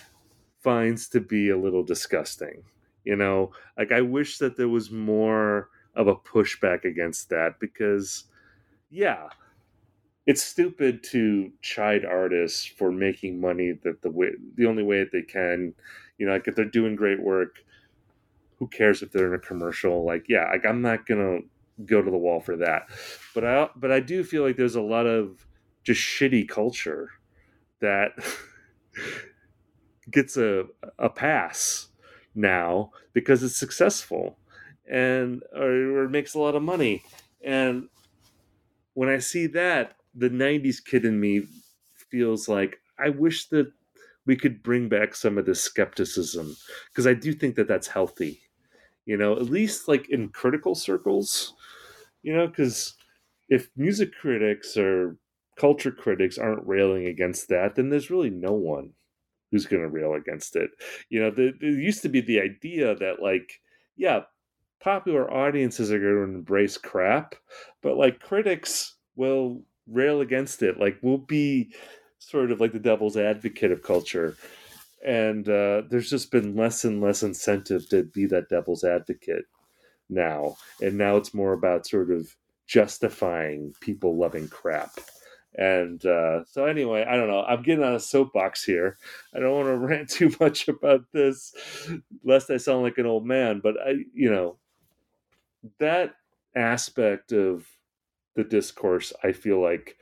finds 0.61 1.09
to 1.09 1.21
be 1.21 1.51
a 1.51 1.59
little 1.59 1.83
disgusting 1.85 2.63
you 3.05 3.17
know? 3.17 3.53
Like 3.79 3.93
i 3.93 4.01
wish 4.03 4.39
that 4.39 4.57
there 4.57 4.69
was 4.69 4.91
more 4.91 5.71
of 5.95 6.09
a 6.09 6.17
pushback 6.17 6.85
against 6.85 7.31
that 7.31 7.59
because 7.61 8.25
yeah 8.91 9.29
it's 10.27 10.43
stupid 10.43 11.03
to 11.03 11.51
chide 11.63 12.05
artists 12.05 12.65
for 12.67 12.93
making 12.93 13.41
money 13.41 13.73
that 13.83 14.03
the 14.03 14.11
way 14.11 14.29
the 14.57 14.67
only 14.67 14.83
way 14.83 14.99
that 15.01 15.13
they 15.13 15.23
can 15.23 15.75
you 16.19 16.27
know, 16.27 16.33
like 16.33 16.49
if 16.49 16.55
they're 16.55 16.65
doing 16.65 16.97
great 16.97 17.23
work, 17.23 17.57
who 18.59 18.67
cares 18.67 19.03
if 19.03 19.13
they're 19.13 19.33
in 19.33 19.35
a 19.35 19.43
commercial? 19.43 20.05
Like, 20.05 20.27
yeah, 20.29 20.51
like 20.51 20.67
I'm 20.67 20.83
not 20.83 21.07
gonna 21.07 21.41
go 21.85 22.03
to 22.03 22.11
the 22.11 22.17
wall 22.17 22.41
for 22.41 22.57
that. 22.57 22.89
But 23.35 23.45
I 23.45 23.69
but 23.77 23.93
I 23.93 24.01
do 24.01 24.25
feel 24.25 24.43
like 24.43 24.57
there's 24.57 24.75
a 24.75 24.83
lot 24.83 25.07
of 25.07 25.47
just 25.85 26.01
shitty 26.01 26.49
culture 26.49 27.11
that 27.81 28.11
gets 30.11 30.37
a 30.37 30.65
a 30.99 31.09
pass 31.09 31.89
now 32.35 32.91
because 33.13 33.43
it's 33.43 33.57
successful 33.57 34.39
and 34.91 35.43
or, 35.55 36.01
or 36.01 36.09
makes 36.09 36.35
a 36.35 36.39
lot 36.39 36.55
of 36.55 36.63
money. 36.63 37.03
And 37.45 37.89
when 38.95 39.09
I 39.09 39.19
see 39.19 39.47
that, 39.49 39.95
the 40.15 40.31
'90s 40.31 40.85
kid 40.85 41.05
in 41.05 41.21
me 41.21 41.45
feels 42.11 42.49
like 42.49 42.81
I 42.99 43.11
wish 43.11 43.47
that 43.49 43.73
we 44.29 44.37
could 44.37 44.63
bring 44.63 44.91
back 44.91 45.17
some 45.17 45.39
of 45.39 45.47
this 45.47 45.61
skepticism 45.61 46.55
because 46.91 47.07
I 47.07 47.15
do 47.15 47.33
think 47.33 47.57
that 47.57 47.67
that's 47.67 47.89
healthy. 47.89 48.43
You 49.07 49.17
know, 49.17 49.33
at 49.33 49.45
least 49.45 49.89
like 49.89 50.11
in 50.11 50.29
critical 50.29 50.75
circles, 50.75 51.55
you 52.23 52.37
know, 52.37 52.47
because 52.47 52.95
if 53.49 53.71
music 53.75 54.11
critics 54.21 54.77
or 54.77 55.17
culture 55.57 55.91
critics 55.91 56.37
aren't 56.37 56.69
railing 56.69 57.07
against 57.07 57.49
that, 57.49 57.75
then 57.75 57.89
there's 57.89 58.11
really 58.11 58.29
no 58.29 58.53
one 58.53 58.93
who's 59.51 59.65
going 59.65 59.83
to 59.83 59.89
rail 59.89 60.13
against 60.13 60.57
it. 60.57 60.71
You 61.09 61.21
know, 61.23 61.31
there, 61.31 61.53
there 61.59 61.71
used 61.71 62.03
to 62.03 62.11
be 62.11 62.21
the 62.21 62.39
idea 62.39 62.95
that, 62.97 63.23
like, 63.23 63.63
yeah, 63.97 64.25
popular 64.79 65.33
audiences 65.33 65.91
are 65.91 65.99
going 65.99 66.17
to 66.17 66.37
embrace 66.37 66.77
crap, 66.77 67.35
but 67.83 67.97
like 67.97 68.21
critics 68.21 68.95
will 69.17 69.63
rail 69.87 70.21
against 70.21 70.63
it. 70.63 70.79
Like, 70.79 70.99
we'll 71.01 71.17
be 71.17 71.73
sort 72.19 72.51
of 72.51 72.61
like 72.61 72.73
the 72.73 72.79
devil's 72.79 73.17
advocate 73.17 73.73
of 73.73 73.83
culture. 73.83 74.37
And 75.05 75.49
uh, 75.49 75.83
there's 75.89 76.11
just 76.11 76.31
been 76.31 76.57
less 76.57 76.85
and 76.85 77.01
less 77.01 77.23
incentive 77.23 77.89
to 77.91 78.03
be 78.03 78.27
that 78.27 78.49
devil's 78.49 78.85
advocate 78.85 79.45
now. 80.09 80.57
And 80.81 80.99
now 80.99 81.17
it's 81.17 81.35
more 81.35 81.53
about 81.53 81.87
sort 81.87 82.11
of 82.11 82.35
justifying 82.67 83.75
people 83.81 84.19
loving 84.19 84.49
crap. 84.49 84.91
And 85.55 86.05
uh, 86.05 86.45
so, 86.45 86.67
anyway, 86.67 87.05
I 87.09 87.17
don't 87.17 87.29
know. 87.29 87.43
I'm 87.43 87.63
getting 87.63 87.83
on 87.83 87.95
a 87.95 88.01
soapbox 88.01 88.63
here. 88.63 88.97
I 89.35 89.41
don't 89.41 89.55
want 89.55 89.67
to 89.67 89.77
rant 89.87 90.09
too 90.09 90.33
much 90.41 90.69
about 90.69 91.05
this, 91.13 91.53
lest 92.23 92.51
I 92.51 92.59
sound 92.59 92.83
like 92.83 92.99
an 92.99 93.07
old 93.07 93.27
man. 93.27 93.61
But 93.63 93.75
I, 93.85 93.95
you 94.15 94.31
know, 94.31 94.59
that 95.81 96.15
aspect 96.55 97.33
of 97.33 97.67
the 98.37 98.45
discourse, 98.45 99.13
I 99.25 99.33
feel 99.33 99.61
like 99.61 99.97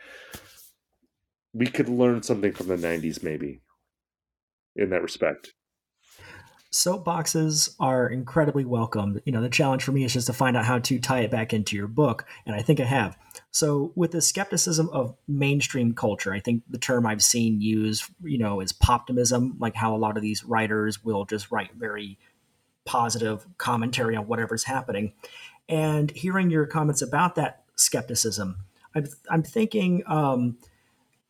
we 1.57 1.67
could 1.67 1.89
learn 1.89 2.23
something 2.23 2.53
from 2.53 2.69
the 2.69 2.77
90s 2.77 3.23
maybe 3.23 3.63
in 4.77 4.91
that 4.91 5.03
respect. 5.03 5.55
Soapboxes 6.73 7.75
are 7.81 8.07
incredibly 8.07 8.65
welcome. 8.65 9.21
You 9.25 9.33
know 9.33 9.41
the 9.41 9.49
challenge 9.49 9.83
for 9.83 9.93
me 9.93 10.05
is 10.05 10.13
just 10.13 10.27
to 10.27 10.35
find 10.35 10.57
out 10.57 10.67
how 10.67 10.79
to 10.81 10.99
tie 10.99 11.21
it 11.21 11.31
back 11.31 11.55
into 11.55 11.75
your 11.75 11.87
book 11.87 12.27
and 12.45 12.55
i 12.55 12.61
think 12.61 12.81
i 12.81 12.85
have. 12.85 13.17
So 13.51 13.93
with 13.95 14.11
the 14.11 14.21
skepticism 14.21 14.91
of 14.91 15.15
mainstream 15.27 15.95
culture 15.95 16.35
i 16.35 16.41
think 16.41 16.63
the 16.69 16.79
term 16.79 17.07
i've 17.07 17.23
seen 17.23 17.63
used 17.63 18.05
you 18.23 18.37
know 18.37 18.61
is 18.61 18.73
poptimism 18.75 19.59
like 19.59 19.75
how 19.75 19.95
a 19.95 19.97
lot 19.97 20.17
of 20.17 20.23
these 20.23 20.45
writers 20.45 21.03
will 21.03 21.25
just 21.25 21.51
write 21.51 21.71
very 21.75 22.19
positive 22.85 23.47
commentary 23.59 24.15
on 24.15 24.29
whatever's 24.29 24.65
happening. 24.65 25.13
And 25.69 26.11
hearing 26.13 26.51
your 26.51 26.67
comments 26.67 27.03
about 27.03 27.37
that 27.37 27.63
skepticism 27.77 28.59
i'm, 28.95 29.07
I'm 29.31 29.43
thinking 29.43 30.03
um, 30.07 30.59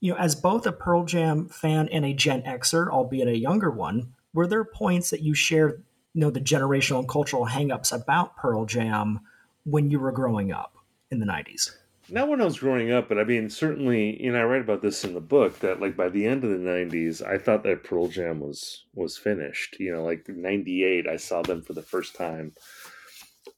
you 0.00 0.12
know, 0.12 0.18
as 0.18 0.34
both 0.34 0.66
a 0.66 0.72
Pearl 0.72 1.04
Jam 1.04 1.48
fan 1.48 1.88
and 1.88 2.04
a 2.04 2.12
Gen 2.12 2.42
Xer, 2.42 2.88
albeit 2.88 3.28
a 3.28 3.36
younger 3.36 3.70
one, 3.70 4.12
were 4.34 4.46
there 4.46 4.64
points 4.64 5.10
that 5.10 5.22
you 5.22 5.34
shared 5.34 5.82
you 6.14 6.20
know 6.20 6.30
the 6.30 6.40
generational 6.40 7.00
and 7.00 7.08
cultural 7.08 7.46
hangups 7.46 7.92
about 7.92 8.36
Pearl 8.36 8.64
Jam 8.64 9.20
when 9.64 9.90
you 9.90 10.00
were 10.00 10.12
growing 10.12 10.50
up 10.50 10.76
in 11.10 11.20
the 11.20 11.26
90s? 11.26 11.72
Not 12.08 12.28
when 12.28 12.40
I 12.40 12.44
was 12.44 12.60
growing 12.60 12.92
up, 12.92 13.08
but 13.08 13.18
I 13.18 13.24
mean, 13.24 13.50
certainly, 13.50 14.22
you 14.22 14.32
know, 14.32 14.38
I 14.38 14.44
write 14.44 14.60
about 14.60 14.80
this 14.80 15.04
in 15.04 15.12
the 15.12 15.20
book 15.20 15.58
that, 15.58 15.80
like, 15.80 15.96
by 15.96 16.08
the 16.08 16.24
end 16.24 16.44
of 16.44 16.50
the 16.50 16.56
'90s, 16.56 17.20
I 17.20 17.36
thought 17.36 17.64
that 17.64 17.82
Pearl 17.82 18.06
Jam 18.06 18.38
was 18.38 18.84
was 18.94 19.18
finished. 19.18 19.76
You 19.80 19.92
know, 19.92 20.04
like 20.04 20.28
'98, 20.28 21.08
I 21.08 21.16
saw 21.16 21.42
them 21.42 21.62
for 21.62 21.72
the 21.72 21.82
first 21.82 22.14
time 22.14 22.54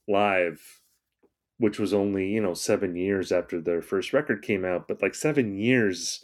live, 0.07 0.78
which 1.59 1.79
was 1.79 1.93
only 1.93 2.29
you 2.29 2.41
know 2.41 2.55
seven 2.55 2.95
years 2.97 3.31
after 3.31 3.61
their 3.61 3.83
first 3.83 4.13
record 4.13 4.41
came 4.43 4.65
out. 4.65 4.87
But 4.87 5.01
like 5.03 5.15
seven 5.15 5.55
years, 5.57 6.23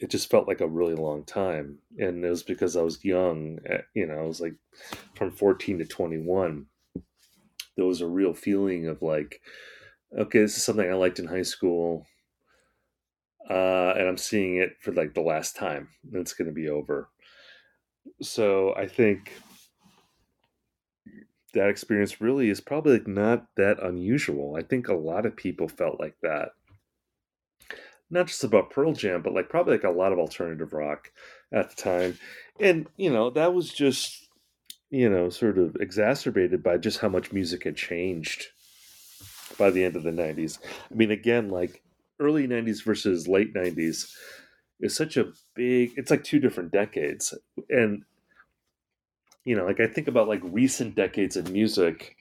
it 0.00 0.10
just 0.10 0.30
felt 0.30 0.48
like 0.48 0.60
a 0.60 0.68
really 0.68 0.94
long 0.94 1.24
time, 1.24 1.78
and 1.98 2.24
it 2.24 2.28
was 2.30 2.42
because 2.42 2.76
I 2.76 2.82
was 2.82 3.04
young. 3.04 3.58
eh, 3.66 3.82
You 3.94 4.06
know, 4.06 4.18
I 4.18 4.22
was 4.26 4.40
like 4.40 4.56
from 5.14 5.30
14 5.32 5.78
to 5.78 5.84
21. 5.86 6.66
There 7.76 7.86
was 7.86 8.00
a 8.00 8.06
real 8.08 8.34
feeling 8.34 8.86
of 8.86 9.02
like 9.02 9.40
okay, 10.16 10.40
this 10.40 10.56
is 10.56 10.64
something 10.64 10.88
I 10.90 10.94
liked 10.94 11.18
in 11.20 11.26
high 11.26 11.42
school, 11.42 12.06
uh, 13.50 13.94
and 13.96 14.08
I'm 14.08 14.16
seeing 14.16 14.56
it 14.56 14.76
for 14.80 14.92
like 14.92 15.14
the 15.14 15.20
last 15.20 15.56
time. 15.56 15.88
And 16.04 16.20
it's 16.20 16.32
going 16.34 16.48
to 16.48 16.54
be 16.54 16.68
over. 16.68 17.08
So 18.20 18.74
I 18.74 18.86
think 18.86 19.32
that 21.54 21.68
experience 21.68 22.20
really 22.20 22.48
is 22.48 22.60
probably 22.60 22.94
like 22.94 23.06
not 23.06 23.46
that 23.56 23.82
unusual. 23.82 24.56
I 24.56 24.62
think 24.62 24.88
a 24.88 24.94
lot 24.94 25.26
of 25.26 25.36
people 25.36 25.68
felt 25.68 26.00
like 26.00 26.16
that. 26.22 26.50
Not 28.10 28.26
just 28.26 28.44
about 28.44 28.70
Pearl 28.70 28.92
Jam, 28.92 29.22
but 29.22 29.32
like 29.32 29.48
probably 29.48 29.74
like 29.74 29.84
a 29.84 29.90
lot 29.90 30.12
of 30.12 30.18
alternative 30.18 30.72
rock 30.72 31.10
at 31.52 31.70
the 31.70 31.76
time. 31.76 32.18
And, 32.60 32.86
you 32.96 33.10
know, 33.10 33.30
that 33.30 33.54
was 33.54 33.72
just, 33.72 34.28
you 34.90 35.08
know, 35.08 35.30
sort 35.30 35.58
of 35.58 35.76
exacerbated 35.80 36.62
by 36.62 36.76
just 36.76 36.98
how 36.98 37.08
much 37.08 37.32
music 37.32 37.64
had 37.64 37.76
changed 37.76 38.48
by 39.58 39.70
the 39.70 39.84
end 39.84 39.96
of 39.96 40.02
the 40.02 40.10
90s. 40.10 40.58
I 40.90 40.94
mean, 40.94 41.10
again, 41.10 41.48
like 41.48 41.82
early 42.20 42.46
90s 42.46 42.84
versus 42.84 43.28
late 43.28 43.54
90s 43.54 44.10
is 44.80 44.96
such 44.96 45.16
a 45.16 45.32
big, 45.54 45.92
it's 45.96 46.10
like 46.10 46.24
two 46.24 46.38
different 46.38 46.72
decades. 46.72 47.34
And, 47.70 48.04
you 49.44 49.56
know, 49.56 49.64
like 49.64 49.80
I 49.80 49.86
think 49.86 50.08
about 50.08 50.28
like 50.28 50.40
recent 50.42 50.94
decades 50.94 51.36
of 51.36 51.50
music 51.50 52.16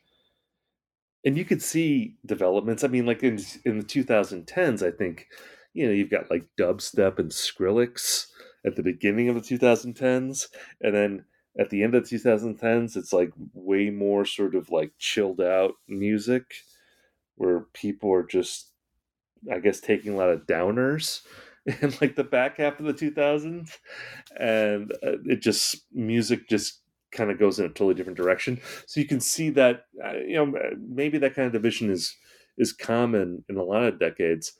and 1.23 1.37
you 1.37 1.45
could 1.45 1.61
see 1.61 2.15
developments. 2.25 2.83
I 2.83 2.87
mean, 2.87 3.05
like 3.05 3.23
in, 3.23 3.39
in 3.65 3.79
the 3.79 3.85
2010s, 3.85 4.85
I 4.85 4.91
think, 4.91 5.27
you 5.73 5.85
know, 5.85 5.93
you've 5.93 6.09
got 6.09 6.31
like 6.31 6.47
dubstep 6.59 7.19
and 7.19 7.29
Skrillex 7.31 8.27
at 8.65 8.75
the 8.75 8.83
beginning 8.83 9.29
of 9.29 9.35
the 9.35 9.41
2010s. 9.41 10.47
And 10.81 10.95
then 10.95 11.25
at 11.59 11.69
the 11.69 11.83
end 11.83 11.93
of 11.93 12.09
the 12.09 12.17
2010s, 12.17 12.97
it's 12.97 13.13
like 13.13 13.31
way 13.53 13.91
more 13.91 14.25
sort 14.25 14.55
of 14.55 14.71
like 14.71 14.93
chilled 14.97 15.41
out 15.41 15.73
music 15.87 16.45
where 17.35 17.61
people 17.73 18.13
are 18.13 18.23
just 18.23 18.69
i 19.51 19.59
guess 19.59 19.79
taking 19.79 20.13
a 20.13 20.17
lot 20.17 20.29
of 20.29 20.45
downers 20.45 21.21
in 21.65 21.91
like 22.01 22.15
the 22.15 22.23
back 22.23 22.57
half 22.57 22.79
of 22.79 22.85
the 22.85 22.93
2000s 22.93 23.77
and 24.39 24.91
uh, 25.03 25.17
it 25.25 25.41
just 25.41 25.85
music 25.91 26.47
just 26.47 26.80
kind 27.11 27.31
of 27.31 27.39
goes 27.39 27.59
in 27.59 27.65
a 27.65 27.69
totally 27.69 27.93
different 27.93 28.17
direction 28.17 28.59
so 28.85 28.99
you 28.99 29.07
can 29.07 29.19
see 29.19 29.49
that 29.49 29.85
uh, 30.03 30.13
you 30.13 30.35
know 30.35 30.53
maybe 30.79 31.17
that 31.17 31.35
kind 31.35 31.45
of 31.45 31.53
division 31.53 31.89
is 31.89 32.15
is 32.57 32.73
common 32.73 33.43
in 33.49 33.57
a 33.57 33.63
lot 33.63 33.83
of 33.83 33.99
decades 33.99 34.53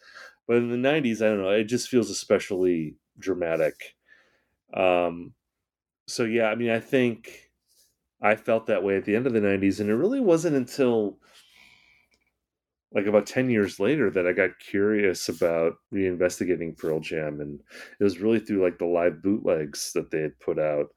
but 0.47 0.57
in 0.57 0.69
the 0.69 0.89
90s 0.89 1.21
i 1.21 1.25
don't 1.29 1.41
know 1.41 1.49
it 1.49 1.65
just 1.65 1.89
feels 1.89 2.09
especially 2.09 2.95
dramatic 3.19 3.95
um 4.75 5.33
so 6.07 6.23
yeah 6.23 6.45
i 6.45 6.55
mean 6.55 6.69
i 6.71 6.79
think 6.79 7.49
i 8.21 8.35
felt 8.35 8.67
that 8.67 8.83
way 8.83 8.95
at 8.97 9.05
the 9.05 9.15
end 9.15 9.27
of 9.27 9.33
the 9.33 9.39
90s 9.39 9.79
and 9.79 9.89
it 9.89 9.95
really 9.95 10.19
wasn't 10.19 10.55
until 10.55 11.17
like 12.93 13.05
about 13.05 13.25
10 13.25 13.49
years 13.49 13.79
later 13.79 14.09
that 14.11 14.27
I 14.27 14.33
got 14.33 14.59
curious 14.59 15.29
about 15.29 15.75
reinvestigating 15.93 16.77
Pearl 16.77 16.99
Jam. 16.99 17.39
And 17.39 17.61
it 17.99 18.03
was 18.03 18.19
really 18.19 18.39
through 18.39 18.63
like 18.63 18.77
the 18.77 18.85
live 18.85 19.21
bootlegs 19.23 19.93
that 19.93 20.11
they 20.11 20.21
had 20.21 20.39
put 20.39 20.59
out 20.59 20.87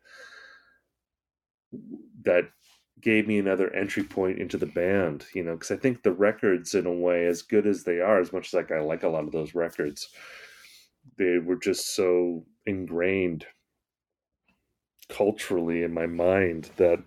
that 2.24 2.44
gave 3.00 3.26
me 3.26 3.38
another 3.38 3.72
entry 3.74 4.02
point 4.02 4.38
into 4.38 4.56
the 4.56 4.66
band, 4.66 5.26
you 5.34 5.42
know, 5.42 5.54
because 5.54 5.70
I 5.70 5.76
think 5.76 6.02
the 6.02 6.12
records, 6.12 6.74
in 6.74 6.86
a 6.86 6.92
way, 6.92 7.26
as 7.26 7.42
good 7.42 7.66
as 7.66 7.84
they 7.84 8.00
are, 8.00 8.20
as 8.20 8.32
much 8.32 8.48
as 8.48 8.54
like 8.54 8.72
I 8.72 8.80
like 8.80 9.02
a 9.02 9.08
lot 9.08 9.24
of 9.24 9.32
those 9.32 9.54
records, 9.54 10.08
they 11.18 11.38
were 11.38 11.56
just 11.56 11.94
so 11.94 12.44
ingrained 12.66 13.46
culturally 15.08 15.82
in 15.82 15.92
my 15.92 16.06
mind 16.06 16.70
that 16.76 17.02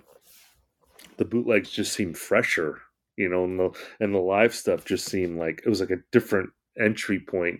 the 1.18 1.26
bootlegs 1.26 1.72
just 1.72 1.94
seemed 1.94 2.18
fresher 2.18 2.82
you 3.18 3.28
know, 3.28 3.44
and 3.44 3.60
the 3.60 3.72
and 4.00 4.14
the 4.14 4.20
live 4.20 4.54
stuff 4.54 4.86
just 4.86 5.06
seemed 5.06 5.38
like 5.38 5.62
it 5.66 5.70
was 5.70 5.82
like 5.82 5.90
a 5.92 6.04
different 6.12 6.52
entry 6.80 7.20
point 7.20 7.60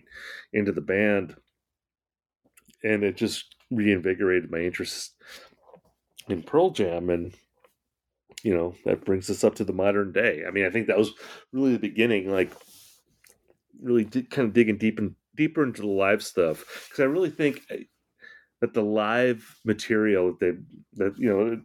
into 0.52 0.72
the 0.72 0.80
band, 0.80 1.36
and 2.84 3.02
it 3.02 3.16
just 3.16 3.56
reinvigorated 3.70 4.50
my 4.50 4.60
interest 4.60 5.14
in 6.28 6.42
Pearl 6.42 6.70
Jam, 6.70 7.10
and 7.10 7.32
you 8.42 8.54
know 8.54 8.74
that 8.84 9.04
brings 9.04 9.28
us 9.30 9.44
up 9.44 9.54
to 9.56 9.64
the 9.64 9.72
modern 9.72 10.12
day. 10.12 10.44
I 10.46 10.50
mean, 10.50 10.64
I 10.64 10.70
think 10.70 10.86
that 10.86 10.98
was 10.98 11.12
really 11.52 11.72
the 11.72 11.78
beginning, 11.78 12.30
like 12.30 12.52
really 13.80 14.04
kind 14.04 14.48
of 14.48 14.52
digging 14.52 14.78
deep 14.78 14.98
and 14.98 15.14
deeper 15.36 15.62
into 15.62 15.82
the 15.82 15.88
live 15.88 16.22
stuff 16.22 16.88
because 16.88 17.00
I 17.02 17.06
really 17.06 17.30
think 17.30 17.62
eh, 17.70 17.84
that 18.60 18.74
the 18.74 18.82
live 18.82 19.56
material 19.64 20.32
that 20.32 20.40
they 20.40 20.52
that 20.94 21.16
you 21.16 21.28
know 21.28 21.60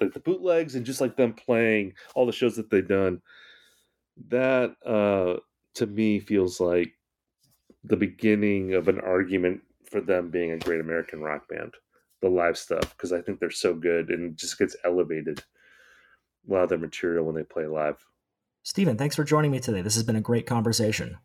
like 0.00 0.14
the 0.14 0.20
bootlegs 0.20 0.74
and 0.74 0.86
just 0.86 1.00
like 1.00 1.16
them 1.16 1.34
playing 1.34 1.92
all 2.14 2.26
the 2.26 2.32
shows 2.32 2.56
that 2.56 2.70
they've 2.70 2.88
done 2.88 3.20
that 4.28 4.74
uh 4.86 5.38
to 5.74 5.86
me 5.86 6.20
feels 6.20 6.60
like 6.60 6.92
the 7.84 7.96
beginning 7.96 8.74
of 8.74 8.88
an 8.88 9.00
argument 9.00 9.60
for 9.90 10.00
them 10.00 10.30
being 10.30 10.52
a 10.52 10.58
great 10.58 10.80
american 10.80 11.20
rock 11.20 11.48
band 11.48 11.74
the 12.22 12.28
live 12.28 12.58
stuff 12.58 12.96
because 12.96 13.12
i 13.12 13.20
think 13.20 13.38
they're 13.38 13.50
so 13.50 13.74
good 13.74 14.10
and 14.10 14.36
just 14.36 14.58
gets 14.58 14.76
elevated 14.84 15.42
a 16.48 16.52
lot 16.52 16.62
of 16.62 16.68
their 16.68 16.78
material 16.78 17.24
when 17.24 17.34
they 17.34 17.42
play 17.42 17.66
live 17.66 18.04
Steven, 18.68 18.98
thanks 18.98 19.16
for 19.16 19.24
joining 19.24 19.50
me 19.50 19.60
today. 19.60 19.80
This 19.80 19.94
has 19.94 20.02
been 20.02 20.14
a 20.14 20.20
great 20.20 20.44
conversation. 20.44 21.16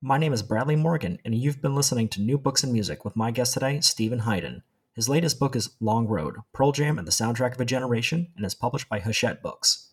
My 0.00 0.18
name 0.18 0.32
is 0.32 0.42
Bradley 0.42 0.74
Morgan, 0.74 1.18
and 1.24 1.32
you've 1.32 1.62
been 1.62 1.76
listening 1.76 2.08
to 2.08 2.20
New 2.20 2.36
Books 2.36 2.64
and 2.64 2.72
Music 2.72 3.04
with 3.04 3.14
my 3.14 3.30
guest 3.30 3.54
today, 3.54 3.78
Steven 3.80 4.18
Hyden. 4.18 4.64
His 4.92 5.08
latest 5.08 5.38
book 5.38 5.54
is 5.54 5.76
Long 5.78 6.08
Road 6.08 6.38
Pearl 6.52 6.72
Jam 6.72 6.98
and 6.98 7.06
the 7.06 7.12
Soundtrack 7.12 7.54
of 7.54 7.60
a 7.60 7.64
Generation, 7.64 8.32
and 8.36 8.44
is 8.44 8.56
published 8.56 8.88
by 8.88 8.98
Hachette 8.98 9.42
Books. 9.42 9.91